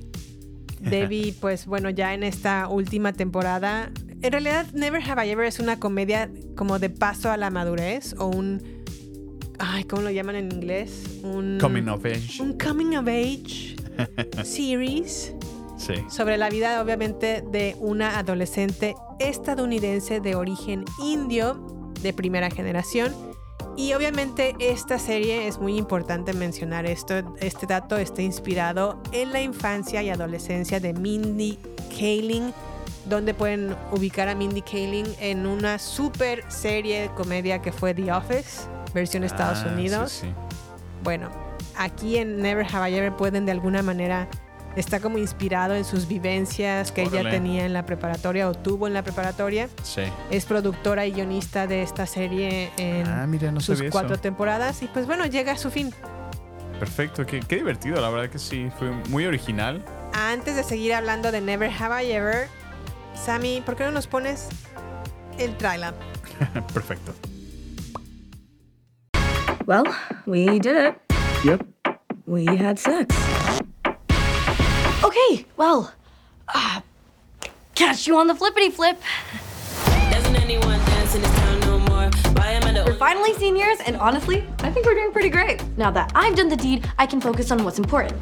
Debbie, 0.82 1.34
pues 1.40 1.66
bueno, 1.68 1.90
ya 1.92 2.14
en 2.14 2.24
esta 2.24 2.68
última 2.68 3.14
temporada. 3.14 3.92
En 4.22 4.32
realidad, 4.32 4.66
Never 4.74 5.02
Have 5.08 5.26
I 5.28 5.30
Ever 5.32 5.46
es 5.46 5.60
una 5.60 5.80
comedia 5.80 6.30
como 6.56 6.80
de 6.80 6.90
paso 6.90 7.32
a 7.32 7.38
la 7.38 7.52
madurez 7.52 8.16
o 8.18 8.26
un. 8.28 8.62
Ay, 9.60 9.84
¿cómo 9.86 10.02
lo 10.02 10.10
llaman 10.12 10.36
en 10.36 10.52
inglés? 10.52 11.20
Un. 11.24 11.60
Coming 11.62 11.88
of 11.88 12.04
age. 12.06 12.42
Un 12.42 12.58
coming 12.58 12.96
of 12.98 13.08
age 13.08 13.76
series 14.44 15.34
Sí. 15.78 15.94
sobre 16.10 16.38
la 16.38 16.50
vida 16.50 16.82
obviamente 16.82 17.44
de 17.52 17.76
una 17.80 18.18
adolescente 18.18 18.96
estadounidense 19.20 20.22
de 20.22 20.36
origen 20.36 20.86
indio 21.04 21.92
de 22.02 22.14
primera 22.14 22.50
generación. 22.50 23.14
Y 23.78 23.94
obviamente 23.94 24.56
esta 24.60 24.98
serie 25.00 25.48
es 25.48 25.60
muy 25.60 25.78
importante 25.78 26.34
mencionar 26.34 26.86
esto. 26.86 27.36
Este 27.42 27.66
dato 27.66 27.98
está 27.98 28.22
inspirado 28.22 29.02
en 29.12 29.34
la 29.34 29.42
infancia 29.42 30.02
y 30.02 30.10
adolescencia 30.10 30.80
de 30.80 30.94
Mindy 30.94 31.60
Kaling, 31.90 32.54
donde 33.06 33.34
pueden 33.34 33.76
ubicar 33.92 34.30
a 34.30 34.36
Mindy 34.36 34.62
Kaling 34.62 35.06
en 35.20 35.46
una 35.46 35.78
super 35.78 36.50
serie 36.50 37.02
de 37.02 37.10
comedia 37.10 37.62
que 37.62 37.72
fue 37.74 37.94
The 37.94 38.12
Office, 38.14 38.62
versión 38.94 39.24
Estados 39.26 39.60
Ah, 39.60 39.66
sí, 39.68 39.74
Unidos. 39.74 40.12
sí. 40.22 40.28
Bueno, 41.04 41.30
aquí 41.78 42.18
en 42.18 42.38
Never 42.42 42.66
Have 42.74 42.90
I 42.90 42.96
Ever 42.96 43.14
pueden 43.16 43.46
de 43.46 43.52
alguna 43.52 43.84
manera 43.84 44.28
está 44.76 45.00
como 45.00 45.18
inspirado 45.18 45.76
en 45.76 45.86
sus 45.86 46.08
vivencias 46.08 46.92
que 46.92 47.04
ella 47.04 47.30
tenía 47.30 47.66
en 47.66 47.74
la 47.74 47.86
preparatoria 47.86 48.50
o 48.50 48.54
tuvo 48.54 48.88
en 48.88 48.94
la 48.94 49.04
preparatoria. 49.04 49.70
Sí. 49.84 50.02
Es 50.32 50.46
productora 50.46 51.06
y 51.06 51.12
guionista 51.12 51.68
de 51.68 51.82
esta 51.82 52.06
serie 52.06 52.72
en 52.78 53.08
Ah, 53.08 53.26
mira, 53.28 53.52
no 53.52 53.60
sus 53.62 53.82
cuatro 53.92 54.14
eso. 54.16 54.22
temporadas 54.22 54.82
y 54.84 54.88
pues 54.88 55.06
bueno, 55.06 55.26
llega 55.26 55.54
a 55.54 55.58
su 55.58 55.72
fin. 55.72 55.94
Perfecto, 56.80 57.26
qué, 57.26 57.40
qué 57.40 57.56
divertido, 57.58 58.02
la 58.02 58.10
verdad 58.10 58.30
que 58.30 58.40
sí, 58.40 58.70
fue 58.78 58.92
muy 59.10 59.26
original. 59.26 59.84
Antes 60.14 60.56
de 60.56 60.64
seguir 60.64 60.94
hablando 60.94 61.32
de 61.32 61.40
Never 61.42 61.72
Have 61.72 62.04
I 62.06 62.12
Ever, 62.12 62.48
Sammy, 63.14 63.62
¿por 63.66 63.76
qué 63.76 63.86
no 63.86 63.92
nos 63.92 64.08
pones 64.08 64.50
el 65.38 65.56
trailer. 65.58 65.94
Perfecto. 66.74 67.14
Well, 69.66 69.84
we 70.26 70.60
did 70.60 70.76
it. 70.76 70.96
Yep. 71.44 71.66
We 72.26 72.46
had 72.46 72.78
sex. 72.78 73.16
Okay, 75.06 75.46
well, 75.56 75.94
uh, 76.52 76.82
catch 77.76 78.08
you 78.08 78.18
on 78.18 78.26
the 78.26 78.34
flippity 78.34 78.72
flip. 78.72 79.00
We're 82.88 82.96
finally 82.96 83.36
seniors, 83.36 83.80
and 83.86 83.98
honestly, 83.98 84.44
I 84.60 84.72
think 84.72 84.88
we're 84.88 84.96
doing 84.96 85.12
pretty 85.12 85.30
great. 85.30 85.62
Now 85.78 85.92
that 85.92 86.12
I've 86.16 86.36
done 86.36 86.50
the 86.50 86.56
deed, 86.56 86.90
I 86.98 87.06
can 87.06 87.22
focus 87.22 87.52
on 87.52 87.64
what's 87.64 87.78
important. 87.78 88.20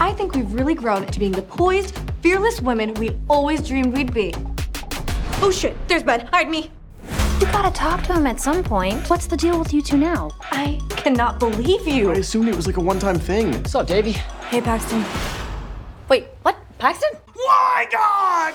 I 0.00 0.14
think 0.16 0.34
we've 0.34 0.50
really 0.50 0.74
grown 0.74 1.04
to 1.04 1.20
being 1.20 1.32
the 1.32 1.42
poised, 1.42 1.98
fearless 2.22 2.62
women 2.62 2.94
we 2.94 3.10
always 3.28 3.68
dreamed 3.68 3.92
we'd 3.92 4.14
be. 4.14 4.32
Oh 5.42 5.50
shit, 5.54 5.76
there's 5.88 6.02
Ben. 6.02 6.26
Hide 6.28 6.48
me. 6.48 6.70
You 7.38 7.46
gotta 7.52 7.70
talk 7.70 8.02
to 8.04 8.14
him 8.14 8.26
at 8.26 8.40
some 8.40 8.64
point. 8.64 9.10
What's 9.10 9.26
the 9.26 9.36
deal 9.36 9.58
with 9.58 9.74
you 9.74 9.82
two 9.82 9.98
now? 9.98 10.30
I 10.40 10.80
cannot 10.88 11.38
believe 11.38 11.86
you. 11.86 12.12
I 12.12 12.14
assumed 12.14 12.48
it 12.48 12.56
was 12.56 12.66
like 12.66 12.78
a 12.78 12.82
one-time 12.82 13.18
thing. 13.18 13.52
What's 13.52 13.74
up, 13.74 13.86
Davey? 13.86 14.16
Hey, 14.50 14.60
Paxton. 14.60 15.04
Wait, 16.08 16.26
what? 16.42 16.56
Paxton? 16.78 17.10
My 17.36 17.86
God! 17.88 18.52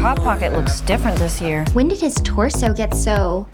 Hot 0.00 0.16
Pocket 0.18 0.52
looks 0.52 0.80
different 0.82 1.18
this 1.18 1.40
year. 1.40 1.64
When 1.72 1.88
did 1.88 2.00
his 2.00 2.14
torso 2.22 2.72
get 2.72 2.94
so 2.94 3.48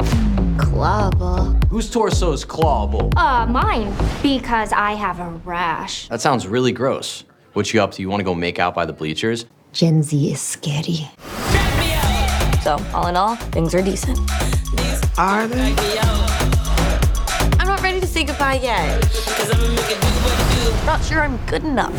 clawable? 0.59 1.65
Whose 1.71 1.91
torso 1.91 2.33
is 2.33 2.45
clawable? 2.45 3.15
Uh, 3.17 3.47
mine. 3.47 3.95
Because 4.23 4.73
I 4.75 4.93
have 4.93 5.21
a 5.21 5.31
rash. 5.47 6.07
That 6.09 6.21
sounds 6.21 6.47
really 6.47 6.73
gross. 6.73 7.25
What 7.55 7.73
you 7.73 7.81
up 7.81 7.93
to? 7.93 8.03
You 8.03 8.11
want 8.11 8.21
to 8.21 8.25
go 8.25 8.35
make 8.35 8.59
out 8.59 8.75
by 8.75 8.85
the 8.85 8.93
bleachers? 8.93 9.47
Gen 9.73 10.03
Z 10.03 10.33
is 10.33 10.41
scary. 10.43 11.09
So, 12.63 12.77
all 12.93 13.07
in 13.07 13.17
all, 13.17 13.37
things 13.37 13.75
are 13.75 13.81
decent. 13.81 14.19
Are 15.17 15.49
they? 15.49 15.75
I'm 17.59 17.67
not 17.67 17.83
ready 17.83 18.01
to 18.01 18.07
say 18.07 18.25
goodbye 18.25 18.61
yet. 18.63 20.12
Not 20.87 21.03
sure 21.05 21.21
I'm 21.23 21.37
good 21.47 21.65
enough. 21.65 21.93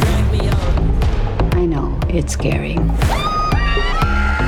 I 1.53 1.66
know, 1.66 1.99
it's 2.09 2.34
scary. 2.34 2.78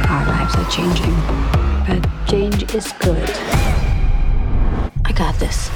Our 0.09 0.25
lives 0.27 0.55
are 0.55 0.69
changing, 0.69 1.15
but 1.87 2.07
change 2.27 2.73
is 2.73 2.93
good. 2.99 3.29
I 5.05 5.11
got 5.13 5.35
this. 5.35 5.69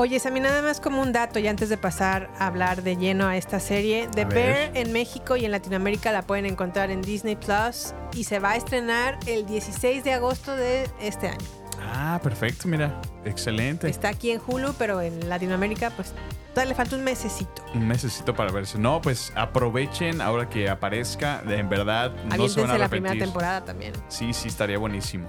Oye, 0.00 0.18
a 0.24 0.30
mí 0.30 0.40
nada 0.40 0.62
más 0.62 0.80
como 0.80 1.02
un 1.02 1.12
dato 1.12 1.38
y 1.40 1.46
antes 1.46 1.68
de 1.68 1.76
pasar 1.76 2.30
a 2.38 2.46
hablar 2.46 2.82
de 2.82 2.96
lleno 2.96 3.26
a 3.26 3.36
esta 3.36 3.60
serie, 3.60 4.08
The 4.14 4.24
Bear 4.24 4.72
ver. 4.72 4.76
en 4.78 4.92
México 4.94 5.36
y 5.36 5.44
en 5.44 5.50
Latinoamérica 5.50 6.10
la 6.10 6.22
pueden 6.22 6.46
encontrar 6.46 6.90
en 6.90 7.02
Disney 7.02 7.36
Plus 7.36 7.92
y 8.14 8.24
se 8.24 8.38
va 8.38 8.52
a 8.52 8.56
estrenar 8.56 9.18
el 9.26 9.44
16 9.44 10.02
de 10.02 10.14
agosto 10.14 10.56
de 10.56 10.88
este 11.02 11.28
año. 11.28 11.46
Ah, 11.82 12.18
perfecto, 12.22 12.66
mira. 12.66 12.98
Excelente. 13.26 13.90
Está 13.90 14.08
aquí 14.08 14.30
en 14.30 14.40
Hulu, 14.46 14.72
pero 14.78 15.02
en 15.02 15.28
Latinoamérica 15.28 15.90
pues 15.90 16.14
todavía 16.54 16.70
le 16.70 16.74
falta 16.76 16.96
un 16.96 17.04
mesecito. 17.04 17.62
Un 17.74 17.86
mesecito 17.86 18.34
para 18.34 18.50
verse. 18.50 18.78
No, 18.78 19.02
pues 19.02 19.34
aprovechen 19.36 20.22
ahora 20.22 20.48
que 20.48 20.70
aparezca. 20.70 21.42
En 21.46 21.68
verdad, 21.68 22.14
no 22.38 22.48
se 22.48 22.62
van 22.62 22.70
a 22.70 22.78
la 22.78 22.88
primera 22.88 23.18
temporada 23.18 23.66
también. 23.66 23.92
Sí, 24.08 24.32
sí, 24.32 24.48
estaría 24.48 24.78
buenísimo. 24.78 25.28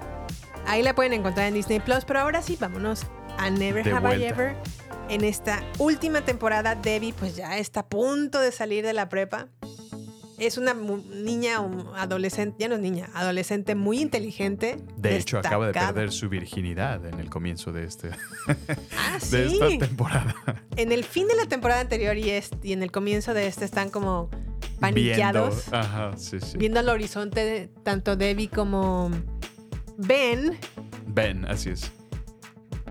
Ahí 0.65 0.82
la 0.82 0.95
pueden 0.95 1.11
encontrar 1.11 1.47
en 1.47 1.55
Disney 1.55 1.82
Plus, 1.82 2.05
pero 2.05 2.22
ahora 2.22 2.41
sí, 2.41 2.57
vámonos 2.57 3.05
a 3.38 3.49
Never 3.49 3.84
De 3.84 3.91
Have 3.91 4.17
I. 4.17 4.23
Ever. 4.23 4.55
En 5.09 5.23
esta 5.23 5.61
última 5.77 6.21
temporada, 6.21 6.75
Debbie 6.75 7.13
pues 7.13 7.36
ya 7.36 7.57
está 7.57 7.82
a 7.82 7.88
punto 7.89 8.39
de 8.39 8.51
salir 8.51 8.86
de 8.86 8.93
la 8.93 9.09
prepa. 9.09 9.47
Es 10.39 10.57
una 10.57 10.73
niña, 10.73 11.57
adolescente, 11.95 12.55
ya 12.59 12.67
no 12.67 12.75
es 12.75 12.82
niña, 12.82 13.09
adolescente 13.13 13.75
muy 13.75 13.99
inteligente. 13.99 14.77
De 14.97 15.17
hecho, 15.17 15.38
acaba 15.38 15.67
de 15.67 15.73
perder 15.73 16.11
su 16.11 16.29
virginidad 16.29 17.05
en 17.05 17.19
el 17.19 17.29
comienzo 17.29 17.71
de 17.71 17.84
este 17.84 18.09
Ah, 18.97 19.19
de 19.29 19.49
sí. 19.49 19.59
esta 19.61 19.86
temporada. 19.86 20.36
En 20.77 20.91
el 20.91 21.03
fin 21.03 21.27
de 21.27 21.36
la 21.36 21.45
temporada 21.45 21.82
anterior 21.82 22.17
y, 22.17 22.32
este, 22.32 22.57
y 22.69 22.73
en 22.73 22.82
el 22.82 22.91
comienzo 22.91 23.36
de 23.36 23.45
este 23.47 23.65
están 23.65 23.89
como 23.91 24.29
paniqueados. 24.79 25.65
Viendo- 25.69 25.77
Ajá, 25.77 26.17
sí, 26.17 26.39
sí. 26.39 26.57
Viendo 26.57 26.79
al 26.79 26.89
horizonte 26.89 27.69
tanto 27.84 28.15
Debbie 28.15 28.47
como 28.49 29.11
Ben 29.97 30.57
Ben, 31.05 31.45
así 31.45 31.69
es. 31.69 31.91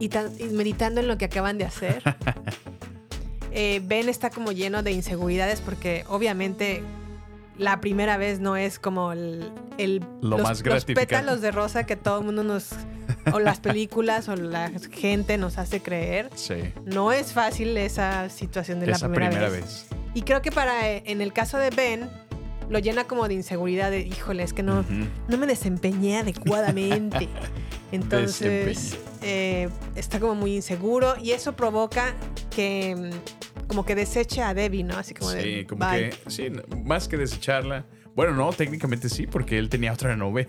Y, 0.01 0.09
tan- 0.09 0.33
y 0.41 0.45
meditando 0.47 1.01
en 1.01 1.07
lo 1.07 1.17
que 1.19 1.27
acaban 1.27 1.57
de 1.59 1.65
hacer. 1.67 2.03
Eh, 3.53 3.81
ben 3.85 4.09
está 4.09 4.31
como 4.31 4.53
lleno 4.53 4.85
de 4.85 4.93
inseguridades 4.93 5.61
porque 5.61 6.05
obviamente 6.09 6.83
la 7.59 7.81
primera 7.81 8.17
vez 8.17 8.39
no 8.39 8.57
es 8.57 8.79
como 8.79 9.11
el, 9.11 9.51
el- 9.77 9.99
Lo 10.21 10.39
los, 10.39 10.43
más 10.43 10.65
los 10.65 10.85
pétalos 10.85 11.41
de 11.41 11.51
rosa 11.51 11.85
que 11.85 11.97
todo 11.97 12.21
el 12.21 12.25
mundo 12.27 12.45
nos 12.45 12.69
o 13.33 13.41
las 13.41 13.59
películas 13.61 14.29
o 14.29 14.37
la 14.37 14.71
gente 14.93 15.37
nos 15.37 15.59
hace 15.59 15.81
creer. 15.83 16.31
Sí. 16.37 16.55
No 16.85 17.11
es 17.11 17.33
fácil 17.33 17.77
esa 17.77 18.29
situación 18.31 18.79
de 18.79 18.87
la 18.87 18.99
primera, 19.01 19.29
primera 19.31 19.49
vez. 19.51 19.63
vez. 19.63 19.87
Y 20.15 20.23
creo 20.23 20.43
que 20.43 20.53
para 20.53 20.89
eh, 20.89 21.03
en 21.07 21.21
el 21.21 21.33
caso 21.33 21.59
de 21.59 21.71
Ben 21.71 22.09
lo 22.69 22.79
llena 22.79 23.03
como 23.09 23.27
de 23.27 23.35
inseguridad 23.35 23.91
de, 23.91 24.03
híjole, 24.03 24.45
es 24.45 24.53
que 24.53 24.63
no, 24.63 24.85
no 25.27 25.37
me 25.39 25.47
desempeñé 25.49 26.19
adecuadamente. 26.19 27.29
Entonces 27.93 28.97
eh, 29.23 29.69
está 29.97 30.21
como 30.21 30.35
muy 30.35 30.57
inseguro 30.57 31.15
y 31.21 31.33
eso 31.33 31.55
provoca 31.57 32.15
que 32.55 32.95
mm, 32.97 33.67
como 33.69 33.85
que 33.85 33.95
deseche 33.95 34.43
a 34.43 34.55
Debbie, 34.55 34.85
¿no? 34.85 34.97
Así 34.99 35.15
como 35.15 35.31
Sí, 35.31 35.37
de 35.57 35.67
como 35.67 35.89
bye. 35.89 36.11
que, 36.11 36.31
sí, 36.31 36.49
más 36.85 37.09
que 37.09 37.17
desecharla. 37.17 37.85
Bueno, 38.15 38.35
no, 38.35 38.53
técnicamente 38.53 39.09
sí, 39.09 39.27
porque 39.29 39.57
él 39.57 39.69
tenía 39.69 39.93
otra 39.93 40.17
novia. 40.17 40.49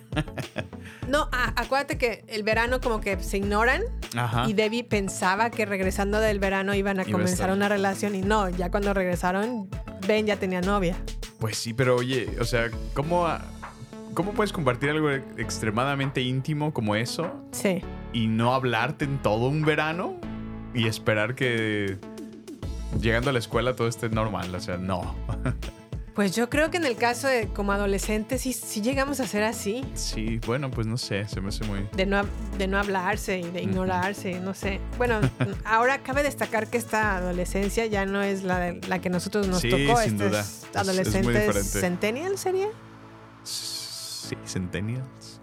No, 1.08 1.30
ah, 1.32 1.54
acuérdate 1.56 1.98
que 1.98 2.24
el 2.28 2.42
verano 2.44 2.82
como 2.82 3.00
que 3.02 3.22
se 3.24 3.38
ignoran 3.38 3.84
Ajá. 4.16 4.46
y 4.50 4.54
Debbie 4.54 4.84
pensaba 4.84 5.52
que 5.52 5.66
regresando 5.66 6.20
del 6.20 6.39
verano 6.39 6.74
iban 6.74 7.00
a 7.00 7.04
Iba 7.04 7.12
comenzar 7.12 7.52
una 7.52 7.70
relación 7.70 8.16
y 8.16 8.22
no, 8.22 8.50
ya 8.50 8.72
cuando 8.72 8.94
regresaron 8.94 9.70
Ben 10.08 10.26
ya 10.26 10.38
tenía 10.38 10.62
novia. 10.62 10.96
Pues 11.39 11.58
sí, 11.58 11.74
pero 11.74 11.96
oye, 11.98 12.30
o 12.39 12.46
sea, 12.46 12.70
¿cómo, 12.94 13.28
a- 13.28 13.44
¿cómo 14.14 14.32
puedes 14.34 14.51
compartir 14.53 14.89
algo 14.89 15.09
extremadamente 15.09 16.22
íntimo 16.22 16.74
como 16.74 16.95
eso 16.95 17.32
Sí. 17.51 17.82
y 18.14 18.28
no 18.28 18.53
hablarte 18.53 19.05
en 19.05 19.22
todo 19.22 19.47
un 19.47 19.64
verano 19.64 20.16
y 20.74 20.88
esperar 20.88 21.36
que 21.36 21.97
llegando 22.99 23.30
a 23.30 23.34
la 23.34 23.39
escuela 23.39 23.76
todo 23.76 23.88
esté 23.88 24.09
normal? 24.09 24.53
O 24.55 24.59
sea, 24.59 24.78
no. 24.78 25.16
Pues 26.14 26.36
yo 26.36 26.49
creo 26.49 26.70
que 26.70 26.76
en 26.76 26.84
el 26.84 26.97
caso 26.97 27.30
de 27.30 27.47
como 27.47 27.72
adolescentes 27.72 28.41
sí, 28.41 28.51
sí 28.51 28.82
llegamos 28.82 29.22
a 29.22 29.28
ser 29.28 29.43
así. 29.43 29.82
Sí, 29.93 30.41
bueno, 30.45 30.70
pues 30.70 30.86
no 30.86 30.97
sé, 30.97 31.26
se 31.30 31.39
me 31.39 31.47
hace 31.47 31.64
muy... 31.64 31.88
De 31.93 32.05
no, 32.05 32.24
de 32.57 32.68
no 32.68 32.78
hablarse 32.78 33.39
y 33.39 33.43
de 33.49 33.64
ignorarse, 33.64 34.38
no 34.41 34.53
sé. 34.53 34.82
Bueno, 34.97 35.22
ahora 35.64 35.99
cabe 36.03 36.22
destacar 36.22 36.68
que 36.70 36.78
esta 36.78 37.16
adolescencia 37.16 37.86
ya 37.86 38.05
no 38.05 38.22
es 38.22 38.43
la, 38.43 38.59
de- 38.59 38.82
la 38.89 38.99
que 38.99 39.09
nosotros 39.09 39.47
nos 39.47 39.62
Sí, 39.62 39.70
tocó. 39.70 40.01
sin 40.01 40.18
duda. 40.18 40.41
es 40.41 40.47
Es- 40.47 40.64
es 40.66 40.74
muy 40.74 40.82
adolescentes 40.82 41.72
centennial 41.72 42.38
sería. 42.38 42.68
Sí, 43.43 43.71
Centennials. 44.46 45.42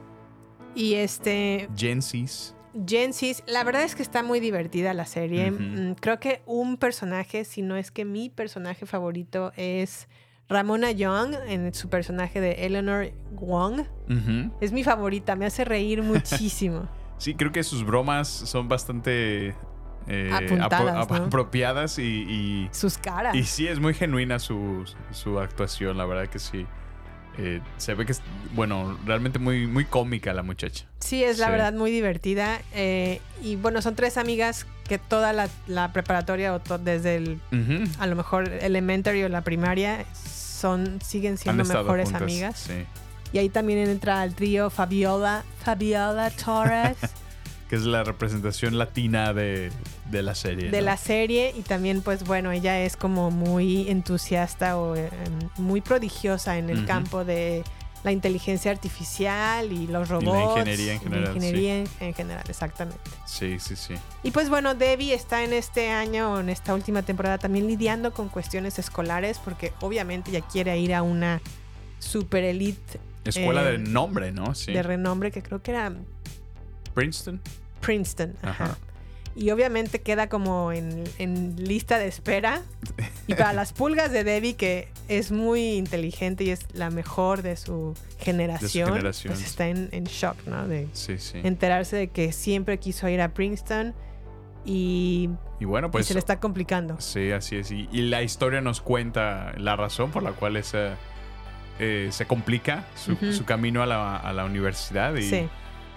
Y 0.75 0.95
este 0.95 1.69
Gen 1.77 2.03
Zs. 2.03 2.55
Gen 2.87 3.13
la 3.47 3.65
verdad 3.65 3.83
es 3.83 3.95
que 3.97 4.03
está 4.03 4.23
muy 4.23 4.41
divertida 4.41 4.95
la 4.95 5.07
serie. 5.07 5.51
Mm, 5.51 5.95
Creo 5.95 6.21
que 6.21 6.43
un 6.47 6.77
personaje, 6.77 7.45
si 7.45 7.63
no 7.63 7.77
es 7.77 7.91
que 7.91 8.05
mi 8.05 8.29
personaje 8.31 8.87
favorito 8.87 9.53
es 9.57 10.07
Ramona 10.49 10.93
Young 10.93 11.35
en 11.49 11.75
su 11.75 11.89
personaje 11.89 12.41
de 12.41 12.67
Eleanor 12.67 13.11
Wong. 13.33 13.83
Es 14.61 14.73
mi 14.73 14.85
favorita, 14.85 15.35
me 15.35 15.47
hace 15.47 15.65
reír 15.65 16.03
muchísimo. 16.03 16.89
Sí, 17.19 17.35
creo 17.35 17.51
que 17.51 17.65
sus 17.65 17.85
bromas 17.85 18.29
son 18.29 18.69
bastante 18.69 19.49
eh, 20.07 20.31
Apuntadas, 20.33 20.95
apro- 21.09 21.19
¿no? 21.19 21.25
apropiadas 21.25 21.99
y, 21.99 22.03
y- 22.05 22.69
Sus 22.71 22.97
caras. 22.97 23.35
y 23.35 23.43
sí, 23.43 23.67
es 23.67 23.81
muy 23.81 23.93
genuina 23.93 24.39
su, 24.39 24.85
su 25.11 25.41
actuación, 25.41 25.99
la 25.99 26.07
verdad 26.07 26.29
que 26.29 26.39
sí. 26.39 26.65
Eh, 27.39 27.61
se 27.77 27.95
ve 27.95 28.05
que 28.05 28.13
es, 28.13 28.21
bueno, 28.55 28.99
realmente 29.07 29.39
muy, 29.39 29.67
muy 29.69 29.85
cómica 29.85 30.33
la 30.35 30.43
muchacha. 30.43 30.87
Sí, 30.99 31.23
es 31.23 31.39
la 31.39 31.47
Sí. 31.47 31.53
verdad 31.53 31.73
muy 31.73 31.91
divertida. 31.93 32.61
eh, 32.75 33.21
y 33.43 33.55
bueno, 33.57 33.81
son 33.81 33.95
tres 33.95 34.17
amigas 34.19 34.67
que 34.89 34.99
toda 34.99 35.33
la, 35.33 35.49
la 35.69 35.93
preparatoria 35.93 36.53
o 36.55 36.61
to- 36.61 36.79
desde 36.79 37.17
el, 37.17 37.41
a 38.01 38.07
lo 38.07 38.17
mejor 38.17 38.49
elementary 38.49 39.23
o 39.23 39.29
la 39.29 39.43
primaria, 39.43 40.05
son, 40.15 41.01
siguen 41.01 41.39
siendo 41.39 41.65
mejores 41.65 42.07
juntas, 42.07 42.23
amigas. 42.23 42.59
Sí. 42.59 42.85
Y 43.33 43.39
ahí 43.39 43.49
también 43.51 43.79
entra 43.81 44.25
el 44.25 44.35
trío 44.35 44.71
Fabiola, 44.71 45.45
Fabiola 45.63 46.31
Torres 46.31 46.97
Que 47.69 47.77
es 47.77 47.83
la 47.83 48.03
representación 48.03 48.79
latina 48.79 49.35
de, 49.35 49.71
de 50.11 50.23
la 50.23 50.35
serie. 50.35 50.71
de 50.71 50.79
¿no? 50.81 50.85
la 50.87 50.97
serie. 50.97 51.55
Y 51.57 51.63
también, 51.63 52.01
pues 52.03 52.25
bueno, 52.25 52.51
ella 52.53 52.81
es 52.81 52.97
como 52.97 53.31
muy 53.31 53.89
entusiasta 53.91 54.79
o 54.79 54.97
eh, 54.97 55.11
muy 55.59 55.81
prodigiosa 55.81 56.57
en 56.59 56.71
el 56.71 56.87
campo 56.87 57.25
de 57.25 57.63
la 58.05 58.13
inteligencia 58.13 58.71
artificial 58.71 59.73
y 59.73 59.87
los 59.89 60.09
Y 60.09 60.13
robots. 60.13 60.55
la 60.55 60.61
ingeniería 60.61 60.93
en 60.95 61.01
y 61.01 61.05
la 61.05 61.11
general, 61.11 61.37
ingeniería 61.37 61.77
en, 61.79 61.89
en 62.01 62.15
general, 62.15 62.45
exactamente. 62.49 63.01
Sí, 63.27 63.59
sí, 63.59 63.75
sí. 63.77 63.95
Y 64.23 64.31
pues 64.31 64.49
bueno, 64.49 64.75
Debbie 64.75 65.13
está 65.13 65.43
en 65.45 65.53
este 65.53 65.91
año, 65.91 66.39
en 66.41 66.49
esta 66.49 66.75
última 66.75 67.03
temporada, 67.03 67.39
también 67.39 67.67
lidiando 67.67 68.15
con 68.15 68.29
cuestiones 68.29 68.79
escolares, 68.79 69.39
porque 69.45 69.73
obviamente 69.81 70.31
ya 70.31 70.41
quiere 70.43 70.79
ir 70.79 70.95
a 70.95 71.03
una 71.03 71.43
super 71.99 72.45
elite. 72.45 73.01
Escuela 73.25 73.63
eh, 73.69 73.73
de 73.73 73.79
nombre, 73.79 74.31
¿no? 74.33 74.55
Sí. 74.55 74.73
De 74.73 74.83
renombre, 74.83 75.33
que 75.33 75.43
creo 75.43 75.61
que 75.61 75.73
era 75.73 75.93
Princeton. 76.95 77.41
Princeton. 77.81 78.35
Ajá. 78.43 78.65
Ajá. 78.65 78.79
Y 79.37 79.51
obviamente 79.53 80.01
queda 80.01 80.29
como 80.29 80.73
en, 80.73 81.05
en 81.19 81.55
lista 81.63 81.99
de 81.99 82.09
espera. 82.09 82.63
Y 83.29 83.35
para 83.35 83.53
las 83.53 83.73
pulgas 83.73 84.11
de 84.11 84.25
Debbie, 84.25 84.57
que 84.57 84.89
es 85.07 85.31
muy 85.31 85.75
inteligente 85.75 86.43
y 86.43 86.51
es 86.51 86.67
la 86.75 86.91
mejor 86.91 87.43
de 87.43 87.57
su 87.57 87.95
generación, 88.19 88.89
generación. 88.95 89.33
pues 89.35 89.47
está 89.47 89.69
en, 89.69 89.91
en 89.93 90.05
shock, 90.05 90.37
¿no? 90.47 90.67
De 90.67 90.89
Sí, 90.93 91.19
sí. 91.19 91.39
enterarse 91.45 91.95
de 91.95 92.09
que 92.09 92.33
siempre 92.33 92.79
quiso 92.81 93.09
ir 93.09 93.21
a 93.21 93.33
Princeton 93.33 93.95
y, 94.65 95.31
Y 95.61 95.65
bueno, 95.67 95.87
y 95.87 95.91
pues. 95.91 96.07
se 96.07 96.15
le 96.15 96.19
está 96.21 96.41
complicando. 96.41 97.01
Sí, 97.01 97.31
así 97.31 97.57
es. 97.57 97.71
Y, 97.71 97.89
y 97.93 98.03
la 98.03 98.23
historia 98.25 98.61
nos 98.61 98.81
cuenta 98.81 99.53
la 99.57 99.77
razón 99.77 100.11
por 100.11 100.25
la 100.25 100.33
cual 100.33 100.57
esa, 100.57 100.97
eh, 101.79 102.09
se 102.11 102.27
complica 102.27 102.87
su 102.97 103.45
camino 103.45 103.83
a 103.85 103.87
la, 103.87 104.17
a 104.17 104.33
la 104.33 104.45
universidad. 104.47 105.15
Y, 105.15 105.23
Sí. 105.23 105.49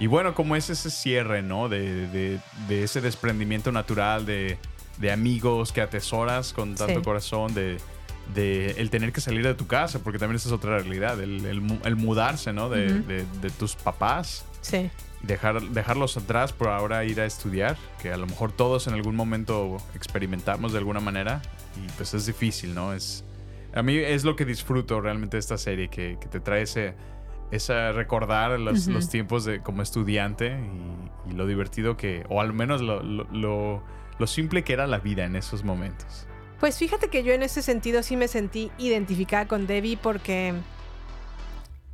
Y 0.02 0.08
bueno, 0.08 0.34
como 0.34 0.56
es 0.56 0.70
ese 0.70 0.89
cierre, 0.89 1.41
¿no? 1.41 1.70
De, 1.70 2.08
de- 2.08 2.39
de 2.68 2.84
ese 2.84 2.99
desprendimiento 3.02 3.72
natural 3.72 4.26
de, 4.26 4.58
de 4.97 5.12
amigos 5.12 5.72
que 5.72 5.82
atesoras 5.82 6.54
con 6.54 6.76
tanto 6.76 6.99
Sí. 6.99 7.06
corazón, 7.06 7.54
de, 7.54 7.78
el 8.78 8.89
tener 8.89 9.12
que 9.14 9.22
salir 9.22 9.43
de 9.45 9.54
tu 9.54 9.68
casa, 9.68 9.99
porque 9.99 10.18
también 10.20 10.38
esa 10.38 10.49
es 10.49 10.54
otra 10.54 10.78
realidad, 10.80 11.20
el, 11.22 11.45
el 11.45 11.62
mu- 11.62 11.80
el 11.84 11.95
mudarse, 11.95 12.52
¿no? 12.54 12.70
De 12.70 13.26
tus 13.60 13.76
papás. 13.76 14.45
Sí. 14.62 14.89
Dejar, 15.24 15.62
dejarlos 15.62 16.18
atrás 16.18 16.52
por 16.52 16.70
ahora 16.70 17.04
ir 17.06 17.22
a 17.22 17.26
estudiar, 17.26 17.78
que 18.02 18.12
a 18.12 18.18
lo 18.18 18.26
mejor 18.26 18.52
todos 18.52 18.88
en 18.88 18.93
algún 18.95 19.16
momento 19.16 19.78
experimentamos 19.93 20.72
de 20.72 20.80
alguna 20.80 20.99
manera 20.99 21.41
y 21.78 21.88
pues 21.97 22.14
es 22.16 22.26
difícil, 22.26 22.74
¿no? 22.74 22.93
Es, 22.93 23.24
a 23.76 23.84
mí 23.84 23.95
es 23.97 24.24
lo 24.24 24.36
que 24.36 24.45
disfruto 24.45 24.99
realmente 24.99 25.38
de 25.38 25.39
esta 25.41 25.58
serie, 25.60 25.89
que, 25.89 26.18
que 26.20 26.28
te 26.28 26.39
trae 26.39 26.64
ese, 26.64 26.95
esa 27.52 27.91
recordar 27.91 28.60
los, 28.60 28.88
los 28.88 29.10
tiempos 29.10 29.43
de 29.45 29.62
como 29.62 29.82
estudiante 29.82 30.58
y, 31.28 31.32
y 31.32 31.34
lo 31.34 31.45
divertido 31.45 31.97
que, 31.97 32.26
o 32.30 32.41
al 32.41 32.54
menos 32.54 32.82
lo, 32.82 33.04
lo, 33.04 33.26
lo- 33.32 33.84
lo 34.20 34.28
simple 34.28 34.64
que 34.64 34.74
era 34.74 34.88
la 34.88 34.99
vida 34.99 35.26
en 35.26 35.36
esos 35.36 35.64
momentos. 35.64 36.28
Pues 36.60 36.78
fíjate 36.78 37.10
que 37.10 37.24
yo 37.24 37.34
en 37.34 37.41
ese 37.43 37.62
sentido 37.64 38.04
sí 38.04 38.16
me 38.16 38.28
sentí 38.28 38.72
identificada 38.78 39.47
con 39.47 39.66
Debbie 39.68 39.97
porque 39.97 40.54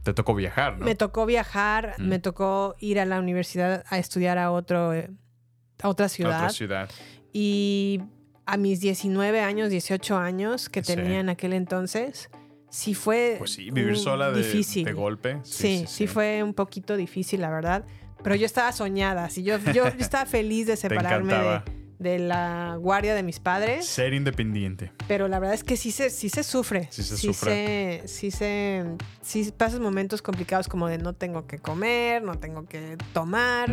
Te 0.04 0.14
tocó 0.14 0.36
viajar, 0.36 0.78
¿no? 0.78 0.86
me 0.86 0.96
tocó 0.96 1.26
viajar, 1.26 1.96
Mm. 1.98 2.04
me 2.08 2.20
tocó 2.20 2.76
ir 2.80 3.00
a 3.00 3.06
la 3.06 3.20
universidad 3.20 3.84
a 3.90 3.98
estudiar 3.98 4.38
a 4.38 4.52
otro 4.52 4.94
eh, 4.94 5.10
a 5.82 5.88
otra 5.90 6.08
A 6.08 6.10
ciudad. 6.10 6.38
otra 6.38 6.50
ciudad. 6.50 6.90
Y 7.34 8.02
a 8.46 8.58
mis 8.58 8.80
19 8.82 9.40
años, 9.42 9.70
18 9.70 10.18
años 10.18 10.70
que 10.70 10.84
Sí. 10.84 10.96
tenía 10.96 11.20
en 11.20 11.30
aquel 11.30 11.54
entonces, 11.54 12.30
sí 12.70 12.94
fue 12.94 13.36
Pues 13.38 13.52
sí, 13.52 13.70
vivir 13.72 13.98
sola 13.98 14.32
de, 14.32 14.38
difícil. 14.42 14.86
de 14.86 14.94
golpe. 14.94 15.40
Sí 15.44 15.86
sí, 15.88 16.08
fue 16.08 16.44
un 16.44 16.54
poquito 16.54 16.96
difícil, 16.98 17.42
la 17.42 17.50
verdad. 17.50 17.86
Pero 18.24 18.36
yo 18.36 18.46
estaba 18.46 18.72
soñada, 18.72 19.26
así 19.26 19.44
yo, 19.44 19.58
yo, 19.60 19.74
yo 19.74 20.00
estaba 20.00 20.26
feliz 20.26 20.68
de 20.68 20.76
separarme 20.76 21.34
de. 21.34 21.77
De 22.00 22.20
la 22.20 22.76
guardia 22.80 23.16
de 23.16 23.24
mis 23.24 23.40
padres. 23.40 23.86
Ser 23.88 24.14
independiente. 24.14 24.92
Pero 25.08 25.28
la 25.28 25.40
verdad 25.40 25.56
es 25.56 25.64
que 25.64 25.78
sí 25.78 25.92
se, 25.92 26.10
sí 26.10 26.30
se 26.30 26.44
sufre. 26.44 26.88
Sí 26.92 27.02
se 27.04 27.18
sí 27.18 27.28
sufre. 27.28 28.02
Se, 28.04 28.08
sí 28.08 28.32
se. 28.32 28.86
Sí 29.22 29.52
pasas 29.56 29.80
momentos 29.80 30.22
complicados 30.22 30.68
como 30.68 30.88
de 30.88 30.98
no 31.00 31.14
tengo 31.14 31.48
que 31.48 31.58
comer, 31.58 32.22
no 32.22 32.38
tengo 32.38 32.66
que 32.66 32.98
tomar. 33.14 33.70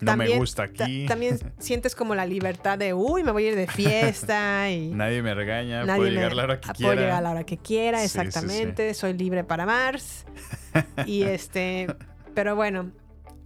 No 0.00 0.16
me 0.16 0.36
gusta 0.38 0.68
ta- 0.72 0.84
aquí. 0.84 1.06
también 1.06 1.38
sientes 1.58 1.94
como 1.96 2.14
la 2.14 2.24
libertad 2.26 2.78
de, 2.78 2.94
uy, 2.94 3.24
me 3.24 3.32
voy 3.32 3.46
a 3.46 3.48
ir 3.50 3.56
de 3.56 3.66
fiesta 3.66 4.70
y 4.70 4.88
Nadie 4.94 5.22
me 5.22 5.34
regaña, 5.34 5.84
nadie 5.84 5.98
puedo 5.98 6.10
me- 6.10 6.16
llegar 6.16 6.32
a 6.32 6.34
la 6.34 6.42
hora 6.44 6.60
que 6.60 6.72
quiera. 6.72 6.92
Puedo 6.92 7.00
llegar 7.00 7.18
a 7.18 7.20
la 7.20 7.30
hora 7.30 7.44
que 7.44 7.56
quiera, 7.58 7.98
sí. 7.98 8.04
exactamente. 8.04 8.94
Soy 8.94 9.14
libre 9.14 9.42
para 9.44 9.66
Mars. 9.66 10.24
y 11.06 11.22
este. 11.22 11.88
Pero 12.34 12.54
bueno, 12.54 12.92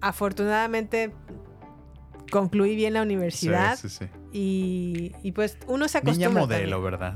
afortunadamente 0.03 1.12
concluí 2.33 2.74
bien 2.74 2.95
la 2.95 3.03
universidad. 3.03 3.78
Sí, 3.78 3.89
sí, 3.89 3.99
sí. 4.01 4.11
Y, 4.33 5.12
y 5.22 5.30
pues 5.33 5.57
uno 5.68 5.87
se 5.87 5.99
Niña 6.03 6.26
acostumbra. 6.26 6.41
modelo, 6.43 6.76
también. 6.83 6.83
¿verdad? 6.83 7.14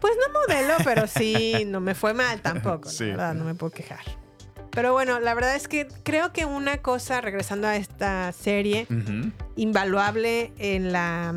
Pues 0.00 0.12
no 0.18 0.40
modelo, 0.40 0.74
pero 0.84 1.06
sí, 1.06 1.64
no 1.66 1.80
me 1.80 1.94
fue 1.94 2.12
mal 2.12 2.40
tampoco, 2.42 2.88
Sí. 2.90 3.04
la 3.04 3.10
verdad, 3.10 3.34
no 3.34 3.44
me 3.44 3.54
puedo 3.54 3.70
quejar. 3.72 4.00
Pero 4.72 4.92
bueno, 4.92 5.18
la 5.20 5.34
verdad 5.34 5.56
es 5.56 5.66
que 5.68 5.88
creo 6.04 6.32
que 6.32 6.44
una 6.44 6.78
cosa, 6.78 7.20
regresando 7.20 7.66
a 7.68 7.76
esta 7.76 8.30
serie, 8.32 8.86
invaluable 9.56 10.52
en 10.58 10.92
la, 10.92 11.34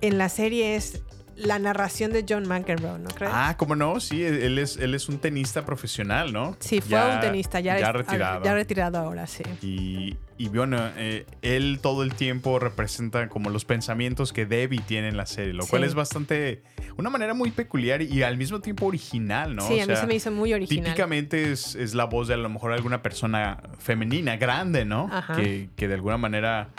en 0.00 0.18
la 0.18 0.28
serie 0.28 0.76
es 0.76 1.02
la 1.38 1.58
narración 1.58 2.12
de 2.12 2.24
John 2.28 2.46
McEnroe, 2.48 2.98
¿no 2.98 3.08
crees? 3.10 3.32
Ah, 3.34 3.54
¿cómo 3.56 3.76
no? 3.76 4.00
Sí, 4.00 4.22
él 4.24 4.58
es, 4.58 4.76
él 4.76 4.94
es 4.94 5.08
un 5.08 5.18
tenista 5.18 5.64
profesional, 5.64 6.32
¿no? 6.32 6.56
sí, 6.58 6.80
fue 6.80 6.90
Ya- 6.90 7.14
un 7.14 7.20
tenista, 7.20 7.60
ya, 7.60 7.78
ya 7.78 7.92
retirado. 7.92 8.44
Ya 8.44 8.54
retirado 8.54 8.98
ahora, 8.98 9.26
sí. 9.26 9.44
Y, 9.62 10.16
y 10.36 10.48
bueno, 10.48 10.78
eh, 10.96 11.26
él 11.42 11.78
todo 11.80 12.02
el 12.02 12.14
tiempo 12.14 12.58
representa 12.58 13.28
como 13.28 13.50
los 13.50 13.64
pensamientos 13.64 14.32
que 14.32 14.46
Debbie 14.46 14.80
tiene 14.80 15.08
en 15.08 15.16
la 15.16 15.26
serie, 15.26 15.52
lo 15.52 15.66
cual 15.66 15.84
es 15.84 15.94
bastante, 15.94 16.62
una 16.96 17.08
manera 17.10 17.34
muy 17.34 17.50
peculiar 17.52 18.02
y 18.02 18.22
al 18.24 18.36
mismo 18.36 18.60
tiempo 18.60 18.86
original, 18.86 19.54
¿no? 19.54 19.62
Sí, 19.68 19.78
O 19.80 19.82
a 19.84 19.86
mí 19.86 19.96
se 19.96 20.06
me 20.06 20.14
hizo 20.16 20.30
muy 20.32 20.52
original. 20.52 20.84
Típicamente 20.86 21.52
es, 21.52 21.74
es 21.76 21.94
la 21.94 22.04
voz 22.04 22.26
de 22.28 22.34
a 22.34 22.38
lo 22.38 22.48
mejor 22.48 22.72
alguna 22.72 23.00
persona 23.02 23.62
femenina, 23.78 24.36
grande, 24.36 24.84
¿no? 24.84 25.08
Ajá. 25.12 25.36
Que, 25.36 25.70
que 25.76 25.86
de 25.88 25.94
alguna 25.94 26.18
manera 26.18 26.70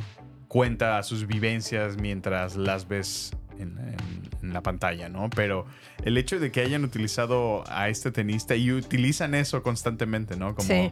cuenta 0.47 1.01
sus 1.03 1.27
vivencias 1.27 1.97
mientras 1.97 2.55
las 2.55 2.87
ves 2.87 3.31
en, 3.59 3.77
en- 3.77 4.29
en 4.41 4.53
la 4.53 4.61
pantalla, 4.63 5.09
¿no? 5.09 5.29
Pero 5.29 5.65
el 6.03 6.17
hecho 6.17 6.39
de 6.39 6.51
que 6.51 6.61
hayan 6.61 6.83
utilizado 6.85 7.63
a 7.67 7.89
este 7.89 8.09
tenista 8.11 8.55
y 8.55 8.71
utilizan 8.71 9.35
eso 9.35 9.61
constantemente, 9.63 10.37
¿no? 10.37 10.55
Como, 10.55 10.67
Sí. 10.67 10.91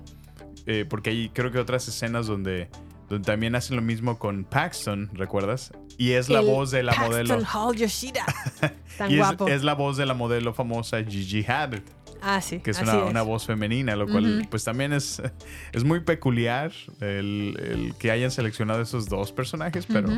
eh, 0.65 0.86
porque 0.89 1.09
hay 1.11 1.30
creo 1.30 1.51
que 1.51 1.59
otras 1.59 1.88
escenas 1.88 2.28
donde, 2.28 2.70
donde 3.09 3.26
también 3.26 3.55
hacen 3.55 3.78
lo 3.78 3.82
mismo 3.82 4.20
con 4.20 4.43
Paxton, 4.43 5.09
¿recuerdas? 5.13 5.72
Y 5.97 6.11
es 6.11 6.28
la 6.30 6.39
El 6.41 6.45
voz 6.47 6.72
de 6.72 6.84
la 6.84 6.91
Paxton 6.93 7.09
modelo. 7.11 7.39
Hall 7.53 7.76
Yoshida. 7.78 8.26
Tan 8.97 9.09
y 9.11 9.13
es, 9.13 9.20
guapo. 9.20 9.47
es 9.47 9.63
la 9.63 9.74
voz 9.76 9.95
de 9.97 10.05
la 10.05 10.13
modelo 10.13 10.53
famosa 10.53 11.01
Gigi 11.03 11.45
Hadid 11.47 11.82
ah, 12.22 12.41
sí. 12.41 12.59
que 12.59 12.72
es 12.72 12.82
una, 12.82 13.05
una 13.05 13.22
voz 13.22 13.45
femenina, 13.45 13.95
lo 13.95 14.07
cual 14.07 14.45
pues 14.49 14.63
también 14.63 14.91
es, 14.91 15.22
es 15.72 15.84
muy 15.86 16.01
peculiar 16.01 16.72
el, 16.99 17.55
el 17.61 17.93
que 17.97 18.11
hayan 18.11 18.30
seleccionado 18.32 18.82
esos 18.82 19.07
dos 19.07 19.32
personajes, 19.32 19.86
pero. 19.86 20.09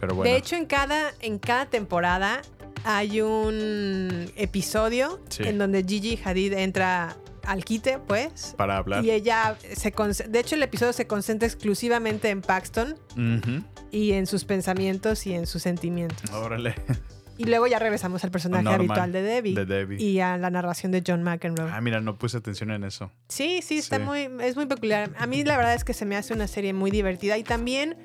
Pero 0.00 0.14
bueno. 0.14 0.30
De 0.30 0.36
hecho, 0.38 0.56
en 0.56 0.66
cada, 0.66 1.12
en 1.20 1.38
cada 1.38 1.66
temporada 1.66 2.40
hay 2.84 3.20
un 3.20 4.30
episodio 4.36 5.20
Sí. 5.28 5.42
en 5.44 5.58
donde 5.58 5.84
Gigi 5.84 6.18
Hadid 6.24 6.54
entra 6.54 7.16
al 7.46 7.64
quite, 7.64 7.98
pues. 7.98 8.54
para 8.56 8.78
hablar. 8.78 9.04
Y 9.04 9.10
ella 9.10 9.56
se 9.74 9.92
de 10.28 10.38
hecho 10.40 10.54
el 10.54 10.62
episodio 10.62 10.92
se 10.92 11.06
concentra 11.06 11.46
exclusivamente 11.46 12.28
en 12.30 12.42
Paxton 12.42 12.96
y 13.90 14.12
en 14.12 14.26
sus 14.26 14.44
pensamientos 14.44 15.26
y 15.26 15.34
en 15.34 15.46
sus 15.46 15.62
sentimientos. 15.62 16.30
Órale. 16.32 16.74
Y 17.38 17.44
luego 17.44 17.66
ya 17.66 17.78
regresamos 17.78 18.22
al 18.22 18.30
personaje 18.30 18.64
Norman, 18.64 18.80
habitual 18.90 19.12
de 19.12 19.22
Debbie, 19.22 19.54
de 19.54 19.64
Debbie. 19.64 19.96
y 20.02 20.20
a 20.20 20.36
la 20.36 20.50
narración 20.50 20.92
de 20.92 21.02
John 21.06 21.22
McEnroe. 21.22 21.70
Ah, 21.72 21.80
mira, 21.80 21.98
no 22.02 22.18
puse 22.18 22.36
atención 22.36 22.70
en 22.70 22.84
eso. 22.84 23.10
Sí, 23.28 23.60
sí, 23.62 23.78
está 23.78 23.96
Sí. 23.96 24.02
muy, 24.02 24.28
es 24.42 24.56
muy 24.56 24.66
peculiar. 24.66 25.10
A 25.18 25.26
mí 25.26 25.42
la 25.42 25.56
verdad 25.56 25.72
es 25.74 25.82
que 25.82 25.94
se 25.94 26.04
me 26.04 26.16
hace 26.16 26.34
una 26.34 26.46
serie 26.46 26.74
muy 26.74 26.90
divertida 26.90 27.38
y 27.38 27.42
también 27.42 27.96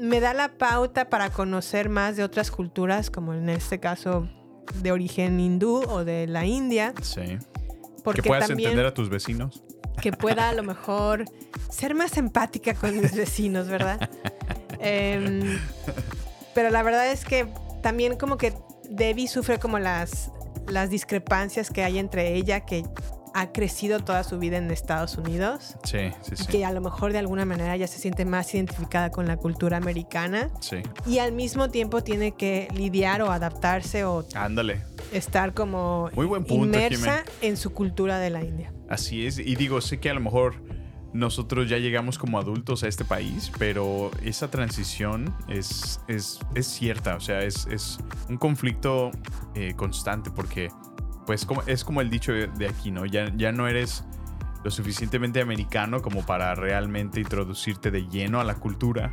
me 0.00 0.20
da 0.20 0.34
la 0.34 0.52
pauta 0.56 1.08
para 1.10 1.30
conocer 1.30 1.88
más 1.88 2.16
de 2.16 2.24
otras 2.24 2.50
culturas, 2.50 3.10
como 3.10 3.34
en 3.34 3.48
este 3.48 3.78
caso 3.80 4.28
de 4.76 4.92
origen 4.92 5.38
hindú 5.40 5.82
o 5.88 6.04
de 6.04 6.26
la 6.26 6.46
India, 6.46 6.94
Sí. 7.02 7.38
porque 8.02 8.22
que 8.22 8.28
puedas 8.28 8.48
también 8.48 8.70
entender 8.70 8.86
a 8.86 8.94
tus 8.94 9.08
vecinos. 9.10 9.62
que 10.00 10.12
pueda 10.12 10.48
a 10.48 10.54
lo 10.54 10.62
mejor 10.62 11.24
ser 11.68 11.94
más 11.94 12.16
empática 12.16 12.72
con 12.74 12.98
mis 12.98 13.14
vecinos, 13.14 13.68
¿verdad? 13.68 14.08
Em, 14.82 15.58
pero 16.54 16.70
la 16.70 16.82
verdad 16.82 17.10
es 17.12 17.26
que 17.26 17.46
también 17.82 18.16
como 18.16 18.38
que 18.38 18.54
Debbie 18.88 19.28
sufre 19.28 19.58
como 19.58 19.78
las, 19.78 20.30
las 20.66 20.88
discrepancias 20.88 21.68
que 21.70 21.84
hay 21.84 21.98
entre 21.98 22.34
ella, 22.34 22.60
que 22.60 22.84
ha 23.34 23.52
crecido 23.52 24.00
toda 24.00 24.24
su 24.24 24.38
vida 24.38 24.56
en 24.56 24.70
Estados 24.70 25.16
Unidos. 25.16 25.76
Sí, 25.84 26.10
sí, 26.22 26.36
sí. 26.36 26.46
que 26.46 26.64
a 26.64 26.72
lo 26.72 26.80
mejor 26.80 27.12
de 27.12 27.18
alguna 27.18 27.44
manera 27.44 27.76
ya 27.76 27.86
se 27.86 27.98
siente 27.98 28.24
más 28.24 28.52
identificada 28.54 29.10
con 29.10 29.26
la 29.26 29.36
cultura 29.36 29.76
americana 29.76 30.50
Sí. 30.60 30.78
y 31.06 31.18
al 31.18 31.32
mismo 31.32 31.70
tiempo 31.70 32.02
tiene 32.02 32.32
que 32.32 32.68
lidiar 32.74 33.22
o 33.22 33.30
adaptarse 33.30 34.04
o 34.04 34.24
Ándale. 34.34 34.82
estar 35.12 35.54
como 35.54 36.10
Muy 36.14 36.26
buen 36.26 36.44
punto, 36.44 36.64
inmersa 36.64 37.18
Jimé. 37.24 37.48
en 37.48 37.56
su 37.56 37.72
cultura 37.72 38.18
de 38.18 38.30
la 38.30 38.42
India. 38.44 38.72
Así 38.88 39.26
es. 39.26 39.38
Y 39.38 39.54
digo, 39.56 39.80
sé 39.80 40.00
que 40.00 40.10
a 40.10 40.14
lo 40.14 40.20
mejor 40.20 40.54
nosotros 41.12 41.68
ya 41.68 41.76
llegamos 41.78 42.18
como 42.18 42.38
adultos 42.38 42.84
a 42.84 42.88
este 42.88 43.04
país, 43.04 43.50
pero 43.58 44.12
esa 44.24 44.48
transición 44.48 45.34
es, 45.48 46.00
es, 46.06 46.38
es 46.54 46.66
cierta. 46.68 47.16
O 47.16 47.20
sea, 47.20 47.42
es, 47.42 47.66
es 47.66 47.98
un 48.28 48.36
conflicto 48.36 49.10
eh, 49.56 49.74
constante 49.76 50.30
porque 50.30 50.68
pues 51.26 51.44
como, 51.46 51.62
es 51.66 51.84
como 51.84 52.00
el 52.00 52.10
dicho 52.10 52.32
de 52.32 52.68
aquí, 52.68 52.90
¿no? 52.90 53.06
Ya, 53.06 53.30
ya 53.36 53.52
no 53.52 53.68
eres 53.68 54.04
lo 54.62 54.70
suficientemente 54.70 55.40
americano 55.40 56.02
como 56.02 56.24
para 56.26 56.54
realmente 56.54 57.18
introducirte 57.20 57.90
de 57.90 58.06
lleno 58.08 58.40
a 58.40 58.44
la 58.44 58.56
cultura, 58.56 59.10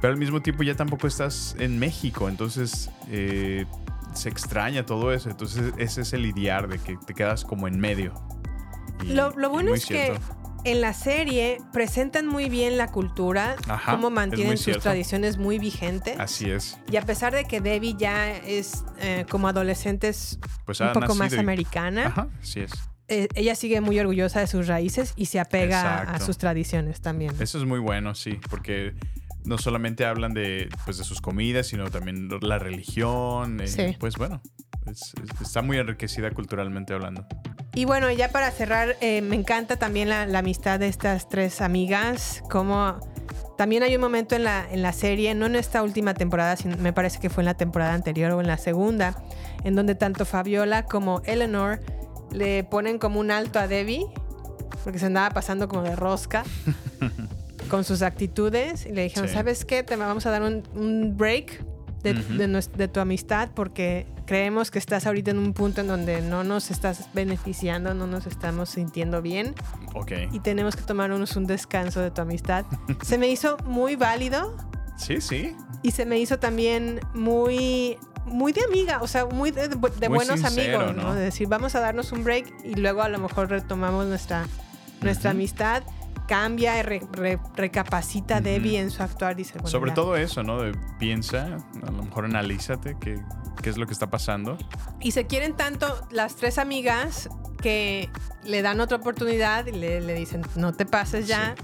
pero 0.00 0.12
al 0.12 0.18
mismo 0.18 0.42
tiempo 0.42 0.62
ya 0.64 0.74
tampoco 0.74 1.06
estás 1.06 1.56
en 1.58 1.78
México, 1.78 2.28
entonces 2.28 2.90
eh, 3.08 3.64
se 4.12 4.28
extraña 4.28 4.84
todo 4.84 5.12
eso, 5.14 5.30
entonces 5.30 5.72
ese 5.78 6.02
es 6.02 6.12
el 6.12 6.22
lidiar 6.22 6.68
de 6.68 6.78
que 6.78 6.98
te 7.06 7.14
quedas 7.14 7.44
como 7.46 7.68
en 7.68 7.80
medio. 7.80 8.12
Y- 9.02 9.14
Lo, 9.14 9.30
lo 9.30 9.48
bueno 9.48 9.70
es 9.74 9.86
que. 9.86 10.12
En 10.64 10.80
la 10.80 10.92
serie 10.94 11.58
presentan 11.72 12.26
muy 12.26 12.48
bien 12.48 12.76
la 12.78 12.88
cultura, 12.88 13.56
Ajá, 13.68 13.92
cómo 13.92 14.10
mantienen 14.10 14.56
sus 14.56 14.64
cierto. 14.66 14.82
tradiciones 14.82 15.36
muy 15.38 15.58
vigentes. 15.58 16.18
Así 16.20 16.50
es. 16.50 16.78
Y 16.90 16.96
a 16.96 17.02
pesar 17.02 17.32
de 17.34 17.44
que 17.44 17.60
Debbie 17.60 17.94
ya 17.98 18.30
es 18.36 18.84
eh, 19.00 19.26
como 19.28 19.48
adolescente 19.48 20.08
es 20.08 20.38
Pues 20.64 20.80
un 20.80 20.92
poco 20.92 21.14
más 21.14 21.32
y- 21.32 21.36
americana, 21.38 22.06
Ajá, 22.06 22.28
así 22.40 22.60
es. 22.60 22.72
eh, 23.08 23.28
ella 23.34 23.54
sigue 23.56 23.80
muy 23.80 23.98
orgullosa 23.98 24.40
de 24.40 24.46
sus 24.46 24.66
raíces 24.68 25.12
y 25.16 25.26
se 25.26 25.40
apega 25.40 26.02
a- 26.02 26.20
sus 26.20 26.38
tradiciones 26.38 27.00
también. 27.00 27.34
Eso 27.40 27.58
es 27.58 27.64
muy 27.64 27.80
bueno, 27.80 28.14
sí, 28.14 28.38
porque 28.48 28.94
no 29.44 29.58
solamente 29.58 30.04
hablan 30.06 30.34
de, 30.34 30.68
pues, 30.84 30.98
de 30.98 31.04
sus 31.04 31.20
comidas, 31.20 31.66
sino 31.66 31.90
también 31.90 32.28
la 32.40 32.58
religión. 32.60 33.60
eh, 33.60 33.66
Sí. 33.66 33.96
Pues 33.98 34.14
bueno, 34.16 34.40
es- 34.86 35.12
es- 35.22 35.40
está 35.40 35.62
muy 35.62 35.78
enriquecida 35.78 36.30
culturalmente 36.30 36.94
hablando. 36.94 37.26
Y 37.74 37.86
bueno, 37.86 38.10
ya 38.10 38.28
para 38.30 38.50
cerrar, 38.50 38.96
eh, 39.00 39.22
me 39.22 39.34
encanta 39.36 39.76
también 39.76 40.08
la, 40.08 40.26
la 40.26 40.40
amistad 40.40 40.78
de 40.78 40.88
estas 40.88 41.28
tres 41.28 41.60
amigas, 41.62 42.42
como 42.50 42.98
también 43.56 43.82
hay 43.82 43.94
un 43.94 44.00
momento 44.02 44.34
en 44.34 44.44
la, 44.44 44.66
en 44.70 44.82
la 44.82 44.92
serie, 44.92 45.34
no 45.34 45.46
en 45.46 45.56
esta 45.56 45.82
última 45.82 46.12
temporada, 46.12 46.56
sino 46.56 46.76
me 46.76 46.92
parece 46.92 47.18
que 47.18 47.30
fue 47.30 47.42
en 47.42 47.46
la 47.46 47.54
temporada 47.54 47.94
anterior 47.94 48.30
o 48.32 48.40
en 48.42 48.46
la 48.46 48.58
segunda, 48.58 49.22
en 49.64 49.74
donde 49.74 49.94
tanto 49.94 50.26
Fabiola 50.26 50.84
como 50.84 51.22
Eleanor 51.24 51.80
le 52.30 52.62
ponen 52.64 52.98
como 52.98 53.20
un 53.20 53.30
alto 53.30 53.58
a 53.58 53.66
Debbie, 53.68 54.04
porque 54.84 54.98
se 54.98 55.06
andaba 55.06 55.30
pasando 55.30 55.66
como 55.68 55.82
de 55.82 55.96
rosca 55.96 56.44
con 57.70 57.84
sus 57.84 58.02
actitudes, 58.02 58.84
y 58.84 58.92
le 58.92 59.04
dijeron, 59.04 59.28
Sí. 59.28 59.34
¿sabes 59.34 59.64
qué? 59.64 59.82
Te 59.82 59.96
vamos 59.96 60.26
a 60.26 60.30
dar 60.30 60.42
un, 60.42 60.62
un 60.74 61.16
break 61.16 61.64
de, 62.02 62.12
Ujú. 62.12 62.34
de 62.34 62.64
de 62.76 62.88
tu 62.88 63.00
amistad 63.00 63.50
porque 63.54 64.06
creemos 64.32 64.70
que 64.70 64.78
estás 64.78 65.06
ahorita 65.06 65.30
en 65.30 65.36
un 65.38 65.52
punto 65.52 65.82
en 65.82 65.88
donde 65.88 66.22
no 66.22 66.42
nos 66.42 66.70
estás 66.70 67.10
beneficiando, 67.12 67.92
no 67.92 68.06
nos 68.06 68.26
estamos 68.26 68.70
sintiendo 68.70 69.20
bien 69.20 69.54
Ok. 69.94 70.12
y 70.32 70.40
tenemos 70.40 70.74
que 70.74 70.80
tomarnos 70.80 71.36
un 71.36 71.46
descanso 71.46 72.00
de 72.00 72.10
tu 72.10 72.22
amistad. 72.22 72.64
se 73.02 73.18
me 73.18 73.28
hizo 73.28 73.58
muy 73.66 73.94
válido 73.94 74.56
Sí, 74.96 75.20
sí. 75.20 75.54
y 75.82 75.90
se 75.90 76.06
me 76.06 76.18
hizo 76.18 76.38
también 76.38 77.00
muy 77.12 77.98
muy 78.24 78.52
de 78.54 78.64
amiga, 78.64 79.02
o 79.02 79.06
sea, 79.06 79.26
muy 79.26 79.50
de, 79.50 79.68
de 79.68 79.76
Muy 79.76 80.16
buenos 80.16 80.40
sincero, 80.40 80.78
amigos, 80.80 80.96
¿no? 80.96 81.02
¿no? 81.10 81.14
De 81.14 81.24
decir, 81.24 81.46
vamos 81.46 81.74
a 81.74 81.80
darnos 81.80 82.10
un 82.12 82.24
break 82.24 82.54
y 82.64 82.76
luego 82.76 83.02
a 83.02 83.10
lo 83.10 83.18
mejor 83.18 83.50
retomamos 83.50 84.06
nuestra, 84.06 84.46
nuestra 85.02 85.28
Ujú. 85.32 85.36
amistad. 85.40 85.82
Cambia 86.28 86.82
re- 86.82 87.02
re- 87.12 87.38
recapacita 87.56 88.36
Ujú. 88.36 88.44
Debbie 88.44 88.78
en 88.78 88.90
su 88.90 89.02
actuar. 89.02 89.36
Dice, 89.36 89.54
bueno, 89.54 89.68
Sobre 89.68 89.90
ya. 89.90 89.94
todo 89.94 90.16
eso, 90.16 90.42
¿no? 90.42 90.60
De 90.62 90.72
piensa, 90.98 91.56
a 91.82 91.90
lo 91.90 92.02
mejor 92.04 92.24
analízate 92.24 92.96
qué, 93.00 93.20
qué 93.62 93.70
es 93.70 93.76
lo 93.76 93.86
que 93.86 93.92
está 93.92 94.08
pasando. 94.10 94.56
Y 95.00 95.10
se 95.12 95.26
quieren 95.26 95.54
tanto 95.56 95.86
las 96.10 96.36
tres 96.36 96.58
amigas 96.58 97.28
que 97.60 98.08
le 98.44 98.62
dan 98.62 98.80
otra 98.80 98.96
oportunidad 98.98 99.66
y 99.66 99.72
le, 99.72 100.00
le 100.00 100.14
dicen, 100.14 100.42
no 100.56 100.72
te 100.72 100.86
pases 100.86 101.26
ya. 101.28 101.54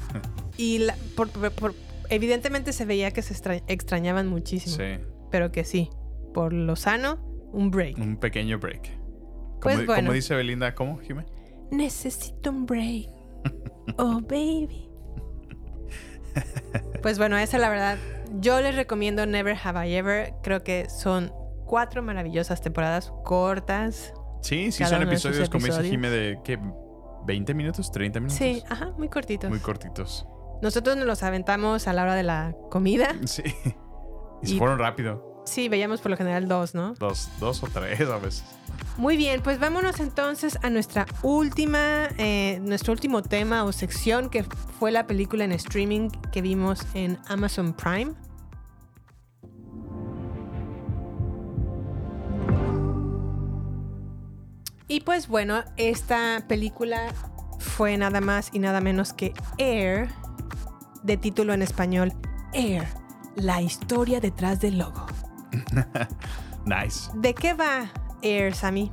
Y 0.57 0.79
la- 0.79 0.97
por- 1.17 1.31
por- 1.31 1.75
evidentemente 2.11 2.73
se 2.73 2.85
veía 2.85 3.11
que 3.13 3.23
se 3.23 3.33
extra- 3.35 3.63
extrañaban 3.69 4.27
muchísimo. 4.29 4.77
Sí. 4.77 5.03
Pero 5.31 5.53
que 5.53 5.65
sí, 5.65 5.91
por 6.35 6.53
lo 6.53 6.75
sano, 6.77 7.19
un 7.53 7.71
break. 7.71 7.99
Un 7.99 8.17
pequeño 8.17 8.59
break. 8.59 8.91
Pues 9.61 9.87
bueno. 9.87 9.95
como 10.03 10.13
dice 10.13 10.35
Belinda, 10.35 10.75
¿cómo, 10.75 10.99
Jimé? 10.99 11.27
Necesito 11.71 12.51
un 12.51 12.67
break. 12.67 13.09
Oh, 13.97 14.21
baby. 14.21 14.89
Pues 17.03 17.19
bueno, 17.19 17.37
esa 17.39 17.59
la 17.59 17.69
verdad. 17.69 17.97
Yo 18.41 18.61
les 18.61 18.75
recomiendo 18.77 19.25
Never 19.27 19.57
Have 19.63 19.89
I 19.89 19.95
Ever. 19.95 20.35
Creo 20.43 20.63
que 20.63 20.89
son 20.91 21.33
cuatro 21.65 22.03
maravillosas 22.03 22.61
temporadas 22.61 23.13
cortas. 23.25 24.13
Sí, 24.43 24.71
sí, 24.73 24.85
son 24.85 25.03
episodios, 25.03 25.49
como 25.49 25.67
dice. 25.67 25.83
Jimé, 25.85 26.11
de 26.11 26.39
¿qué? 26.45 26.59
¿20 26.59 27.55
minutos? 27.55 27.93
¿30 27.93 28.15
minutos? 28.17 28.35
Sí, 28.35 28.63
ajá, 28.69 28.93
muy 28.99 29.09
cortitos. 29.09 29.51
Muy 29.51 29.59
cortitos. 29.61 30.27
Nosotros 30.63 30.97
nos 30.97 31.07
los 31.07 31.23
aventamos 31.23 31.87
a 31.89 31.93
la 31.93 32.03
hora 32.03 32.15
de 32.15 32.23
la 32.23 32.55
comida. 32.71 33.15
Sí. 33.27 33.43
Y 34.43 34.47
se 34.47 34.55
Y- 34.55 34.59
fueron 34.59 34.79
rápido. 34.79 35.43
Sí, 35.47 35.69
veíamos 35.69 36.01
por 36.03 36.11
lo 36.11 36.17
general 36.17 36.47
dos, 36.47 36.75
¿no? 36.75 36.95
Dos, 36.95 37.29
dos 37.41 37.63
o 37.63 37.67
tres 37.73 38.01
a 38.03 38.19
veces. 38.19 38.45
Muy 38.97 39.17
bien, 39.17 39.43
pues 39.43 39.61
vámonos 39.61 40.01
entonces 40.01 40.59
a 40.63 40.71
nuestra 40.71 41.07
última, 41.23 42.09
eh, 42.19 42.59
nuestro 42.63 42.93
último 42.93 43.23
tema 43.23 43.63
o 43.65 43.71
sección 43.73 44.29
que 44.29 44.45
fue 44.79 44.91
la 44.91 45.07
película 45.07 45.45
en 45.45 45.53
streaming 45.53 46.11
que 46.33 46.43
vimos 46.43 46.85
en 46.95 47.17
Amazon 47.29 47.75
Prime. 47.75 48.15
Y 54.89 55.01
pues 55.01 55.29
bueno, 55.29 55.63
esta 55.77 56.45
película 56.49 57.13
fue 57.61 57.97
nada 57.99 58.21
más 58.21 58.51
y 58.53 58.59
nada 58.59 58.81
menos 58.81 59.13
que 59.13 59.33
Air, 59.59 60.09
de 61.03 61.17
título 61.17 61.53
en 61.53 61.63
español 61.63 62.13
Air, 62.53 62.89
la 63.37 63.61
historia 63.61 64.19
detrás 64.19 64.61
del 64.61 64.79
logo. 64.79 65.07
Nice. 66.67 67.11
¿De 67.15 67.33
qué 67.33 67.55
va 67.55 67.89
Air, 68.23 68.55
Sammy? 68.55 68.91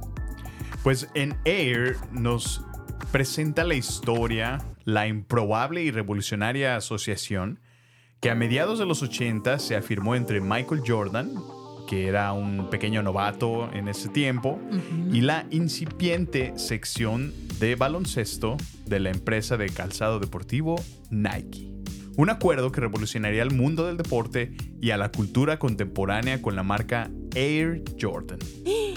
Pues 0.83 1.09
en 1.15 1.35
Air 1.45 1.97
nos 2.11 2.63
presenta 3.11 3.63
la 3.63 3.75
historia, 3.75 4.59
la 4.83 5.07
improbable 5.07 5.83
y 5.83 5.91
revolucionaria 5.91 6.75
asociación 6.75 7.59
que 8.19 8.29
a 8.29 8.35
mediados 8.35 8.79
de 8.79 8.85
los 8.85 9.03
80 9.03 9.59
se 9.59 9.75
afirmó 9.75 10.15
entre 10.15 10.41
Michael 10.41 10.81
Jordan, 10.85 11.31
que 11.87 12.07
era 12.07 12.33
un 12.33 12.69
pequeño 12.69 13.03
novato 13.03 13.71
en 13.71 13.87
ese 13.87 14.09
tiempo, 14.09 14.59
y 15.11 15.21
la 15.21 15.45
incipiente 15.51 16.53
sección 16.57 17.33
de 17.59 17.75
baloncesto 17.75 18.57
de 18.85 18.99
la 18.99 19.11
empresa 19.11 19.57
de 19.57 19.69
calzado 19.69 20.19
deportivo 20.19 20.75
Nike. 21.09 21.71
Un 22.17 22.29
acuerdo 22.29 22.71
que 22.71 22.81
revolucionaría 22.81 23.43
el 23.43 23.51
mundo 23.51 23.85
del 23.85 23.97
deporte 23.97 24.55
y 24.81 24.91
a 24.91 24.97
la 24.97 25.11
cultura 25.11 25.59
contemporánea 25.59 26.41
con 26.41 26.55
la 26.55 26.63
marca 26.63 27.11
Air 27.35 27.83
Jordan. 27.99 28.39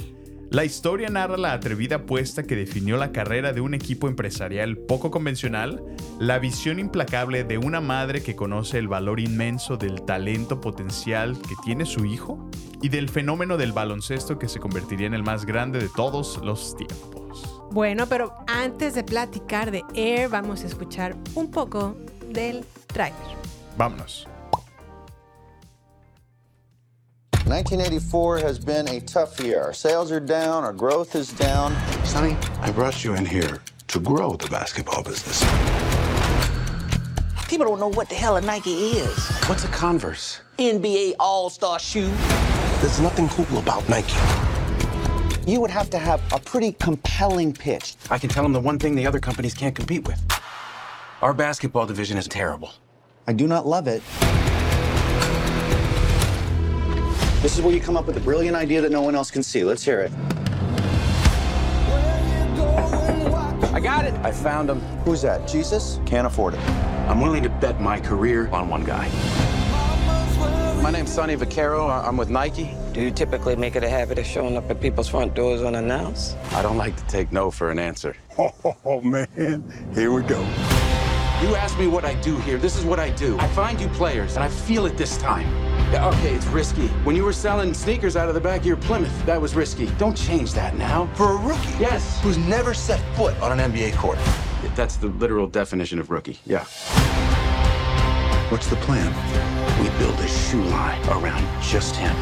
La 0.51 0.65
historia 0.65 1.11
narra 1.11 1.37
la 1.37 1.53
atrevida 1.53 1.97
apuesta 1.97 2.43
que 2.43 2.57
definió 2.57 2.97
la 2.97 3.13
carrera 3.13 3.53
de 3.53 3.61
un 3.61 3.75
equipo 3.75 4.09
empresarial 4.09 4.79
poco 4.79 5.11
convencional, 5.11 5.85
la 6.19 6.39
visión 6.39 6.79
implacable 6.79 7.45
de 7.45 7.59
una 7.59 7.83
madre 7.83 8.23
que 8.23 8.35
conoce 8.35 8.79
el 8.79 8.89
valor 8.89 9.21
inmenso 9.21 9.77
del 9.77 10.07
talento 10.07 10.59
potencial 10.63 11.37
que 11.43 11.55
tiene 11.63 11.85
su 11.85 12.07
hijo 12.07 12.49
y 12.81 12.89
del 12.89 13.11
fenómeno 13.11 13.59
del 13.59 13.73
baloncesto 13.73 14.39
que 14.39 14.49
se 14.49 14.59
convertiría 14.59 15.07
en 15.07 15.15
el 15.15 15.23
más 15.23 15.45
grande 15.45 15.81
de 15.81 15.91
todos 15.95 16.41
los 16.43 16.75
tiempos. 16.77 17.63
Bueno, 17.71 18.07
pero 18.07 18.33
antes 18.47 18.95
de 18.95 19.05
platicar 19.05 19.71
de 19.71 19.83
Air, 19.95 20.31
vamos 20.31 20.65
a 20.65 20.67
escuchar 20.67 21.15
un 21.35 21.51
poco 21.51 21.95
del 22.33 22.65
trailer. 22.87 23.37
Vámonos. 23.77 24.27
1984 27.47 28.39
has 28.39 28.59
been 28.59 28.89
a 28.89 29.01
tough 29.01 29.41
year. 29.41 29.63
Our 29.63 29.73
sales 29.73 30.13
are 30.13 30.21
down, 30.21 30.65
our 30.65 30.73
growth 30.73 31.15
is 31.15 31.33
down. 31.33 31.75
Sonny, 32.05 32.37
I 32.61 32.71
brought 32.71 33.05
you 33.05 33.15
in 33.15 33.25
here 33.25 33.63
to 33.89 34.01
grow 34.01 34.37
the 34.37 34.49
basketball 34.49 35.03
business. 35.03 35.41
People 37.49 37.67
don't 37.67 37.81
know 37.81 37.89
what 37.89 38.11
the 38.11 38.15
hell 38.15 38.37
a 38.37 38.41
Nike 38.43 38.99
is. 38.99 39.17
What's 39.47 39.65
a 39.65 39.69
Converse? 39.69 40.41
NBA 40.59 41.15
All 41.19 41.49
Star 41.49 41.79
shoe. 41.79 42.13
There's 42.81 43.01
nothing 43.01 43.29
cool 43.31 43.59
about 43.59 43.89
Nike. 43.89 44.15
You 45.51 45.63
would 45.63 45.71
have 45.71 45.89
to 45.91 45.99
have 45.99 46.21
a 46.33 46.39
pretty 46.39 46.73
compelling 46.73 47.55
pitch. 47.55 47.97
I 48.11 48.19
can 48.19 48.29
tell 48.29 48.43
them 48.43 48.53
the 48.53 48.61
one 48.61 48.79
thing 48.79 48.95
the 48.95 49.07
other 49.07 49.21
companies 49.21 49.55
can't 49.55 49.75
compete 49.75 50.07
with. 50.07 50.21
Our 51.23 51.33
basketball 51.33 51.87
division 51.87 52.19
is 52.19 52.29
terrible. 52.29 52.73
I 53.27 53.33
do 53.33 53.47
not 53.47 53.67
love 53.67 53.89
it. 53.89 54.03
This 57.41 57.57
is 57.57 57.63
where 57.63 57.73
you 57.73 57.81
come 57.81 57.97
up 57.97 58.07
with 58.07 58.17
a 58.17 58.21
brilliant 58.21 58.57
idea 58.57 58.81
that 58.81 58.91
no 58.91 59.03
one 59.03 59.15
else 59.15 59.31
can 59.31 59.43
see. 59.45 59.63
Let's 59.63 59.85
hear 59.85 60.01
it. 60.01 60.13
I 63.73 63.81
got 63.81 64.05
it. 64.05 64.15
I 64.25 64.33
found 64.33 64.69
him. 64.69 64.81
Who's 65.05 65.23
that? 65.23 65.47
Jesus? 65.47 66.01
Can't 66.05 66.27
afford 66.27 66.55
it. 66.55 66.61
I'm 67.09 67.21
willing 67.21 67.45
to 67.45 67.49
bet 67.49 67.81
my 67.81 68.01
career 68.01 68.49
on 68.49 68.69
one 68.69 68.83
guy. 68.85 69.09
My 70.83 70.91
name's 70.91 71.13
Sonny 71.13 71.37
Vaccaro. 71.37 71.89
I- 71.89 72.07
I'm 72.09 72.17
with 72.17 72.29
Nike. 72.29 72.75
Do 72.93 73.01
you 73.01 73.11
typically 73.13 73.55
make 73.55 73.77
it 73.77 73.85
a 73.85 73.89
habit 73.89 74.19
of 74.19 74.27
showing 74.27 74.57
up 74.57 74.69
at 74.71 74.81
people's 74.81 75.09
front 75.09 75.35
doors 75.35 75.63
unannounced? 75.63 76.37
I 76.53 76.63
don't 76.63 76.77
like 76.77 76.97
to 76.97 77.05
take 77.07 77.31
no 77.31 77.51
for 77.51 77.71
an 77.71 77.79
answer. 77.79 78.17
Oh, 78.85 79.01
man. 79.01 79.29
Here 79.95 80.13
we 80.13 80.23
go. 80.23 80.41
You 81.43 81.55
ask 81.57 81.79
me 81.79 81.87
what 81.87 82.05
I 82.05 82.15
do 82.15 82.37
here. 82.39 82.57
This 82.59 82.77
is 82.77 82.85
what 82.85 82.99
I 82.99 83.11
do. 83.11 83.39
I 83.39 83.47
find 83.49 83.81
you 83.81 83.87
players, 83.89 84.35
and 84.35 84.43
I 84.45 84.49
feel 84.49 84.87
it 84.87 84.97
this 84.97 85.19
time. 85.19 85.47
Yeah, 85.93 86.09
okay, 86.09 86.35
it's 86.35 86.47
risky. 86.49 86.89
When 87.05 87.17
you 87.17 87.25
were 87.25 87.33
selling 87.33 87.73
sneakers 87.73 88.15
out 88.15 88.29
of 88.29 88.35
the 88.35 88.41
back 88.41 88.61
of 88.61 88.67
your 88.67 88.77
Plymouth, 88.77 89.25
that 89.25 89.41
was 89.41 89.55
risky. 89.55 89.87
Don't 89.97 90.15
change 90.15 90.53
that 90.53 90.77
now. 90.77 91.09
For 91.15 91.33
a 91.33 91.37
rookie? 91.37 91.73
Yes. 91.81 92.21
Who's 92.23 92.37
never 92.37 92.75
set 92.75 93.01
foot 93.17 93.35
on 93.41 93.59
an 93.59 93.73
NBA 93.73 93.97
court. 93.97 94.19
That's 94.77 94.97
the 94.97 95.07
literal 95.07 95.47
definition 95.47 95.99
of 95.99 96.11
rookie. 96.11 96.39
Yeah. 96.45 96.65
What's 98.51 98.67
the 98.69 98.77
plan? 98.77 99.13
We 99.83 99.89
build 99.99 100.19
a 100.21 100.29
shoe 100.29 100.63
line 100.65 101.03
around 101.09 101.63
just 101.63 101.97
him. 101.97 102.15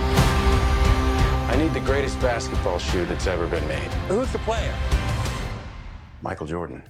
I 1.48 1.56
need 1.58 1.74
the 1.74 1.80
greatest 1.80 2.20
basketball 2.20 2.78
shoe 2.78 3.04
that's 3.06 3.26
ever 3.26 3.48
been 3.48 3.66
made. 3.66 3.90
Who's 4.08 4.30
the 4.30 4.38
player? 4.38 4.74
Michael 6.22 6.46
Jordan. 6.46 6.84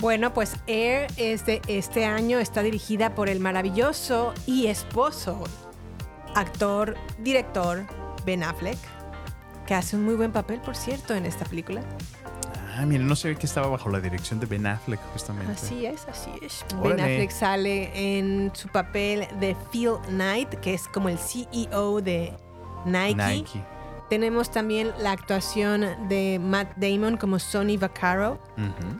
Bueno, 0.00 0.32
pues 0.32 0.56
Air 0.68 1.08
es 1.16 1.44
de 1.44 1.60
este 1.66 2.04
año, 2.04 2.38
está 2.38 2.62
dirigida 2.62 3.16
por 3.16 3.28
el 3.28 3.40
maravilloso 3.40 4.32
y 4.46 4.68
esposo, 4.68 5.42
actor, 6.36 6.96
director 7.18 7.84
Ben 8.24 8.44
Affleck, 8.44 8.78
que 9.66 9.74
hace 9.74 9.96
un 9.96 10.04
muy 10.04 10.14
buen 10.14 10.30
papel, 10.30 10.60
por 10.60 10.76
cierto, 10.76 11.14
en 11.16 11.26
esta 11.26 11.44
película. 11.44 11.82
Ah, 12.76 12.86
mira, 12.86 13.02
no 13.02 13.16
sé 13.16 13.34
que 13.34 13.46
estaba 13.46 13.66
bajo 13.66 13.88
la 13.90 13.98
dirección 13.98 14.38
de 14.38 14.46
Ben 14.46 14.68
Affleck, 14.68 15.00
justamente. 15.12 15.50
Así 15.50 15.84
es, 15.84 16.06
así 16.06 16.30
es. 16.42 16.64
Ben. 16.80 17.00
Affleck 17.00 17.30
sale 17.32 18.18
en 18.18 18.52
su 18.54 18.68
papel 18.68 19.26
de 19.40 19.56
Phil 19.72 19.94
Knight, 20.10 20.50
que 20.60 20.74
es 20.74 20.86
como 20.86 21.08
el 21.08 21.18
CEO 21.18 22.00
de 22.00 22.36
Nike. 22.84 23.16
Nike. 23.16 23.64
Tenemos 24.08 24.50
también 24.50 24.90
la 25.00 25.12
actuación 25.12 25.86
de 26.08 26.40
Matt 26.42 26.76
Damon 26.76 27.16
como 27.16 27.38
Sonny 27.38 27.76
Vaccaro, 27.76 28.40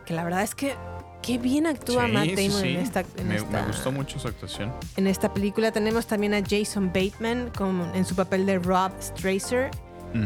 que 0.05 0.13
la 0.15 0.23
verdad 0.25 0.43
es 0.43 0.55
que 0.55 0.75
qué 1.23 1.39
bien 1.39 1.67
actúa 1.67 2.07
Sí, 2.07 2.13
Matt 2.13 2.27
Damon 2.29 2.61
sí. 2.63 2.69
en 2.75 2.77
esta, 2.81 3.01
en 3.17 3.29
me, 3.29 3.37
esta- 3.37 3.61
me 3.63 3.67
gustó 3.69 3.91
mucho 3.93 4.19
su 4.19 4.29
actuación. 4.29 4.73
en 4.97 5.07
esta 5.07 5.33
película. 5.33 5.73
Tenemos 5.73 6.07
también 6.07 6.35
a 6.35 6.41
Jason 6.49 6.89
Bateman 6.93 7.51
como 7.57 7.85
en 7.95 8.05
su 8.05 8.15
papel 8.15 8.45
de 8.47 8.59
Rob 8.59 8.93
Stracer, 9.01 9.71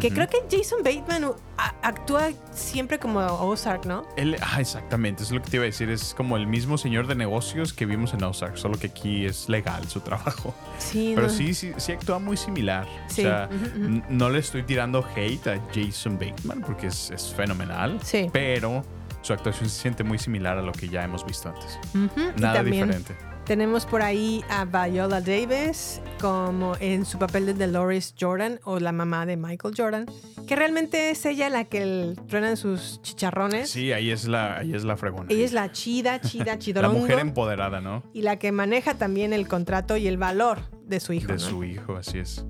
que 0.01 0.07
Ujú. 0.09 0.15
creo 0.17 0.29
que 0.29 0.39
Jason 0.51 0.79
Bateman 0.85 1.25
uh, 1.25 1.35
actúa 1.83 2.31
siempre 2.53 2.99
como 2.99 3.21
Ozark, 3.21 3.85
¿no? 3.87 4.07
Él, 4.17 4.37
ah, 4.41 4.61
exactamente, 4.61 5.23
es 5.23 5.31
lo 5.33 5.43
que 5.43 5.51
te 5.51 5.57
iba 5.57 5.65
a 5.65 5.67
decir. 5.67 5.91
Es 5.91 6.15
como 6.15 6.37
el 6.37 6.47
mismo 6.47 6.79
señor 6.79 7.07
de 7.07 7.15
negocios 7.15 7.73
que 7.73 7.85
vimos 7.87 8.15
en 8.15 8.23
Ozark, 8.23 8.57
solo 8.57 8.79
que 8.79 8.87
aquí 8.89 9.27
es 9.27 9.49
legal 9.49 9.89
su 9.89 10.01
trabajo. 10.01 10.55
Sí, 10.79 11.13
Pero 11.15 11.27
no. 11.27 11.33
sí, 11.33 11.55
sí, 11.55 11.73
sí 11.77 11.93
actúa 11.93 12.19
muy 12.19 12.37
similar. 12.37 12.87
Sí, 13.09 13.23
O 13.23 13.25
sea, 13.25 13.49
ujú. 13.51 13.85
n- 13.87 14.05
no 14.09 14.31
le 14.31 14.39
estoy 14.39 14.63
tirando 14.63 15.05
hate 15.17 15.47
a 15.49 15.61
Jason 15.75 16.19
Bateman 16.19 16.61
porque 16.61 16.87
es, 16.89 17.11
es 17.11 17.33
fenomenal. 17.35 17.99
Sí. 18.03 18.29
Pero 18.33 18.85
su 19.23 19.33
actuación 19.33 19.69
se 19.69 19.81
siente 19.81 20.05
muy 20.05 20.19
similar 20.19 20.59
a 20.59 20.63
lo 20.63 20.73
que 20.73 20.89
ya 20.89 21.03
hemos 21.05 21.25
visto 21.25 21.49
antes. 21.49 21.79
Ujú, 21.95 22.33
y 22.37 22.41
Nada 22.41 22.55
también 22.55 22.87
diferente. 22.89 23.15
Tenemos 23.45 23.87
por 23.87 24.03
ahí 24.03 24.45
a 24.49 24.65
Viola 24.65 25.21
Davis 25.21 26.01
como 26.21 26.75
en 26.79 27.05
su 27.05 27.19
papel 27.19 27.47
de 27.47 27.55
Dolores 27.67 28.15
Jordan 28.19 28.61
o 28.65 28.79
la 28.79 28.93
mamá 28.93 29.27
de 29.27 29.37
Michael 29.37 29.75
Jordan, 29.77 30.07
que 30.47 30.55
realmente 30.55 31.11
es 31.11 31.27
ella 31.27 31.51
la 31.51 31.65
que 31.65 31.83
el- 31.83 32.17
truenan 32.29 32.57
sus 32.57 33.03
chicharrones. 33.03 33.69
Sí, 33.69 33.93
ahí 33.93 34.11
es 34.11 34.29
la, 34.29 34.59
ahí 34.59 34.73
es 34.75 34.85
la 34.85 34.97
fregona. 34.97 35.27
Ella 35.29 35.45
es 35.45 35.53
la 35.53 35.73
chida, 35.73 36.21
chida, 36.21 36.45
la 36.47 36.59
chidorongo. 36.59 37.01
mujer 37.01 37.19
empoderada, 37.19 37.81
¿no? 37.81 38.05
y 38.13 38.23
la 38.23 38.39
que 38.39 38.53
maneja 38.53 38.95
también 38.95 39.33
el 39.33 39.49
contrato 39.49 39.97
y 39.97 40.07
el 40.07 40.19
valor 40.19 40.61
de 40.87 41.01
su 41.01 41.13
hijo. 41.13 41.27
De 41.27 41.35
¿no? 41.35 41.39
su 41.41 41.65
hijo, 41.65 41.97
así 41.97 42.19
es. 42.21 42.47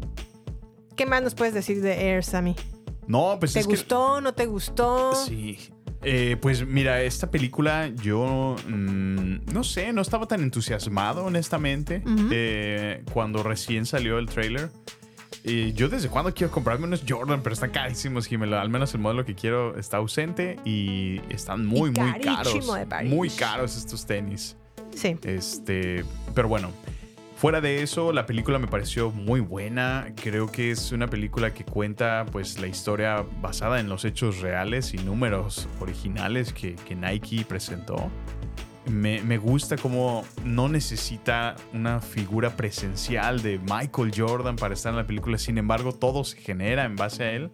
¿Qué 0.94 1.06
más 1.06 1.22
nos 1.22 1.34
puedes 1.34 1.54
decir 1.54 1.80
de 1.80 2.10
Air, 2.10 2.22
Sammy? 2.22 2.54
No, 3.06 3.38
pues 3.40 3.54
¿Te 3.54 3.60
es 3.60 3.66
que- 3.66 3.72
gustó? 3.72 4.20
¿No 4.20 4.34
te 4.34 4.44
gustó? 4.44 5.14
Sí. 5.14 5.58
Eh, 6.04 6.36
pues 6.40 6.66
mira, 6.66 7.00
esta 7.02 7.30
película 7.30 7.88
yo 7.88 8.56
mm, 8.66 9.52
no 9.52 9.62
sé, 9.62 9.92
no 9.92 10.02
estaba 10.02 10.26
tan 10.26 10.42
entusiasmado, 10.42 11.24
honestamente, 11.24 12.02
eh, 12.30 13.04
cuando 13.12 13.42
recién 13.42 13.86
salió 13.86 14.18
el 14.18 14.26
trailer. 14.26 14.70
Y 15.44 15.72
yo 15.72 15.88
desde 15.88 16.08
cuando 16.08 16.32
quiero 16.32 16.52
comprarme 16.52 16.86
unos 16.86 17.02
Jordan, 17.08 17.42
pero 17.42 17.54
están 17.54 17.70
carísimos, 17.70 18.26
Jimena. 18.26 18.60
Al 18.60 18.68
menos 18.68 18.94
el 18.94 19.00
modelo 19.00 19.24
que 19.24 19.34
quiero 19.34 19.76
está 19.76 19.96
ausente 19.96 20.58
y 20.64 21.20
están 21.30 21.66
muy, 21.66 21.90
Y 21.90 22.00
muy 22.00 22.20
caros. 22.20 22.54
de. 22.54 23.04
Muy 23.08 23.28
caros 23.28 23.76
estos 23.76 24.06
tenis. 24.06 24.56
Sí. 24.94 25.16
Este, 25.24 26.04
pero 26.34 26.48
bueno, 26.48 26.70
fuera 27.42 27.60
de 27.60 27.82
eso, 27.82 28.12
la 28.12 28.24
película 28.24 28.60
me 28.60 28.68
pareció 28.68 29.10
muy 29.10 29.40
buena. 29.40 30.14
Creo 30.14 30.46
que 30.46 30.70
es 30.70 30.92
una 30.92 31.08
película 31.08 31.52
que 31.52 31.64
cuenta 31.64 32.24
pues 32.30 32.60
la 32.60 32.68
historia 32.68 33.26
basada 33.40 33.80
en 33.80 33.88
los 33.88 34.04
hechos 34.04 34.38
reales 34.38 34.94
y 34.94 34.98
números 34.98 35.68
originales 35.80 36.52
que, 36.52 36.76
Nike 36.94 37.44
presentó. 37.44 38.12
Me, 38.88 39.38
gusta 39.38 39.76
cómo 39.76 40.24
no 40.44 40.68
necesita 40.68 41.56
una 41.72 42.00
figura 42.00 42.54
presencial 42.54 43.42
de 43.42 43.58
Michael 43.58 44.12
Jordan 44.16 44.54
para 44.54 44.74
estar 44.74 44.92
en 44.92 44.98
la 44.98 45.06
película. 45.08 45.36
Sin 45.36 45.58
embargo, 45.58 45.92
todo 45.92 46.22
se 46.22 46.36
genera 46.36 46.84
en 46.84 46.94
base 46.94 47.24
a 47.24 47.32
él. 47.32 47.50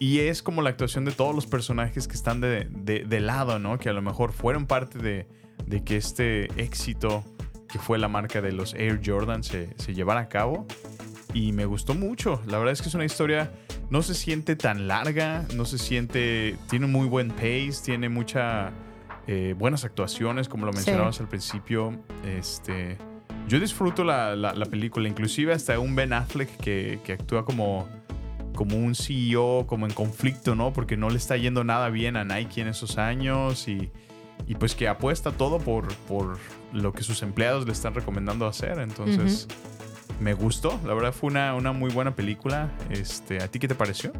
Y 0.00 0.18
es 0.18 0.42
como 0.42 0.60
la 0.60 0.70
actuación 0.70 1.04
de 1.04 1.12
todos 1.12 1.36
los 1.36 1.46
personajes 1.46 2.08
que 2.08 2.14
están 2.14 2.40
de 2.40 3.20
lado, 3.20 3.60
¿no? 3.60 3.78
Que 3.78 3.90
a 3.90 3.92
lo 3.92 4.02
mejor 4.02 4.32
fueron 4.32 4.66
parte 4.66 4.98
de, 4.98 5.28
de 5.68 5.84
que 5.84 5.96
este 5.96 6.46
éxito 6.60 7.24
que 7.68 7.78
fue 7.78 7.98
la 7.98 8.08
marca 8.08 8.40
de 8.40 8.52
los 8.52 8.74
Air 8.74 9.00
Jordan 9.04 9.42
se, 9.42 9.70
se 9.78 9.94
llevara 9.94 10.20
a 10.20 10.28
cabo. 10.28 10.66
Y 11.32 11.52
me 11.52 11.66
gustó 11.66 11.94
mucho. 11.94 12.40
La 12.46 12.58
verdad 12.58 12.72
es 12.72 12.80
que 12.82 12.88
es 12.88 12.94
una 12.94 13.04
historia, 13.04 13.50
no 13.90 14.02
se 14.02 14.14
siente 14.14 14.54
tan 14.54 14.86
larga, 14.86 15.44
no 15.54 15.64
se 15.64 15.78
siente, 15.78 16.56
tiene 16.70 16.86
un 16.86 16.92
muy 16.92 17.08
buen 17.08 17.28
pace, 17.30 17.74
tiene 17.84 18.08
mucha 18.08 18.72
eh, 19.26 19.54
buenas 19.58 19.84
actuaciones, 19.84 20.48
como 20.48 20.66
lo 20.66 20.72
Sí. 20.72 20.76
mencionabas 20.78 21.18
al 21.20 21.28
principio. 21.28 21.92
Este, 22.24 22.98
yo 23.48 23.58
disfruto 23.58 24.04
la, 24.04 24.36
la- 24.36 24.54
la 24.54 24.66
película, 24.66 25.08
inclusive 25.08 25.52
hasta 25.52 25.78
un 25.80 25.96
Ben 25.96 26.12
Affleck 26.12 26.56
que, 26.58 27.00
que 27.04 27.14
actúa 27.14 27.44
como, 27.44 27.88
como 28.54 28.76
un 28.76 28.94
CEO, 28.94 29.66
como 29.66 29.86
en 29.86 29.92
conflicto, 29.92 30.54
¿no? 30.54 30.72
Porque 30.72 30.96
no 30.96 31.10
le 31.10 31.16
está 31.16 31.36
yendo 31.36 31.64
nada 31.64 31.88
bien 31.88 32.16
a 32.16 32.24
Nike 32.24 32.60
en 32.60 32.68
esos 32.68 32.96
años 32.98 33.66
y, 33.66 33.90
y 34.46 34.54
pues 34.54 34.76
que 34.76 34.86
apuesta 34.86 35.32
todo 35.32 35.58
por, 35.58 35.92
por 36.06 36.38
lo 36.74 36.92
que 36.92 37.02
sus 37.02 37.22
empleados 37.22 37.64
le 37.66 37.72
están 37.72 37.94
recomendando 37.94 38.46
hacer. 38.46 38.78
Entonces, 38.78 39.48
me 40.20 40.34
gustó. 40.34 40.78
La 40.84 40.92
verdad 40.94 41.12
fue 41.12 41.30
una, 41.30 41.54
una 41.54 41.72
muy 41.72 41.90
buena 41.90 42.14
película. 42.14 42.70
Este, 42.90 43.42
¿A 43.42 43.48
ti 43.48 43.58
qué 43.58 43.68
te 43.68 43.74
pareció? 43.74 44.12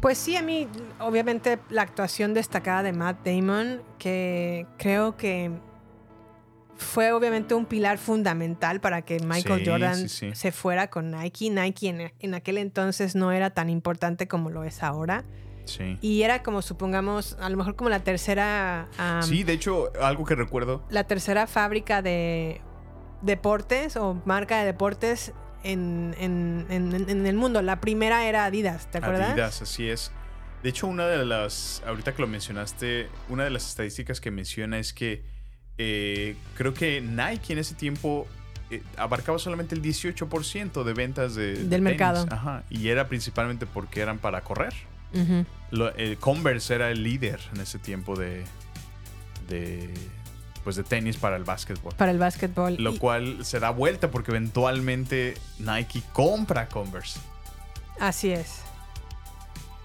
Pues 0.00 0.18
sí, 0.18 0.36
a 0.36 0.42
mí, 0.42 0.68
obviamente, 1.00 1.58
la 1.70 1.82
actuación 1.82 2.34
destacada 2.34 2.82
de 2.82 2.92
Matt 2.92 3.24
Damon, 3.24 3.80
que 3.98 4.66
creo 4.76 5.16
que 5.16 5.50
fue 6.76 7.12
obviamente 7.12 7.54
un 7.54 7.64
pilar 7.66 7.98
fundamental 7.98 8.80
para 8.80 9.02
que 9.02 9.20
Michael 9.20 9.60
Sí, 9.60 9.66
Jordan 9.70 9.96
sí, 9.96 10.08
sí. 10.08 10.34
se 10.34 10.52
fuera 10.52 10.88
con 10.88 11.10
Nike. 11.12 11.48
Nike 11.48 11.88
en, 11.88 12.12
en 12.18 12.34
aquel 12.34 12.58
entonces 12.58 13.14
no 13.14 13.32
era 13.32 13.50
tan 13.50 13.70
importante 13.70 14.28
como 14.28 14.50
lo 14.50 14.64
es 14.64 14.82
ahora. 14.82 15.24
Sí. 15.64 15.98
Y 16.00 16.22
era 16.22 16.42
como, 16.42 16.62
supongamos, 16.62 17.36
a 17.40 17.48
lo 17.48 17.56
mejor 17.56 17.76
como 17.76 17.90
la 17.90 18.00
tercera... 18.00 18.88
sí, 19.22 19.44
de 19.44 19.52
hecho, 19.54 19.90
algo 20.00 20.24
que 20.24 20.34
recuerdo. 20.34 20.84
La 20.90 21.04
tercera 21.04 21.46
fábrica 21.46 22.02
de 22.02 22.60
deportes 23.22 23.96
o 23.96 24.20
marca 24.24 24.58
de 24.60 24.66
deportes 24.66 25.32
en, 25.62 26.14
en- 26.18 26.66
en- 26.68 27.08
en 27.08 27.26
el 27.26 27.36
mundo. 27.36 27.62
La 27.62 27.80
primera 27.80 28.26
era 28.26 28.44
Adidas, 28.44 28.90
¿te 28.90 28.98
acuerdas? 28.98 29.30
Adidas, 29.30 29.62
así 29.62 29.88
es. 29.88 30.12
De 30.62 30.70
hecho, 30.70 30.86
una 30.86 31.06
de 31.06 31.24
las, 31.24 31.82
ahorita 31.86 32.14
que 32.14 32.22
lo 32.22 32.28
mencionaste, 32.28 33.08
una 33.28 33.44
de 33.44 33.50
las 33.50 33.66
estadísticas 33.68 34.20
que 34.20 34.30
menciona 34.30 34.78
es 34.78 34.92
que 34.94 35.24
eh, 35.78 36.36
creo 36.56 36.72
que 36.74 37.00
Nike 37.00 37.52
en 37.54 37.58
ese 37.58 37.74
tiempo 37.74 38.26
eh, 38.70 38.82
abarcaba 38.96 39.38
solamente 39.38 39.74
el 39.74 39.82
18% 39.82 40.84
de 40.84 40.92
ventas 40.94 41.34
de, 41.34 41.46
de 41.46 41.52
Del 41.54 41.68
tenis. 41.70 41.82
mercado. 41.82 42.26
Ajá, 42.30 42.62
y 42.70 42.88
era 42.88 43.08
principalmente 43.08 43.66
porque 43.66 44.00
eran 44.00 44.18
para 44.18 44.40
correr. 44.42 44.72
Lo- 45.70 45.94
el 45.96 46.18
Converse 46.18 46.74
era 46.74 46.90
el 46.90 47.02
líder 47.02 47.40
en 47.54 47.60
ese 47.60 47.78
tiempo 47.78 48.16
de, 48.16 48.44
de, 49.48 49.92
pues 50.62 50.76
de 50.76 50.84
tenis 50.84 51.16
para 51.16 51.36
el 51.36 51.44
básquetbol. 51.44 51.94
Para 51.96 52.10
el 52.12 52.18
básquetbol. 52.18 52.76
Lo 52.78 52.94
Y- 52.94 52.98
cual 52.98 53.44
se 53.44 53.60
da 53.60 53.70
vuelta 53.70 54.10
porque 54.10 54.30
eventualmente 54.30 55.34
Nike 55.58 56.02
compra 56.12 56.68
Converse. 56.68 57.18
Así 58.00 58.30
es. 58.32 58.60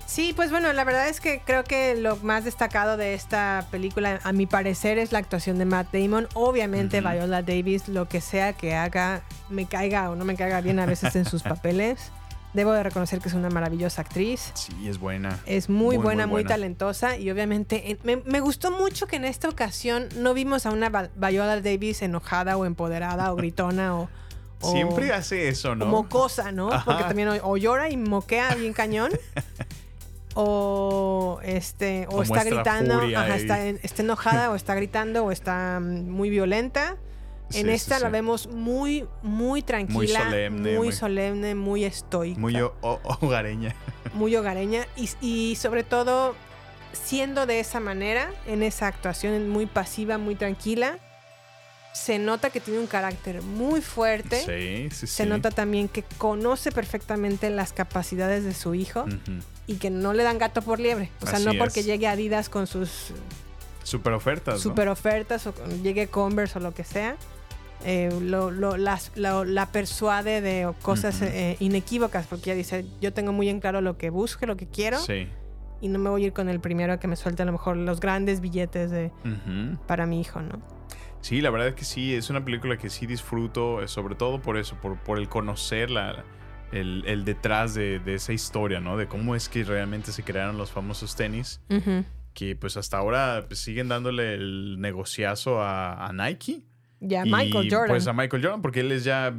Sí, 0.06 0.34
pues 0.36 0.50
bueno, 0.50 0.74
la 0.74 0.84
verdad 0.86 1.08
es 1.08 1.22
que 1.22 1.42
creo 1.46 1.64
que 1.64 1.94
lo 1.96 2.16
más 2.18 2.44
destacado 2.44 2.98
de 2.98 3.14
esta 3.14 3.68
película, 3.70 4.20
a 4.24 4.34
mi 4.34 4.48
parecer, 4.48 4.98
es 4.98 5.12
la 5.12 5.20
actuación 5.20 5.60
de 5.60 5.66
Matt 5.66 5.94
Damon. 5.94 6.28
Obviamente. 6.34 7.00
Viola 7.00 7.44
Davis, 7.44 7.88
lo 7.88 8.08
que 8.10 8.20
sea 8.20 8.54
que 8.54 8.74
haga, 8.74 9.22
me 9.50 9.68
caiga 9.68 10.10
o 10.10 10.16
no 10.16 10.26
me 10.26 10.36
caiga 10.36 10.62
bien 10.62 10.80
a 10.80 10.88
veces 10.88 11.16
en 11.16 11.26
sus 11.26 11.44
papeles. 11.44 12.12
Debo 12.54 12.72
de 12.72 12.82
reconocer 12.82 13.20
que 13.20 13.28
es 13.28 13.36
una 13.36 13.50
maravillosa 13.50 14.02
actriz. 14.02 14.52
Sí, 14.56 14.88
es 14.88 14.98
buena. 15.00 15.40
Es 15.46 15.70
muy, 15.70 15.98
Muy, 15.98 16.04
buena, 16.04 16.26
muy 16.26 16.44
talentosa 16.46 17.16
y 17.16 17.30
obviamente 17.30 17.92
en- 17.92 18.00
me, 18.04 18.16
me 18.18 18.40
gustó 18.40 18.72
mucho 18.72 19.06
que 19.06 19.18
en 19.18 19.26
esta 19.26 19.50
ocasión 19.50 20.08
no 20.18 20.34
vimos 20.34 20.66
a 20.66 20.72
una 20.72 20.90
Viola 21.16 21.62
Davis 21.62 22.02
enojada 22.02 22.58
o 22.58 22.66
empoderada 22.66 23.32
o 23.32 23.36
gritona 23.36 23.96
o... 23.96 24.10
o- 24.62 24.72
Siempre 24.72 25.14
hace 25.14 25.48
eso, 25.48 25.76
¿no? 25.76 25.86
mocosa, 25.86 26.52
¿no? 26.52 26.72
Ajá. 26.72 26.86
Porque 26.86 27.04
también 27.04 27.28
o, 27.28 27.36
o 27.44 27.56
llora 27.58 27.90
y 27.90 27.98
moquea 27.98 28.56
bien 28.56 28.74
cañón. 28.74 29.12
o 30.36 31.40
este 31.44 32.08
o, 32.10 32.18
O 32.18 32.24
está 32.24 32.44
gritando, 32.44 32.96
ajá, 33.16 33.36
está 33.36 34.02
enojada 34.02 34.52
o 34.52 34.56
está 34.56 34.76
gritando 34.76 35.26
o 35.26 35.32
está 35.32 35.80
mm, 35.80 36.10
muy 36.10 36.30
violenta. 36.30 36.98
En 37.54 37.70
esta 37.70 37.96
sí, 37.98 38.02
la 38.04 38.08
sí. 38.10 38.12
vemos 38.14 38.48
muy, 38.48 39.08
muy 39.22 39.62
tranquila, 39.62 40.24
solemne, 40.26 40.70
muy, 40.72 40.78
muy- 40.88 40.92
solemne, 40.92 41.56
muy 41.56 41.84
estoica, 41.86 42.40
Muy 42.40 42.54
muy, 42.54 42.62
ho- 42.62 42.76
ho- 42.82 43.00
hogareña. 43.22 43.76
hogareña 44.20 44.86
y, 44.96 45.10
y 45.22 45.56
sobre 45.56 45.84
todo 45.84 46.36
siendo 46.94 47.46
de 47.46 47.60
esa 47.60 47.80
manera, 47.80 48.30
en 48.48 48.64
esa 48.64 48.88
actuación 48.88 49.50
muy 49.50 49.66
pasiva, 49.66 50.18
muy 50.18 50.36
tranquila, 50.36 50.98
se 51.94 52.20
nota 52.20 52.50
que 52.52 52.60
tiene 52.60 52.80
un 52.80 52.88
carácter 52.88 53.42
muy 53.42 53.82
fuerte. 53.82 54.38
Sí, 54.40 54.90
sí, 54.96 55.08
sí. 55.08 55.08
Se 55.08 55.26
nota 55.26 55.50
también 55.52 55.88
que 55.88 56.04
conoce 56.18 56.72
perfectamente 56.72 57.50
las 57.50 57.74
capacidades 57.74 58.44
de 58.44 58.54
su 58.54 58.74
hijo 58.76 59.06
y 59.68 59.76
que 59.76 59.90
no 59.90 60.14
le 60.14 60.24
dan 60.24 60.38
gato 60.38 60.62
por 60.62 60.80
liebre. 60.80 61.12
O 61.22 61.26
sea, 61.26 61.36
Así 61.38 61.46
no 61.46 61.54
porque 61.58 61.80
es. 61.82 61.86
llegue 61.88 62.08
Adidas 62.08 62.48
con 62.50 62.68
sus 62.68 63.12
Super 63.84 64.14
ofertas. 64.14 64.56
¿no? 64.56 64.60
super 64.62 64.88
ofertas 64.88 65.48
o 65.48 65.54
llegue 65.84 66.08
Converse 66.08 66.60
o 66.60 66.62
lo 66.62 66.74
que 66.74 66.84
sea, 66.84 67.18
eh, 67.86 68.10
lo, 68.22 68.52
lo- 68.52 68.78
las- 68.78 69.12
lo- 69.16 69.46
la 69.46 69.68
persuade 69.72 70.42
de 70.42 70.72
cosas 70.82 71.22
eh, 71.22 71.56
inequívocas, 71.60 72.28
porque 72.28 72.52
ella 72.52 72.58
dice, 72.58 72.86
yo 73.02 73.14
tengo 73.14 73.32
muy 73.34 73.50
en 73.50 73.60
claro 73.60 73.82
lo 73.82 73.98
que 73.98 74.10
busco, 74.10 74.46
lo 74.46 74.58
que 74.58 74.68
quiero, 74.68 74.98
Sí. 75.00 75.28
y 75.82 75.88
no 75.88 75.98
me 76.00 76.10
voy 76.10 76.24
a 76.24 76.28
ir 76.28 76.34
con 76.34 76.50
el 76.50 76.60
primero 76.60 77.00
que 77.00 77.08
me 77.08 77.16
suelte 77.16 77.44
a 77.44 77.46
lo 77.46 77.52
mejor 77.54 77.78
los 77.78 78.00
grandes 78.00 78.42
billetes 78.42 78.92
de, 78.92 79.12
para 79.88 80.06
mi 80.06 80.20
hijo, 80.22 80.42
¿no? 80.42 80.62
Sí, 81.22 81.42
la 81.42 81.50
verdad 81.50 81.68
es 81.70 81.76
que 81.76 81.84
sí, 81.86 82.14
es 82.14 82.30
una 82.30 82.44
película 82.46 82.78
que 82.78 82.90
sí 82.90 83.06
disfruto, 83.06 83.82
eh, 83.82 83.88
sobre 83.90 84.16
todo 84.16 84.42
por 84.42 84.58
eso, 84.58 84.76
por, 84.82 84.98
por 85.00 85.18
el 85.20 85.28
conocer 85.28 85.90
la, 85.92 86.24
el, 86.72 87.04
el 87.08 87.26
detrás 87.26 87.74
de, 87.74 88.00
de 88.00 88.16
esa 88.16 88.32
historia, 88.32 88.80
¿no? 88.80 88.96
De 88.96 89.08
cómo 89.08 89.36
es 89.36 89.50
que 89.50 89.64
realmente 89.66 90.14
se 90.14 90.24
crearon 90.24 90.58
los 90.58 90.72
famosos 90.72 91.16
tenis, 91.18 91.60
que 92.34 92.56
pues 92.56 92.78
hasta 92.78 92.98
ahora 92.98 93.44
pues, 93.48 93.60
siguen 93.60 93.90
dándole 93.90 94.34
el 94.36 94.80
negociazo 94.80 95.62
a, 95.62 96.06
a 96.08 96.14
Nike. 96.14 96.62
Y 97.02 97.16
a 97.16 97.26
Y, 97.26 97.32
Michael 97.32 97.68
Jordan. 97.70 97.88
Pues 97.90 98.08
a 98.08 98.14
Michael 98.14 98.44
Jordan, 98.44 98.62
porque 98.62 98.82
él 98.82 98.92
es 98.92 99.04
ya 99.04 99.34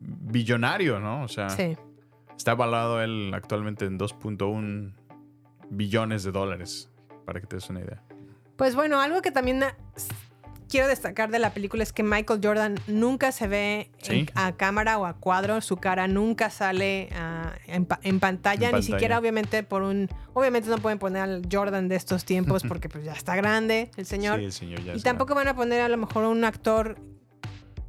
billonario, 0.00 1.00
¿no? 1.00 1.22
O 1.22 1.28
sea, 1.28 1.48
Sí. 1.50 1.76
está 2.36 2.52
avalado 2.52 3.02
él 3.02 3.32
actualmente 3.34 3.84
en 3.86 3.98
2.1 3.98 4.94
billones 5.70 6.24
de 6.24 6.32
dólares, 6.32 6.90
para 7.24 7.40
que 7.40 7.46
te 7.46 7.56
des 7.56 7.68
una 7.70 7.80
idea. 7.80 8.02
Pues 8.56 8.74
bueno, 8.74 9.00
algo 9.00 9.22
que 9.22 9.30
también 9.30 9.62
quiero 10.70 10.86
destacar 10.88 11.30
de 11.30 11.38
la 11.38 11.52
película 11.52 11.82
es 11.82 11.92
que 11.92 12.02
Michael 12.02 12.40
Jordan 12.42 12.76
nunca 12.86 13.32
se 13.32 13.48
ve 13.48 13.90
Sí. 14.02 14.20
en- 14.20 14.30
a 14.34 14.52
cámara 14.52 14.98
o 14.98 15.04
a 15.04 15.14
cuadro, 15.14 15.60
su 15.60 15.76
cara 15.76 16.06
nunca 16.08 16.48
sale 16.48 17.08
ah, 17.14 17.52
en, 17.66 17.84
pa- 17.84 18.00
en 18.02 18.20
pantalla, 18.20 18.70
En 18.70 18.76
ni 18.76 18.82
siquiera 18.82 19.18
obviamente 19.18 19.62
por 19.62 19.82
un... 19.82 20.08
Obviamente 20.32 20.68
no 20.70 20.78
pueden 20.78 20.98
poner 20.98 21.22
al 21.22 21.42
Jordan 21.50 21.88
de 21.88 21.96
estos 21.96 22.24
tiempos 22.24 22.62
porque 22.66 22.88
pues 22.88 23.04
ya 23.04 23.12
está 23.12 23.34
grande 23.36 23.90
el 23.96 24.06
señor. 24.06 24.38
Sí, 24.38 24.44
el 24.46 24.52
señor 24.52 24.84
ya 24.84 24.94
y 24.94 25.00
tampoco 25.00 25.34
van 25.34 25.48
a 25.48 25.54
poner 25.56 25.80
a 25.82 25.88
lo 25.88 25.96
mejor 25.96 26.24
un 26.24 26.44
actor 26.44 26.96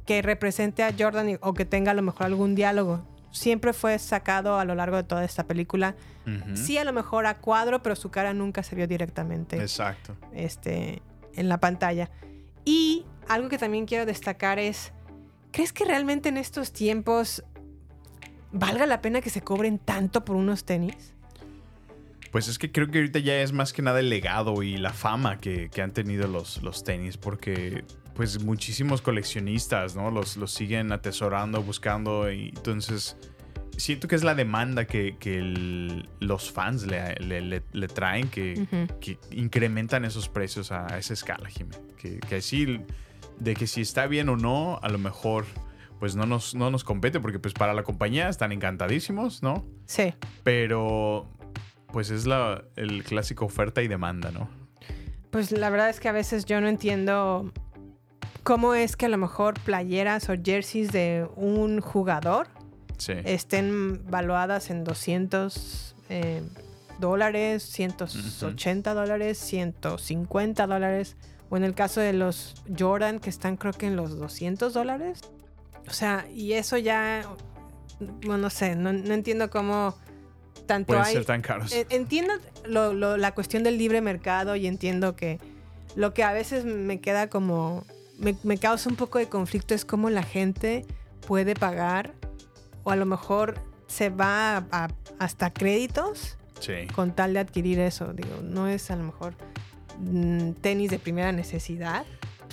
que 0.04 0.20
represente 0.20 0.82
a 0.82 0.92
Jordan 0.98 1.30
y- 1.30 1.36
o 1.40 1.54
que 1.54 1.64
tenga 1.64 1.92
a 1.92 1.94
lo 1.94 2.02
mejor 2.02 2.26
algún 2.26 2.54
diálogo. 2.54 3.06
Siempre 3.30 3.72
fue 3.72 3.98
sacado 3.98 4.58
a 4.58 4.64
lo 4.64 4.74
largo 4.74 4.96
de 4.96 5.04
toda 5.04 5.24
esta 5.24 5.44
película. 5.46 5.94
Sí, 6.54 6.76
a 6.78 6.84
lo 6.84 6.92
mejor 6.92 7.26
a 7.26 7.38
cuadro, 7.38 7.82
pero 7.82 7.96
su 7.96 8.10
cara 8.10 8.34
nunca 8.34 8.62
se 8.62 8.76
vio 8.76 8.86
directamente 8.86 9.56
Exacto. 9.60 10.14
este, 10.34 11.00
en 11.34 11.48
la 11.48 11.58
pantalla. 11.58 12.10
Y 12.64 13.04
algo 13.28 13.48
que 13.48 13.58
también 13.58 13.86
quiero 13.86 14.06
destacar 14.06 14.58
es, 14.58 14.92
¿crees 15.50 15.72
que 15.72 15.84
realmente 15.84 16.28
en 16.28 16.36
estos 16.36 16.72
tiempos 16.72 17.44
valga 18.52 18.86
la 18.86 19.00
pena 19.00 19.20
que 19.20 19.30
se 19.30 19.42
cobren 19.42 19.78
tanto 19.78 20.24
por 20.24 20.36
unos 20.36 20.64
tenis? 20.64 21.14
Pues 22.30 22.48
es 22.48 22.58
que 22.58 22.72
creo 22.72 22.90
que 22.90 22.98
ahorita 22.98 23.18
ya 23.18 23.42
es 23.42 23.52
más 23.52 23.72
que 23.72 23.82
nada 23.82 24.00
el 24.00 24.08
legado 24.08 24.62
y 24.62 24.78
la 24.78 24.92
fama 24.92 25.38
que, 25.38 25.68
que 25.68 25.82
han 25.82 25.92
tenido 25.92 26.28
los, 26.28 26.62
los 26.62 26.82
tenis, 26.82 27.18
porque 27.18 27.84
pues 28.14 28.42
muchísimos 28.42 29.02
coleccionistas, 29.02 29.96
¿no? 29.96 30.10
Los, 30.10 30.36
los 30.36 30.52
siguen 30.52 30.92
atesorando, 30.92 31.62
buscando, 31.62 32.30
y 32.30 32.48
entonces 32.48 33.16
siento 33.76 34.08
que 34.08 34.14
es 34.14 34.24
la 34.24 34.34
demanda 34.34 34.86
que, 34.86 35.16
que 35.18 35.38
el- 35.38 36.08
los 36.20 36.50
fans 36.52 36.86
le, 36.86 37.14
le- 37.16 37.40
le- 37.40 37.62
le 37.72 37.88
traen 37.88 38.28
que, 38.28 38.66
que 39.00 39.18
incrementan 39.30 40.04
esos 40.04 40.28
precios 40.28 40.72
a 40.72 40.98
esa 40.98 41.12
escala, 41.14 41.48
Jimé. 41.48 41.74
Que, 41.96 42.18
que 42.20 42.36
así, 42.36 42.80
de 43.38 43.54
que 43.54 43.66
si 43.66 43.80
está 43.80 44.06
bien 44.06 44.28
o 44.28 44.36
no, 44.36 44.78
a 44.82 44.88
lo 44.88 44.98
mejor 44.98 45.44
pues 45.98 46.16
no 46.16 46.26
nos, 46.26 46.54
no 46.56 46.68
nos 46.70 46.82
compete, 46.82 47.20
porque 47.20 47.38
pues 47.38 47.54
para 47.54 47.74
la 47.74 47.84
compañía 47.84 48.28
están 48.28 48.50
encantadísimos, 48.50 49.40
¿no? 49.42 49.64
Sí. 49.86 50.12
Pero 50.42 51.28
pues 51.92 52.10
es 52.10 52.26
la, 52.26 52.64
el 52.74 53.04
clásico 53.04 53.44
oferta 53.44 53.82
y 53.82 53.88
demanda, 53.88 54.32
¿no? 54.32 54.48
Pues 55.30 55.52
la 55.52 55.70
verdad 55.70 55.90
es 55.90 56.00
que 56.00 56.08
a 56.08 56.12
veces 56.12 56.44
yo 56.44 56.60
no 56.60 56.66
entiendo 56.68 57.52
cómo 58.42 58.74
es 58.74 58.96
que 58.96 59.06
a 59.06 59.08
lo 59.08 59.16
mejor 59.18 59.54
playeras 59.60 60.28
o 60.28 60.34
jerseys 60.42 60.90
de 60.90 61.26
un 61.36 61.80
jugador 61.80 62.48
Sí. 63.04 63.14
estén 63.24 64.08
valuadas 64.10 64.70
en 64.70 64.84
200 64.84 65.94
eh, 66.08 66.42
dólares, 66.98 67.62
180 67.64 68.94
dólares, 68.94 69.38
150 69.38 70.66
dólares. 70.66 71.16
O 71.50 71.56
en 71.56 71.64
el 71.64 71.74
caso 71.74 72.00
de 72.00 72.12
los 72.12 72.54
Jordan, 72.78 73.18
que 73.18 73.28
están 73.28 73.56
creo 73.56 73.72
que 73.72 73.86
en 73.86 73.96
los 73.96 74.16
200 74.18 74.72
dólares. 74.72 75.20
O 75.88 75.92
sea, 75.92 76.26
y 76.32 76.52
eso 76.54 76.78
ya, 76.78 77.26
bueno, 78.00 78.38
no 78.38 78.50
sé, 78.50 78.74
no, 78.76 78.92
no 78.92 79.12
entiendo 79.14 79.50
cómo 79.50 79.94
tanto 80.66 80.88
Pueden 80.88 81.04
hay... 81.04 81.12
ser 81.12 81.24
tan 81.24 81.42
caros. 81.42 81.72
Eh, 81.72 81.86
Entiendo 81.90 82.32
lo- 82.64 82.94
lo- 82.94 83.16
la 83.16 83.32
cuestión 83.34 83.64
del 83.64 83.76
libre 83.78 84.00
mercado 84.00 84.56
y 84.56 84.66
entiendo 84.66 85.14
que 85.16 85.38
lo 85.96 86.14
que 86.14 86.22
a 86.24 86.32
veces 86.32 86.64
me 86.64 87.00
queda 87.00 87.28
como... 87.28 87.84
Me, 88.18 88.36
me 88.44 88.56
causa 88.58 88.88
un 88.88 88.96
poco 88.96 89.18
de 89.18 89.28
conflicto 89.28 89.74
es 89.74 89.84
cómo 89.84 90.08
la 90.08 90.22
gente 90.22 90.86
puede 91.26 91.54
pagar 91.54 92.12
o 92.84 92.90
a 92.90 92.96
lo 92.96 93.06
mejor 93.06 93.54
se 93.86 94.08
va 94.10 94.56
a- 94.58 94.64
a- 94.70 94.88
hasta 95.18 95.52
créditos 95.52 96.36
Sí. 96.60 96.86
con 96.94 97.12
tal 97.12 97.34
de 97.34 97.40
adquirir 97.40 97.78
eso. 97.80 98.12
Digo, 98.12 98.40
no 98.42 98.68
es 98.68 98.90
a 98.90 98.96
lo 98.96 99.04
mejor 99.04 99.34
mm, 99.98 100.52
tenis 100.60 100.90
de 100.90 100.98
primera 100.98 101.32
necesidad. 101.32 102.04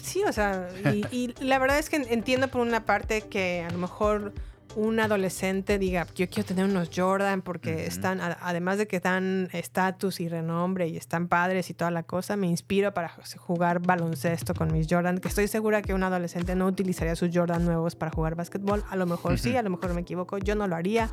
Sí, 0.02 0.24
o 0.28 0.32
sea, 0.34 0.68
y, 0.94 1.06
y 1.12 1.34
la 1.44 1.58
verdad 1.60 1.80
es 1.80 1.90
que 1.90 1.96
entiendo 1.98 2.48
por 2.50 2.62
una 2.62 2.86
parte 2.86 3.22
que 3.22 3.66
a 3.68 3.72
lo 3.72 3.78
mejor 3.80 4.34
un 4.76 5.00
adolescente 5.00 5.80
diga, 5.80 6.06
yo 6.16 6.30
quiero 6.30 6.48
tener 6.48 6.66
unos 6.66 6.90
Jordan 6.96 7.42
porque 7.42 7.86
están, 7.88 8.22
a- 8.22 8.38
además 8.42 8.78
de 8.78 8.88
que 8.88 9.00
dan 9.00 9.50
estatus 9.52 10.20
y 10.20 10.30
renombre 10.30 10.88
y 10.88 10.96
están 10.98 11.28
padres 11.28 11.70
y 11.70 11.74
toda 11.74 11.92
la 11.92 12.04
cosa, 12.04 12.36
me 12.38 12.48
inspiro 12.48 12.94
para 12.94 13.10
jugar 13.38 13.80
baloncesto 13.82 14.54
con 14.54 14.72
mis 14.72 14.88
Jordan, 14.90 15.18
que 15.18 15.28
estoy 15.28 15.48
segura 15.48 15.82
que 15.82 15.94
un 15.94 16.04
adolescente 16.04 16.56
no 16.56 16.68
utilizaría 16.68 17.16
sus 17.16 17.30
Jordan 17.34 17.66
nuevos 17.66 17.96
para 17.96 18.12
jugar 18.12 18.36
básquetbol. 18.36 18.84
A 18.90 18.96
lo 18.96 19.06
mejor 19.08 19.40
sí, 19.40 19.56
a 19.58 19.64
lo 19.64 19.70
mejor 19.72 19.94
me 19.94 20.02
equivoco, 20.02 20.38
yo 20.38 20.56
no 20.56 20.68
lo 20.68 20.76
haría. 20.76 21.10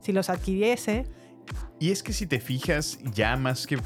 Si 0.00 0.12
los 0.12 0.28
adquiriese, 0.30 1.06
Y 1.80 1.90
es 1.90 2.02
que 2.02 2.12
si 2.12 2.26
te 2.26 2.40
fijas, 2.40 2.98
ya 3.14 3.36
más 3.36 3.66
que. 3.66 3.78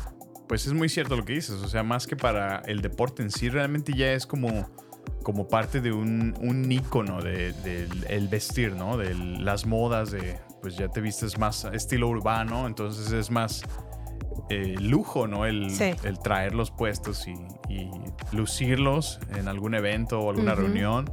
Pues 0.49 0.67
es 0.67 0.73
muy 0.75 0.89
cierto 0.89 1.17
lo 1.17 1.25
que 1.25 1.33
dices. 1.33 1.57
O 1.63 1.69
sea, 1.69 1.83
más 1.83 2.07
que 2.07 2.15
para 2.17 2.59
el 2.67 2.81
deporte 2.83 3.23
en 3.23 3.31
sí, 3.31 3.49
realmente 3.49 3.93
ya 3.95 4.13
es 4.13 4.27
como, 4.27 4.71
como 5.23 5.49
parte 5.49 5.81
de 5.81 5.93
un, 5.93 6.35
un 6.41 6.71
ícono 6.71 7.21
del 7.23 7.61
de, 7.63 7.89
el 8.09 8.29
vestir, 8.29 8.75
¿no? 8.75 8.97
De 8.97 9.15
las 9.15 9.67
modas, 9.67 10.11
de. 10.11 10.39
Pues 10.63 10.77
ya 10.77 10.89
te 10.89 11.01
vistes 11.01 11.39
más 11.39 11.65
estilo 11.73 12.09
urbano, 12.09 12.67
entonces 12.67 13.13
es 13.13 13.31
más 13.31 13.63
eh, 14.51 14.75
lujo, 14.81 15.27
¿no? 15.27 15.47
El, 15.47 15.71
Sí. 15.71 15.93
el 16.03 16.19
traerlos 16.19 16.71
puestos 16.71 17.27
y, 17.29 17.35
y 17.69 17.91
lucirlos 18.33 19.21
en 19.37 19.49
algún 19.49 19.75
evento 19.75 20.21
o 20.21 20.31
alguna 20.31 20.55
reunión. 20.55 21.11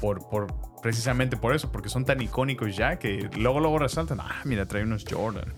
Por, 0.00 0.28
por, 0.28 0.46
precisamente 0.82 1.36
por 1.36 1.54
eso, 1.54 1.70
porque 1.72 1.88
son 1.88 2.04
tan 2.04 2.20
icónicos 2.20 2.76
ya 2.76 2.98
que 2.98 3.30
luego, 3.36 3.60
luego 3.60 3.78
resaltan, 3.78 4.20
ah, 4.20 4.42
mira, 4.44 4.66
trae 4.66 4.82
unos 4.82 5.04
Jordan. 5.08 5.54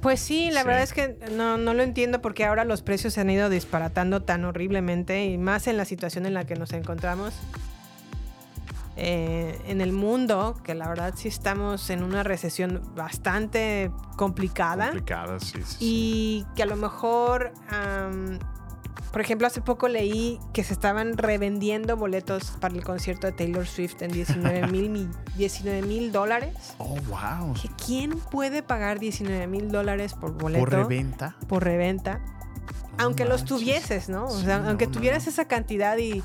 Pues 0.00 0.20
sí, 0.20 0.50
la 0.50 0.60
Sí. 0.60 0.66
verdad 0.66 0.82
es 0.82 0.92
que 0.92 1.18
no, 1.32 1.56
no 1.58 1.74
lo 1.74 1.82
entiendo 1.82 2.20
porque 2.22 2.44
ahora 2.44 2.64
los 2.64 2.82
precios 2.82 3.14
se 3.14 3.20
han 3.22 3.30
ido 3.30 3.48
disparatando 3.48 4.22
tan 4.22 4.44
horriblemente 4.44 5.24
y 5.26 5.38
más 5.38 5.66
en 5.66 5.76
la 5.76 5.84
situación 5.84 6.26
en 6.26 6.34
la 6.34 6.44
que 6.44 6.54
nos 6.54 6.72
encontramos 6.72 7.34
eh, 8.98 9.58
en 9.66 9.80
el 9.82 9.92
mundo, 9.92 10.56
que 10.64 10.74
la 10.74 10.88
verdad 10.88 11.12
sí 11.16 11.28
estamos 11.28 11.90
en 11.90 12.02
una 12.02 12.22
recesión 12.22 12.82
bastante 12.94 13.90
complicada 14.16 14.86
Complicadas, 14.86 15.42
sí, 15.44 15.58
sí, 15.62 15.64
sí. 15.64 15.76
y 15.80 16.46
que 16.54 16.62
a 16.62 16.66
lo 16.66 16.76
mejor, 16.76 17.52
am, 17.68 18.38
por 19.12 19.20
ejemplo, 19.20 19.46
hace 19.46 19.60
poco 19.60 19.88
leí 19.88 20.38
que 20.52 20.64
se 20.64 20.72
estaban 20.72 21.16
revendiendo 21.16 21.96
boletos 21.96 22.52
para 22.60 22.74
el 22.74 22.84
concierto 22.84 23.26
de 23.26 23.32
Taylor 23.32 23.66
Swift 23.66 24.02
en 24.02 24.12
19 24.12 24.66
mil 24.72 25.08
19 25.36 25.82
mil 25.82 26.12
dólares. 26.12 26.74
Oh, 26.78 26.96
wow. 27.08 27.54
Que 27.60 27.68
¿Quién 27.84 28.18
puede 28.18 28.62
pagar 28.62 28.98
19 28.98 29.46
mil 29.46 29.70
dólares 29.70 30.14
por 30.14 30.32
boleto? 30.32 30.64
¿Por 30.64 30.72
reventa? 30.72 31.36
Por 31.48 31.64
reventa. 31.64 32.20
Aunque 32.98 33.24
los 33.24 33.44
tuvieses, 33.44 34.08
¿no? 34.08 34.24
O 34.24 34.40
sea, 34.40 34.66
aunque 34.66 34.86
no, 34.86 34.92
tuvieras 34.92 35.26
esa 35.26 35.46
cantidad 35.46 35.96
y, 35.98 36.22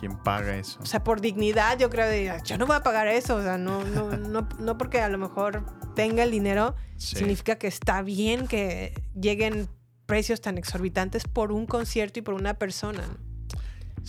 ¿Quién 0.00 0.16
paga 0.16 0.56
eso? 0.56 0.78
o 0.82 0.86
sea, 0.86 1.04
por 1.04 1.20
dignidad, 1.20 1.78
yo 1.78 1.90
creo 1.90 2.06
de, 2.06 2.32
yo 2.44 2.56
no 2.56 2.66
voy 2.66 2.76
a 2.76 2.82
pagar 2.82 3.08
eso. 3.08 3.36
O 3.36 3.42
sea, 3.42 3.58
no, 3.58 3.84
no, 3.84 4.16
no, 4.16 4.48
no 4.58 4.78
porque 4.78 5.00
a 5.00 5.08
lo 5.08 5.18
mejor 5.18 5.64
tenga 5.94 6.22
el 6.22 6.30
dinero, 6.30 6.74
Sí. 6.96 7.14
significa 7.16 7.56
que 7.56 7.68
está 7.68 8.02
bien 8.02 8.48
que 8.48 8.92
lleguen 9.14 9.68
precios 10.08 10.40
tan 10.40 10.56
exorbitantes 10.56 11.22
por 11.24 11.52
un 11.52 11.66
concierto 11.66 12.18
y 12.18 12.22
por 12.22 12.32
una 12.34 12.54
persona. 12.54 13.04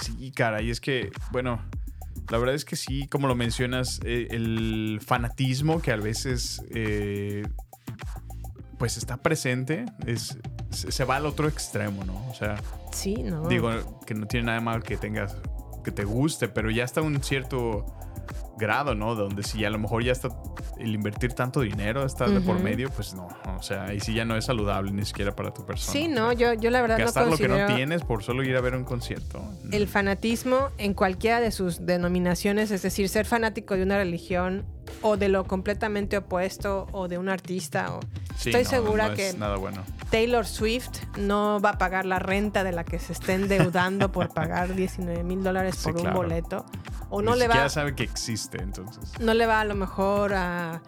Sí, 0.02 0.32
cara, 0.32 0.62
y 0.62 0.72
es 0.72 0.80
que, 0.80 1.12
bueno, 1.32 1.62
La 2.32 2.38
verdad 2.38 2.54
es 2.54 2.64
que 2.64 2.76
sí, 2.76 3.08
como 3.08 3.28
lo 3.28 3.34
mencionas, 3.36 4.00
eh, 4.06 4.28
el 4.30 5.00
fanatismo 5.04 5.82
que 5.82 5.91
a 5.91 5.95
veces 5.97 6.62
eh, 6.70 7.41
pues 8.78 8.97
está 8.97 9.18
presente 9.18 9.86
es, 10.06 10.38
se 10.70 10.91
se 10.91 11.04
va 11.06 11.16
al 11.16 11.26
otro 11.26 11.47
extremo, 11.47 12.06
¿no? 12.06 12.14
O 12.30 12.36
sea, 12.36 12.62
Sí, 12.93 13.16
no. 13.24 13.47
digo 13.47 14.00
que 14.06 14.14
no 14.14 14.28
tiene 14.28 14.45
nada 14.45 14.62
mal 14.62 14.84
que 14.84 14.95
tengas, 14.95 15.36
que 15.84 15.91
te 15.91 16.04
guste, 16.06 16.47
pero 16.47 16.70
ya 16.70 16.84
está 16.84 17.02
un 17.02 17.22
cierto 17.24 17.84
grado, 18.58 18.96
¿no? 18.96 19.16
Donde 19.16 19.44
si 19.44 19.64
a 19.66 19.70
lo 19.70 19.80
mejor 19.80 20.04
ya 20.04 20.12
está 20.12 20.30
el 20.78 20.94
invertir 20.94 21.34
tanto 21.34 21.62
dinero 21.62 22.06
está 22.06 22.28
de 22.28 22.42
por 22.42 22.60
medio, 22.60 22.90
pues 22.90 23.14
no. 23.14 23.28
O 23.58 23.64
sea, 23.64 23.86
ahí 23.86 24.00
sí 24.00 24.14
ya 24.14 24.26
no 24.26 24.36
es 24.36 24.46
saludable 24.46 24.92
ni 24.92 25.06
siquiera 25.06 25.36
para 25.36 25.54
tu 25.54 25.66
persona. 25.66 25.92
Sí, 25.92 26.08
no, 26.08 26.32
yo, 26.34 26.54
yo 26.54 26.70
la 26.70 26.82
verdad 26.82 27.00
Gastar 27.00 27.26
no 27.26 27.32
lo 27.32 27.38
que 27.38 27.48
considero 27.48 27.70
no 27.70 27.76
tienes 27.76 28.04
por 28.04 28.24
solo 28.24 28.44
ir 28.44 28.56
a 28.56 28.62
ver 28.62 28.76
un 28.76 28.84
concierto. 28.84 29.42
el 29.72 29.88
fanatismo 29.88 30.70
en 30.78 30.94
cualquiera 30.94 31.40
de 31.40 31.52
sus 31.52 31.86
denominaciones, 31.86 32.72
es 32.72 32.82
decir, 32.82 33.10
ser 33.10 33.26
fanático 33.26 33.76
de 33.76 33.84
una 33.84 33.98
religión 33.98 34.66
o 35.02 35.18
de 35.18 35.30
lo 35.30 35.46
completamente 35.46 36.18
opuesto 36.18 36.88
o 36.92 37.08
de 37.08 37.18
un 37.18 37.30
artista. 37.30 37.94
O... 37.96 38.00
Sí, 38.38 38.50
Estoy 38.50 38.64
no, 38.64 38.70
segura 38.70 39.10
no 39.10 39.16
que 39.16 39.34
nada 39.34 39.58
bueno. 39.58 39.84
Taylor 40.10 40.46
Swift 40.46 41.04
no 41.18 41.60
va 41.60 41.72
a 41.72 41.78
pagar 41.78 42.06
la 42.06 42.20
renta 42.20 42.64
de 42.64 42.72
la 42.72 42.84
que 42.84 43.00
se 43.00 43.14
esté 43.14 43.34
endeudando 43.34 44.12
por 44.12 44.30
pagar 44.30 44.74
19 44.76 45.24
mil 45.24 45.44
dólares 45.44 45.76
Sí, 45.80 45.84
por 45.86 45.96
un 45.96 46.02
claro. 46.02 46.18
boleto. 46.18 46.66
O 47.10 47.22
Ni 47.22 47.28
no 47.28 47.36
le 47.36 47.47
va 47.47 47.70
sabe 47.70 47.95
que 47.95 48.03
existe, 48.03 48.62
entonces. 48.62 49.14
no 49.20 49.34
le 49.34 49.45
va 49.45 49.62
a 49.62 49.66
lo 49.66 49.76
mejor 49.76 50.34
a 50.34 50.82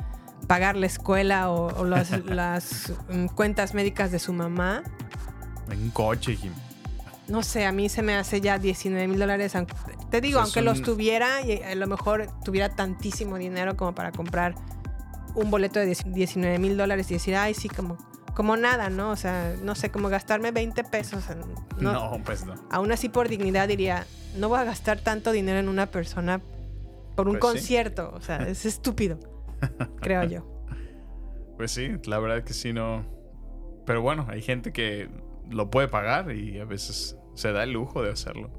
pagar 0.47 0.75
la 0.75 0.85
escuela 0.85 1.49
o, 1.49 1.67
o 1.79 1.85
las, 1.85 2.11
las, 2.25 2.93
mm, 3.09 3.27
cuentas 3.27 3.73
médicas 3.73 4.11
de 4.11 4.19
su 4.19 4.33
mamá. 4.33 4.83
En 5.69 5.89
coche, 5.91 6.35
Jim. 6.35 6.51
No 7.27 7.43
sé, 7.43 7.65
a 7.65 7.71
mí 7.71 7.87
se 7.87 8.01
me 8.01 8.15
hace 8.15 8.41
ya 8.41 8.57
19 8.59 9.07
mil 9.07 9.19
dólares. 9.19 9.53
Te 10.09 10.19
digo, 10.19 10.39
O 10.39 10.41
sea, 10.41 10.43
aunque 10.43 10.59
es 10.59 10.65
los 10.65 10.81
tuviera, 10.81 11.41
y 11.41 11.61
a 11.63 11.75
lo 11.75 11.87
mejor 11.87 12.27
tuviera 12.43 12.69
tantísimo 12.69 13.37
dinero 13.37 13.77
como 13.77 13.95
para 13.95 14.11
comprar 14.11 14.55
un 15.35 15.49
boleto 15.49 15.79
de 15.79 15.97
19 16.05 16.59
mil 16.59 16.75
dólares 16.75 17.09
y 17.09 17.13
decir, 17.13 17.35
ay, 17.35 17.53
sí, 17.53 17.69
como, 17.69 17.97
como 18.35 18.57
nada, 18.57 18.89
¿no? 18.89 19.11
O 19.11 19.15
sea, 19.15 19.55
no 19.61 19.75
sé, 19.75 19.89
como 19.91 20.09
gastarme 20.09 20.51
20 20.51 20.83
pesos. 20.83 21.29
en- 21.29 21.39
No, 21.83 21.93
no. 22.17 22.23
pues 22.23 22.45
no. 22.45 22.55
Aún 22.71 22.91
así, 22.91 23.09
por 23.09 23.27
dignidad, 23.29 23.67
diría, 23.67 24.05
no 24.37 24.49
voy 24.49 24.59
a 24.59 24.63
gastar 24.63 24.99
tanto 24.99 25.31
dinero 25.31 25.59
en 25.59 25.67
una 25.69 25.87
persona 25.87 26.41
por 27.15 27.27
un 27.27 27.39
Pues 27.39 27.53
sí. 27.53 27.59
concierto. 27.59 28.11
O 28.13 28.21
sea, 28.21 28.37
es 28.47 28.65
estúpido, 28.65 29.19
creo 30.01 30.23
yo. 30.23 30.47
Pues 31.57 31.71
sí, 31.71 31.89
la 32.05 32.19
verdad 32.19 32.43
que 32.43 32.53
sí, 32.53 32.73
no. 32.73 33.05
Pero 33.85 34.01
bueno, 34.01 34.25
hay 34.29 34.41
gente 34.41 34.71
que 34.71 35.09
lo 35.49 35.69
puede 35.69 35.87
pagar 35.87 36.31
y 36.31 36.59
a 36.59 36.65
veces 36.65 37.17
se 37.35 37.51
da 37.51 37.63
el 37.63 37.71
lujo 37.71 38.01
de 38.01 38.11
hacerlo. 38.11 38.49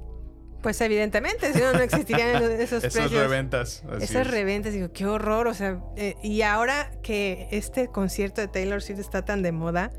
Pues 0.63 0.81
evidentemente, 0.81 1.53
si 1.53 1.59
no, 1.59 1.73
no 1.73 1.79
existirían 1.81 2.41
esos 2.41 2.49
Esas 2.83 2.93
precios. 2.93 3.11
reventas. 3.21 3.83
Esas 3.99 4.11
es. 4.25 4.27
reventas, 4.31 4.73
digo, 4.73 4.91
qué 4.93 5.05
horror. 5.05 5.47
O 5.47 5.53
sea, 5.53 5.79
eh, 5.97 6.15
y 6.23 6.41
ahora 6.41 6.89
que 7.03 7.47
este 7.51 7.89
concierto 7.89 8.41
de 8.41 8.47
Taylor 8.47 8.81
Swift 8.81 8.99
está 8.99 9.23
tan 9.25 9.43
de 9.43 9.51
moda, 9.51 9.91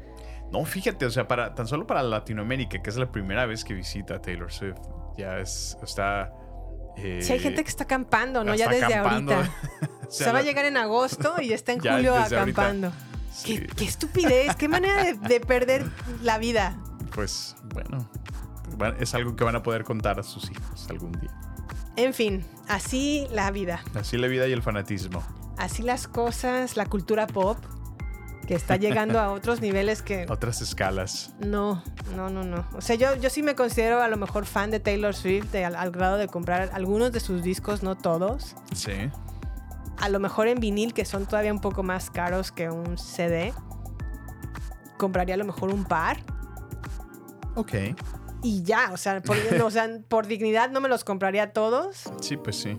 No, 0.50 0.64
fíjate, 0.64 1.04
o 1.06 1.10
sea, 1.10 1.28
para, 1.28 1.54
tan 1.54 1.66
solo 1.68 1.86
para 1.86 2.02
Latinoamérica, 2.02 2.80
que 2.82 2.88
es 2.90 2.96
la 2.96 3.10
primera 3.12 3.44
vez 3.46 3.62
que 3.64 3.74
visita 3.74 4.20
Taylor 4.22 4.50
Swift, 4.52 4.78
ya 5.18 5.38
es, 5.38 5.76
está... 5.82 6.32
eh, 6.96 7.20
hay 7.28 7.38
gente 7.40 7.62
que 7.62 7.68
está 7.70 7.84
acampando, 7.84 8.42
¿no? 8.44 8.54
Ya 8.54 8.68
desde 8.68 8.84
acampando. 8.86 9.34
ahorita. 9.34 9.54
O 10.06 10.10
sea, 10.10 10.32
va 10.32 10.40
a 10.40 10.42
llegar 10.42 10.64
en 10.66 10.76
agosto 10.76 11.34
y 11.42 11.52
está 11.52 11.72
en 11.72 11.80
Ya 11.82 11.94
julio 11.94 12.14
acampando. 12.14 12.92
Sí, 13.32 13.58
Qué, 13.58 13.66
qué 13.66 13.84
estupidez, 13.84 14.54
qué 14.56 14.68
manera 14.68 15.02
de, 15.04 15.14
de 15.14 15.40
perder 15.40 15.84
la 16.22 16.38
vida. 16.38 16.78
pues 17.14 17.56
bueno, 17.74 18.08
es 18.98 19.14
algo 19.14 19.36
que 19.36 19.44
van 19.44 19.56
a 19.56 19.62
poder 19.62 19.84
contar 19.84 20.18
a 20.18 20.22
sus 20.22 20.50
hijos 20.50 20.86
algún 20.90 21.12
día. 21.12 21.30
En 21.96 22.12
fin, 22.14 22.44
así 22.68 23.26
la 23.32 23.50
vida, 23.50 23.82
Así 23.94 24.16
la 24.18 24.26
vida 24.26 24.46
y 24.48 24.52
el 24.52 24.62
fanatismo. 24.62 25.22
así 25.58 25.82
las 25.82 26.08
cosas, 26.08 26.76
la 26.76 26.86
cultura 26.86 27.26
pop, 27.28 27.56
que 28.48 28.54
está 28.54 28.76
llegando 28.76 29.20
a 29.20 29.30
otros 29.32 29.60
niveles 29.60 30.02
que 30.02 30.26
Otras 30.28 30.60
escalas. 30.60 31.34
No, 31.38 31.82
no, 32.16 32.30
no, 32.30 32.42
no. 32.44 32.66
O 32.74 32.80
sea, 32.80 32.96
yo, 32.96 33.14
yo 33.16 33.30
sí 33.30 33.42
me 33.42 33.54
considero 33.54 34.02
a 34.02 34.08
lo 34.08 34.16
mejor 34.16 34.44
fan 34.44 34.70
de 34.70 34.80
Taylor 34.80 35.14
Swift 35.14 35.50
de- 35.52 35.64
al, 35.64 35.76
al 35.76 35.92
grado 35.92 36.16
de 36.16 36.26
comprar 36.26 36.70
algunos 36.74 37.12
de 37.12 37.20
sus 37.20 37.42
discos, 37.42 37.82
no 37.84 37.94
todos. 37.96 38.56
Sí. 38.74 38.92
A 39.98 40.08
lo 40.08 40.18
mejor 40.18 40.48
en 40.48 40.58
vinil, 40.58 40.92
que 40.92 41.04
son 41.04 41.24
todavía 41.26 41.52
un 41.52 41.60
poco 41.60 41.84
más 41.84 42.10
caros 42.10 42.50
que 42.50 42.68
un 42.68 42.98
CD. 42.98 43.54
Compraría 44.98 45.36
a 45.36 45.38
lo 45.38 45.44
mejor 45.44 45.72
un 45.72 45.84
par. 45.84 46.18
Ok. 47.54 47.72
Y 48.44 48.62
ya, 48.62 48.90
o 48.92 48.96
sea, 48.96 49.20
por, 49.22 49.36
o 49.64 49.70
sea, 49.70 49.88
por 50.08 50.26
dignidad 50.28 50.70
no 50.70 50.80
me 50.80 50.88
los 50.88 51.02
compraría 51.02 51.52
todos. 51.52 52.02
Sí, 52.20 52.36
pues 52.36 52.56
sí. 52.56 52.78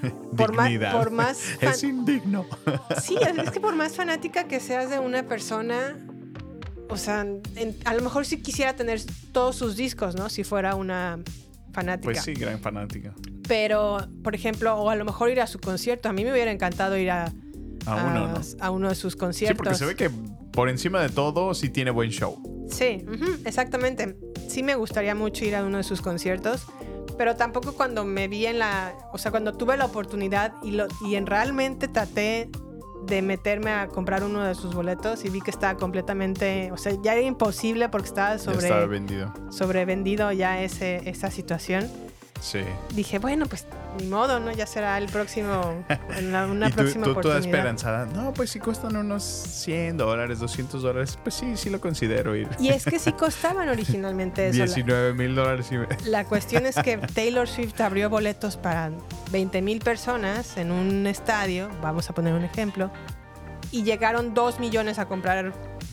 Por 0.36 0.54
más- 0.54 0.68
Dignidad. 0.68 0.92
por 0.92 1.10
más 1.10 1.36
fan- 1.60 1.70
Es 1.70 1.82
indigno. 1.82 2.46
Sí, 3.02 3.16
es 3.42 3.50
que 3.50 3.58
por 3.60 3.74
más 3.74 3.96
fanática 3.96 4.44
que 4.44 4.60
seas 4.60 4.88
de 4.88 5.00
una 5.00 5.24
persona, 5.24 5.96
o 6.88 6.96
sea, 6.96 7.22
en- 7.22 7.76
a 7.84 7.94
lo 7.94 8.00
mejor 8.02 8.24
sí 8.24 8.40
quisiera 8.40 8.74
tener 8.76 9.00
todos 9.32 9.56
sus 9.56 9.76
discos, 9.76 10.14
¿no? 10.14 10.28
Si 10.28 10.44
fuera 10.44 10.76
una 10.76 11.18
fanática. 11.72 12.04
Pues 12.04 12.22
sí, 12.22 12.34
gran 12.34 12.60
fanática. 12.60 13.12
Pero, 13.48 13.98
por 14.22 14.36
ejemplo, 14.36 14.76
o 14.76 14.90
a 14.90 14.94
lo 14.96 15.04
mejor 15.04 15.28
ir 15.30 15.40
a 15.40 15.48
su 15.48 15.58
concierto. 15.58 16.08
A 16.08 16.12
mí 16.12 16.24
me 16.24 16.30
hubiera 16.32 16.52
encantado 16.52 16.96
ir 16.96 17.10
a, 17.10 17.24
A 17.86 17.96
uno, 18.06 18.28
¿no? 18.28 18.40
a 18.60 18.70
uno 18.70 18.88
de 18.90 18.94
sus 18.94 19.14
Sí, 19.14 19.18
conciertos. 19.18 19.56
porque 19.56 19.74
se 19.74 19.86
ve 19.86 19.96
que 19.96 20.08
por 20.52 20.68
encima 20.68 21.00
de 21.02 21.08
todo 21.08 21.52
sí 21.54 21.68
tiene 21.68 21.90
buen 21.90 22.10
show. 22.10 22.40
Sí, 22.70 23.04
ujú, 23.12 23.40
exactamente. 23.44 24.16
Sí 24.50 24.64
me 24.64 24.74
gustaría 24.74 25.14
mucho 25.14 25.44
ir 25.44 25.54
a 25.54 25.62
uno 25.62 25.76
de 25.76 25.84
sus 25.84 26.02
conciertos, 26.02 26.66
pero 27.16 27.36
tampoco 27.36 27.72
cuando 27.72 28.04
me 28.04 28.26
vi 28.26 28.46
en 28.46 28.58
la, 28.58 28.94
o 29.12 29.18
sea, 29.18 29.30
cuando 29.30 29.52
tuve 29.52 29.76
la 29.76 29.84
oportunidad 29.84 30.54
y, 30.64 30.72
lo, 30.72 30.88
y 31.06 31.14
en 31.14 31.26
realmente 31.26 31.86
traté 31.86 32.50
de 33.06 33.22
meterme 33.22 33.70
a 33.70 33.86
comprar 33.86 34.24
uno 34.24 34.42
de 34.42 34.56
sus 34.56 34.74
boletos 34.74 35.24
y 35.24 35.30
vi 35.30 35.40
que 35.40 35.52
estaba 35.52 35.78
completamente, 35.78 36.72
o 36.72 36.76
sea, 36.76 36.96
ya 37.00 37.12
era 37.12 37.22
imposible 37.22 37.88
porque 37.90 38.08
estaba 38.08 38.38
sobre, 38.38 38.66
estaba 38.66 38.86
vendido. 38.86 39.32
sobrevendido 39.50 40.32
ya 40.32 40.60
ese, 40.60 41.08
esa 41.08 41.30
situación. 41.30 41.88
Sí. 42.40 42.60
Dije, 42.94 43.18
bueno, 43.18 43.44
pues 43.46 43.66
ni 44.00 44.06
modo, 44.06 44.40
¿no? 44.40 44.50
Ya 44.52 44.66
será 44.66 44.96
el 44.96 45.06
próximo, 45.10 45.84
en 46.16 46.32
la- 46.32 46.46
una 46.46 46.68
y 46.68 46.70
tú, 46.70 46.76
próxima 46.78 47.04
tú 47.04 47.10
toda 47.14 47.20
oportunidad. 47.20 47.44
esperanzada. 47.58 48.06
No, 48.06 48.32
pues 48.32 48.50
si 48.50 48.58
cuestan 48.60 48.96
unos 48.96 49.22
100 49.22 49.98
dólares, 49.98 50.38
200 50.38 50.82
dólares, 50.82 51.18
pues 51.22 51.34
sí, 51.34 51.56
sí 51.56 51.68
lo 51.70 51.80
considero 51.80 52.34
ir. 52.34 52.48
Y 52.58 52.68
es 52.70 52.84
que 52.84 52.98
sí 52.98 53.12
costaban 53.18 53.68
originalmente 53.68 54.48
eso. 54.48 54.58
La- 54.60 54.64
19 54.64 55.12
mil 55.14 55.34
dólares. 55.34 55.68
y- 55.70 56.04
La 56.08 56.24
cuestión 56.24 56.64
es 56.66 56.76
que 56.76 56.96
Taylor 56.98 57.46
Swift 57.46 57.78
abrió 57.80 58.08
boletos 58.08 58.56
para 58.56 58.90
20 59.32 59.60
mil 59.62 59.80
personas 59.80 60.56
en 60.56 60.72
un 60.72 61.06
estadio, 61.06 61.68
vamos 61.82 62.08
a 62.08 62.14
poner 62.14 62.32
un 62.34 62.44
ejemplo, 62.44 62.90
y 63.70 63.82
llegaron 63.84 64.34
2 64.34 64.58
millones 64.60 64.98
a 64.98 65.06
comprar 65.06 65.52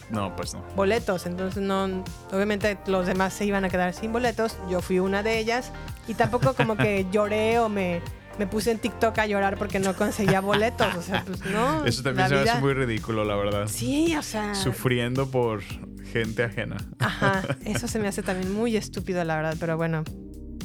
No, 0.09 0.35
pues 0.35 0.53
no. 0.53 0.63
boletos. 0.75 1.25
Entonces, 1.25 1.61
no, 1.61 2.03
obviamente 2.31 2.77
los 2.87 3.05
demás 3.07 3.33
se 3.33 3.45
iban 3.45 3.65
a 3.65 3.69
quedar 3.69 3.93
sin 3.93 4.11
boletos. 4.13 4.57
Yo 4.69 4.81
fui 4.81 4.99
una 4.99 5.23
de 5.23 5.37
ellas 5.39 5.71
y 6.07 6.13
tampoco 6.13 6.53
como 6.53 6.77
que 6.77 7.05
lloré 7.11 7.59
o 7.59 7.67
me, 7.69 8.01
me 8.39 8.47
puse 8.47 8.71
en 8.71 8.79
TikTok 8.79 9.17
a 9.19 9.25
llorar 9.27 9.57
porque 9.57 9.79
no 9.79 9.93
conseguía 9.95 10.39
boletos. 10.41 10.95
O 10.95 11.01
sea, 11.01 11.23
pues 11.25 11.45
no. 11.45 11.85
Eso 11.85 12.03
también 12.03 12.29
se 12.29 12.35
me 12.35 12.41
hace 12.49 12.59
muy 12.61 12.73
ridículo, 12.73 13.25
la 13.25 13.35
verdad. 13.35 13.67
Sí, 13.67 14.15
o 14.15 14.21
sea. 14.23 14.55
Sufriendo 14.55 15.29
por 15.29 15.61
gente 16.13 16.43
ajena. 16.43 16.77
Ajá, 16.99 17.43
eso 17.65 17.87
se 17.87 17.99
me 17.99 18.07
hace 18.07 18.23
también 18.23 18.53
muy 18.53 18.77
estúpido, 18.77 19.23
la 19.25 19.35
verdad, 19.35 19.57
pero 19.59 19.75
bueno, 19.75 20.03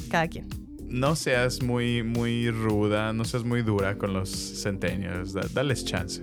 cada 0.09 0.27
quien. 0.27 0.47
No 0.87 1.15
seas 1.15 1.61
muy, 1.63 2.03
muy 2.03 2.49
ruda, 2.51 3.13
no 3.13 3.25
seas 3.25 3.43
muy 3.43 3.61
dura 3.63 3.97
con 3.97 4.13
los 4.13 4.29
centenios. 4.29 5.33
Da- 5.33 5.47
dales 5.51 5.83
chance. 5.85 6.21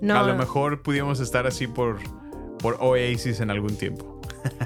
No, 0.00 0.18
A 0.18 0.22
lo 0.22 0.34
mejor 0.34 0.82
pudimos 0.82 1.20
estar 1.20 1.46
así 1.46 1.66
por, 1.66 1.98
por 2.58 2.76
Oasis 2.80 3.40
en 3.40 3.50
algún 3.50 3.76
tiempo. 3.76 4.20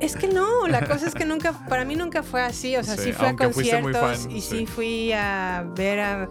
Es 0.00 0.14
que 0.14 0.28
no, 0.28 0.68
la 0.68 0.86
cosa 0.86 1.08
es 1.08 1.14
que 1.14 1.24
nunca, 1.24 1.52
para 1.68 1.84
mí 1.84 1.96
nunca 1.96 2.22
fue 2.22 2.40
así. 2.40 2.76
O 2.76 2.84
sea, 2.84 2.96
sí, 2.96 3.02
Sí, 3.06 3.12
fui 3.12 3.26
a 3.26 3.34
conciertos 3.36 3.96
fan, 3.96 4.30
y 4.30 4.40
sí. 4.40 4.58
sí. 4.58 4.66
fui 4.66 5.12
a 5.12 5.66
ver 5.74 5.98
a, 5.98 6.28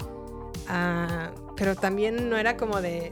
a- 0.69 1.31
Pero 1.57 1.75
también 1.75 2.29
no 2.29 2.37
era 2.37 2.55
como 2.55 2.79
de, 2.81 3.11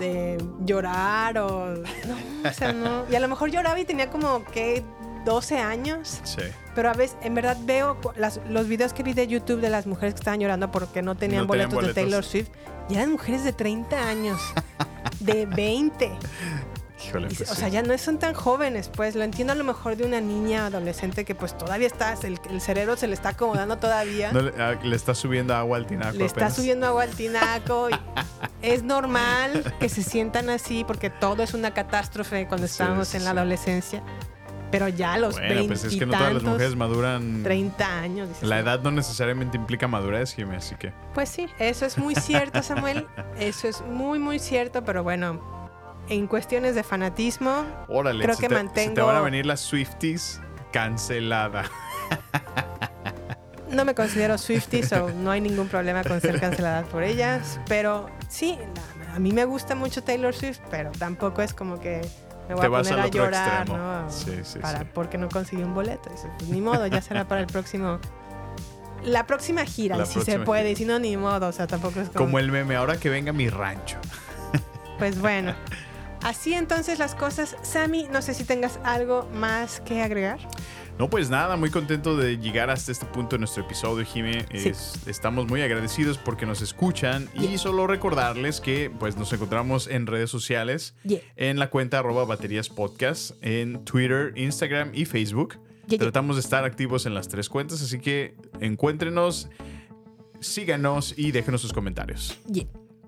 de 0.00 0.42
llorar 0.64 1.38
o. 1.38 1.74
No, 1.76 2.50
o 2.50 2.52
sea, 2.52 2.72
no. 2.72 3.04
Y 3.08 3.14
a 3.14 3.20
lo 3.20 3.28
mejor 3.28 3.50
lloraba 3.50 3.78
y 3.78 3.84
tenía 3.84 4.10
como 4.10 4.44
que 4.44 4.84
12 5.24 5.58
años. 5.58 6.20
Sí. 6.24 6.42
Pero 6.74 6.90
a 6.90 6.94
veces, 6.94 7.16
en 7.22 7.34
verdad, 7.34 7.56
veo 7.62 7.98
las- 8.16 8.40
los 8.48 8.68
videos 8.68 8.92
que 8.92 9.02
vi 9.02 9.12
de 9.12 9.26
YouTube 9.26 9.60
de 9.60 9.70
las 9.70 9.86
mujeres 9.86 10.14
que 10.14 10.20
estaban 10.20 10.40
llorando 10.40 10.70
porque 10.70 11.02
no 11.02 11.16
tenían, 11.16 11.46
No 11.46 11.52
tenían 11.52 11.68
boletos, 11.70 11.94
de. 11.94 12.02
Taylor 12.02 12.24
Swift. 12.24 12.48
Y 12.88 12.94
eran 12.94 13.12
mujeres 13.12 13.44
de 13.44 13.52
30 13.52 14.08
años, 14.08 14.40
de 15.20 15.46
20. 15.46 16.10
Híjole, 17.06 17.28
Y, 17.30 17.34
pues 17.34 17.50
o 17.50 17.54
sea, 17.54 17.68
ya 17.68 17.80
no 17.82 17.96
son 17.96 18.18
tan 18.18 18.34
jóvenes, 18.34 18.90
pues 18.94 19.14
lo 19.14 19.22
entiendo 19.24 19.54
a 19.54 19.56
lo 19.56 19.64
mejor 19.64 19.96
de 19.96 20.04
una 20.04 20.20
niña 20.20 20.66
adolescente 20.66 21.24
que 21.24 21.34
pues 21.34 21.56
todavía 21.56 21.86
está, 21.86 22.12
el, 22.24 22.38
el 22.50 22.60
cerebro 22.60 22.94
se 22.98 23.06
le 23.06 23.14
está 23.14 23.30
acomodando 23.30 23.78
todavía. 23.78 24.32
No 24.32 24.42
le, 24.42 24.52
ah, 24.62 24.74
le 24.82 24.96
está 24.96 25.14
subiendo 25.14 25.54
agua 25.54 25.78
al 25.78 25.86
tinaco 25.86 26.18
le 26.18 26.26
está 26.26 26.50
subiendo 26.50 26.86
agua 26.86 27.04
al 27.04 27.10
tinaco. 27.10 27.88
y 27.88 27.94
es 28.62 28.82
normal 28.82 29.74
que 29.80 29.88
se 29.88 30.02
sientan 30.02 30.50
así 30.50 30.84
porque 30.84 31.08
todo 31.08 31.42
es 31.42 31.54
una 31.54 31.72
catástrofe 31.72 32.46
cuando 32.46 32.68
Sí, 32.68 32.82
sí, 33.04 33.16
en 33.16 33.24
la 33.24 33.30
adolescencia. 33.30 34.02
Pero 34.70 34.88
ya 34.88 35.14
a 35.14 35.18
los 35.18 35.34
Bueno, 35.34 35.48
20 35.48 35.68
pues 35.68 35.84
es 35.84 35.96
que 35.98 36.06
no 36.06 36.12
todas 36.12 36.34
las 36.34 36.42
mujeres 36.42 36.76
maduran. 36.76 37.42
30 37.42 37.98
años. 38.00 38.28
dices, 38.28 38.48
La 38.48 38.58
edad 38.60 38.80
no 38.82 38.90
necesariamente 38.90 39.56
implica 39.56 39.88
madurez, 39.88 40.34
Jimmy, 40.34 40.56
así 40.56 40.76
que. 40.76 40.92
Pues 41.14 41.28
sí, 41.28 41.48
eso 41.58 41.86
es 41.86 41.98
muy 41.98 42.14
cierto, 42.14 42.62
Samuel. 42.62 43.06
Eso 43.38 43.66
es 43.68 43.82
muy, 43.82 44.18
muy 44.18 44.38
cierto, 44.38 44.84
pero 44.84 45.02
bueno, 45.02 45.40
en 46.08 46.26
cuestiones 46.26 46.74
de 46.74 46.82
fanatismo, 46.82 47.64
Órale, 47.88 48.24
creo 48.24 48.36
que 48.36 48.48
te, 48.48 48.54
mantengo. 48.54 48.90
se 48.90 48.94
te 48.94 49.00
van 49.02 49.16
a 49.16 49.20
venir 49.20 49.46
las 49.46 49.60
Swifties 49.60 50.40
cancelada. 50.72 51.64
No 53.70 53.84
me 53.84 53.94
considero 53.94 54.36
Swiftie, 54.36 54.82
so 54.84 55.10
no 55.10 55.30
hay 55.30 55.40
ningún 55.40 55.68
problema 55.68 56.02
con 56.02 56.20
ser 56.20 56.40
cancelada 56.40 56.82
por 56.82 57.04
ellas. 57.04 57.60
Pero 57.68 58.10
sí, 58.28 58.58
a 59.14 59.18
mí 59.20 59.32
me 59.32 59.44
gusta 59.44 59.76
mucho 59.76 60.02
Taylor 60.02 60.34
Swift, 60.34 60.58
pero 60.72 60.90
tampoco 60.92 61.40
es 61.42 61.54
como 61.54 61.78
que 61.80 62.00
me 62.50 62.54
voy 62.56 62.60
Te 62.62 62.66
a 62.66 62.70
vas 62.70 62.88
poner 62.88 63.00
al 63.00 63.06
a 63.06 63.10
llorar. 63.10 63.68
¿no? 63.68 64.10
Sí, 64.10 64.40
sí, 64.42 64.58
para, 64.58 64.80
sí. 64.80 64.84
Porque 64.92 65.18
no 65.18 65.28
conseguí 65.28 65.62
un 65.62 65.72
boleto. 65.72 66.10
Dices, 66.10 66.28
pues, 66.36 66.50
ni 66.50 66.60
modo, 66.60 66.84
ya 66.88 67.00
será 67.00 67.26
para 67.28 67.40
el 67.40 67.46
próximo. 67.46 68.00
La 69.04 69.24
próxima 69.26 69.64
gira, 69.64 69.96
La 69.96 70.04
si 70.04 70.20
se 70.20 70.40
puede, 70.40 70.62
gira. 70.62 70.70
y 70.72 70.76
si 70.76 70.84
no, 70.84 70.98
ni 70.98 71.16
modo, 71.16 71.46
o 71.46 71.52
sea, 71.52 71.66
tampoco 71.68 72.00
es 72.00 72.08
como. 72.08 72.26
Como 72.26 72.38
el 72.40 72.50
meme, 72.50 72.74
ahora 72.74 72.98
que 72.98 73.08
venga 73.08 73.32
mi 73.32 73.48
rancho. 73.48 73.98
Pues 74.98 75.18
bueno. 75.18 75.54
Así 76.22 76.52
entonces 76.52 76.98
las 76.98 77.14
cosas. 77.14 77.56
Sammy, 77.62 78.06
no 78.12 78.20
sé 78.20 78.34
si 78.34 78.44
tengas 78.44 78.78
algo 78.84 79.26
más 79.32 79.80
que 79.80 80.02
agregar. 80.02 80.38
No, 81.00 81.08
pues 81.08 81.30
nada, 81.30 81.56
muy 81.56 81.70
contento 81.70 82.14
de 82.14 82.36
llegar 82.36 82.68
hasta 82.68 82.92
este 82.92 83.06
punto 83.06 83.36
de 83.36 83.38
nuestro 83.38 83.64
episodio, 83.64 84.04
Jime. 84.04 84.44
Es- 84.52 85.06
estamos 85.06 85.46
muy 85.48 85.62
agradecidos 85.62 86.18
porque 86.18 86.44
nos 86.44 86.60
escuchan 86.60 87.26
y 87.34 87.56
solo 87.56 87.86
recordarles 87.86 88.60
que 88.60 88.90
pues 88.90 89.16
nos 89.16 89.32
encontramos 89.32 89.86
en 89.86 90.06
redes 90.06 90.28
sociales, 90.28 90.94
Yeah. 91.04 91.20
en 91.36 91.58
la 91.58 91.70
cuenta 91.70 92.00
arroba 92.00 92.26
baterías 92.26 92.68
podcast, 92.68 93.30
en 93.40 93.82
Twitter, 93.86 94.34
Instagram 94.36 94.90
y 94.92 95.06
Facebook. 95.06 95.58
Yeah. 95.88 96.00
Tratamos 96.00 96.36
de 96.36 96.40
estar 96.40 96.64
activos 96.66 97.06
en 97.06 97.14
las 97.14 97.28
tres 97.28 97.48
cuentas, 97.48 97.80
así 97.80 97.98
que 97.98 98.34
encuéntrenos, 98.60 99.48
síganos 100.40 101.14
y 101.16 101.30
déjenos 101.32 101.62
sus 101.62 101.72
comentarios. 101.72 102.38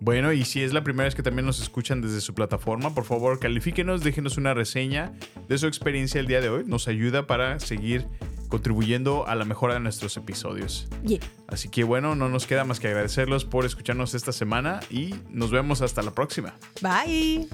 Bueno, 0.03 0.33
y 0.33 0.45
si 0.45 0.61
es 0.65 0.73
la 0.73 0.83
primera 0.83 1.05
vez 1.05 1.15
que 1.15 1.23
también 1.23 1.47
nos 1.47 1.63
escuchan 1.63 2.03
desde 2.03 2.21
su 2.21 2.35
plataforma, 2.35 2.93
por 2.93 3.05
favor 3.05 3.39
califíquenos, 3.39 4.03
déjenos 4.03 4.37
una 4.37 4.53
reseña 4.53 5.13
de 5.49 5.57
su 5.59 5.69
experiencia 5.69 6.19
el 6.19 6.27
día 6.27 6.41
de 6.41 6.49
hoy. 6.49 6.65
Nos 6.67 6.89
ayuda 6.89 7.29
para 7.29 7.61
seguir 7.61 8.09
contribuyendo 8.49 9.29
a 9.29 9.37
la 9.37 9.45
mejora 9.45 9.75
de 9.75 9.81
nuestros 9.81 10.17
episodios. 10.17 10.89
Yeah. 11.07 11.21
Así 11.47 11.69
que 11.69 11.85
bueno, 11.85 12.17
no 12.17 12.29
nos 12.29 12.49
queda 12.49 12.65
más 12.65 12.81
que 12.81 12.89
agradecerlos 12.89 13.45
por 13.45 13.65
escucharnos 13.65 14.15
esta 14.15 14.33
semana 14.33 14.81
y 14.91 15.15
nos 15.31 15.53
vemos 15.53 15.83
hasta 15.83 16.03
la 16.03 16.11
próxima. 16.11 16.53
Bye. 16.81 17.47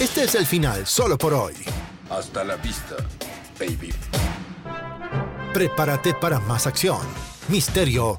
Este 0.00 0.24
es 0.24 0.34
el 0.34 0.46
final 0.46 0.84
solo 0.84 1.16
por 1.16 1.32
hoy. 1.32 1.54
Hasta 2.10 2.42
la 2.42 2.56
vista, 2.56 2.96
baby. 3.56 3.94
Prepárate 5.52 6.12
para 6.14 6.40
más 6.40 6.66
acción, 6.66 6.98
misterio 7.48 8.18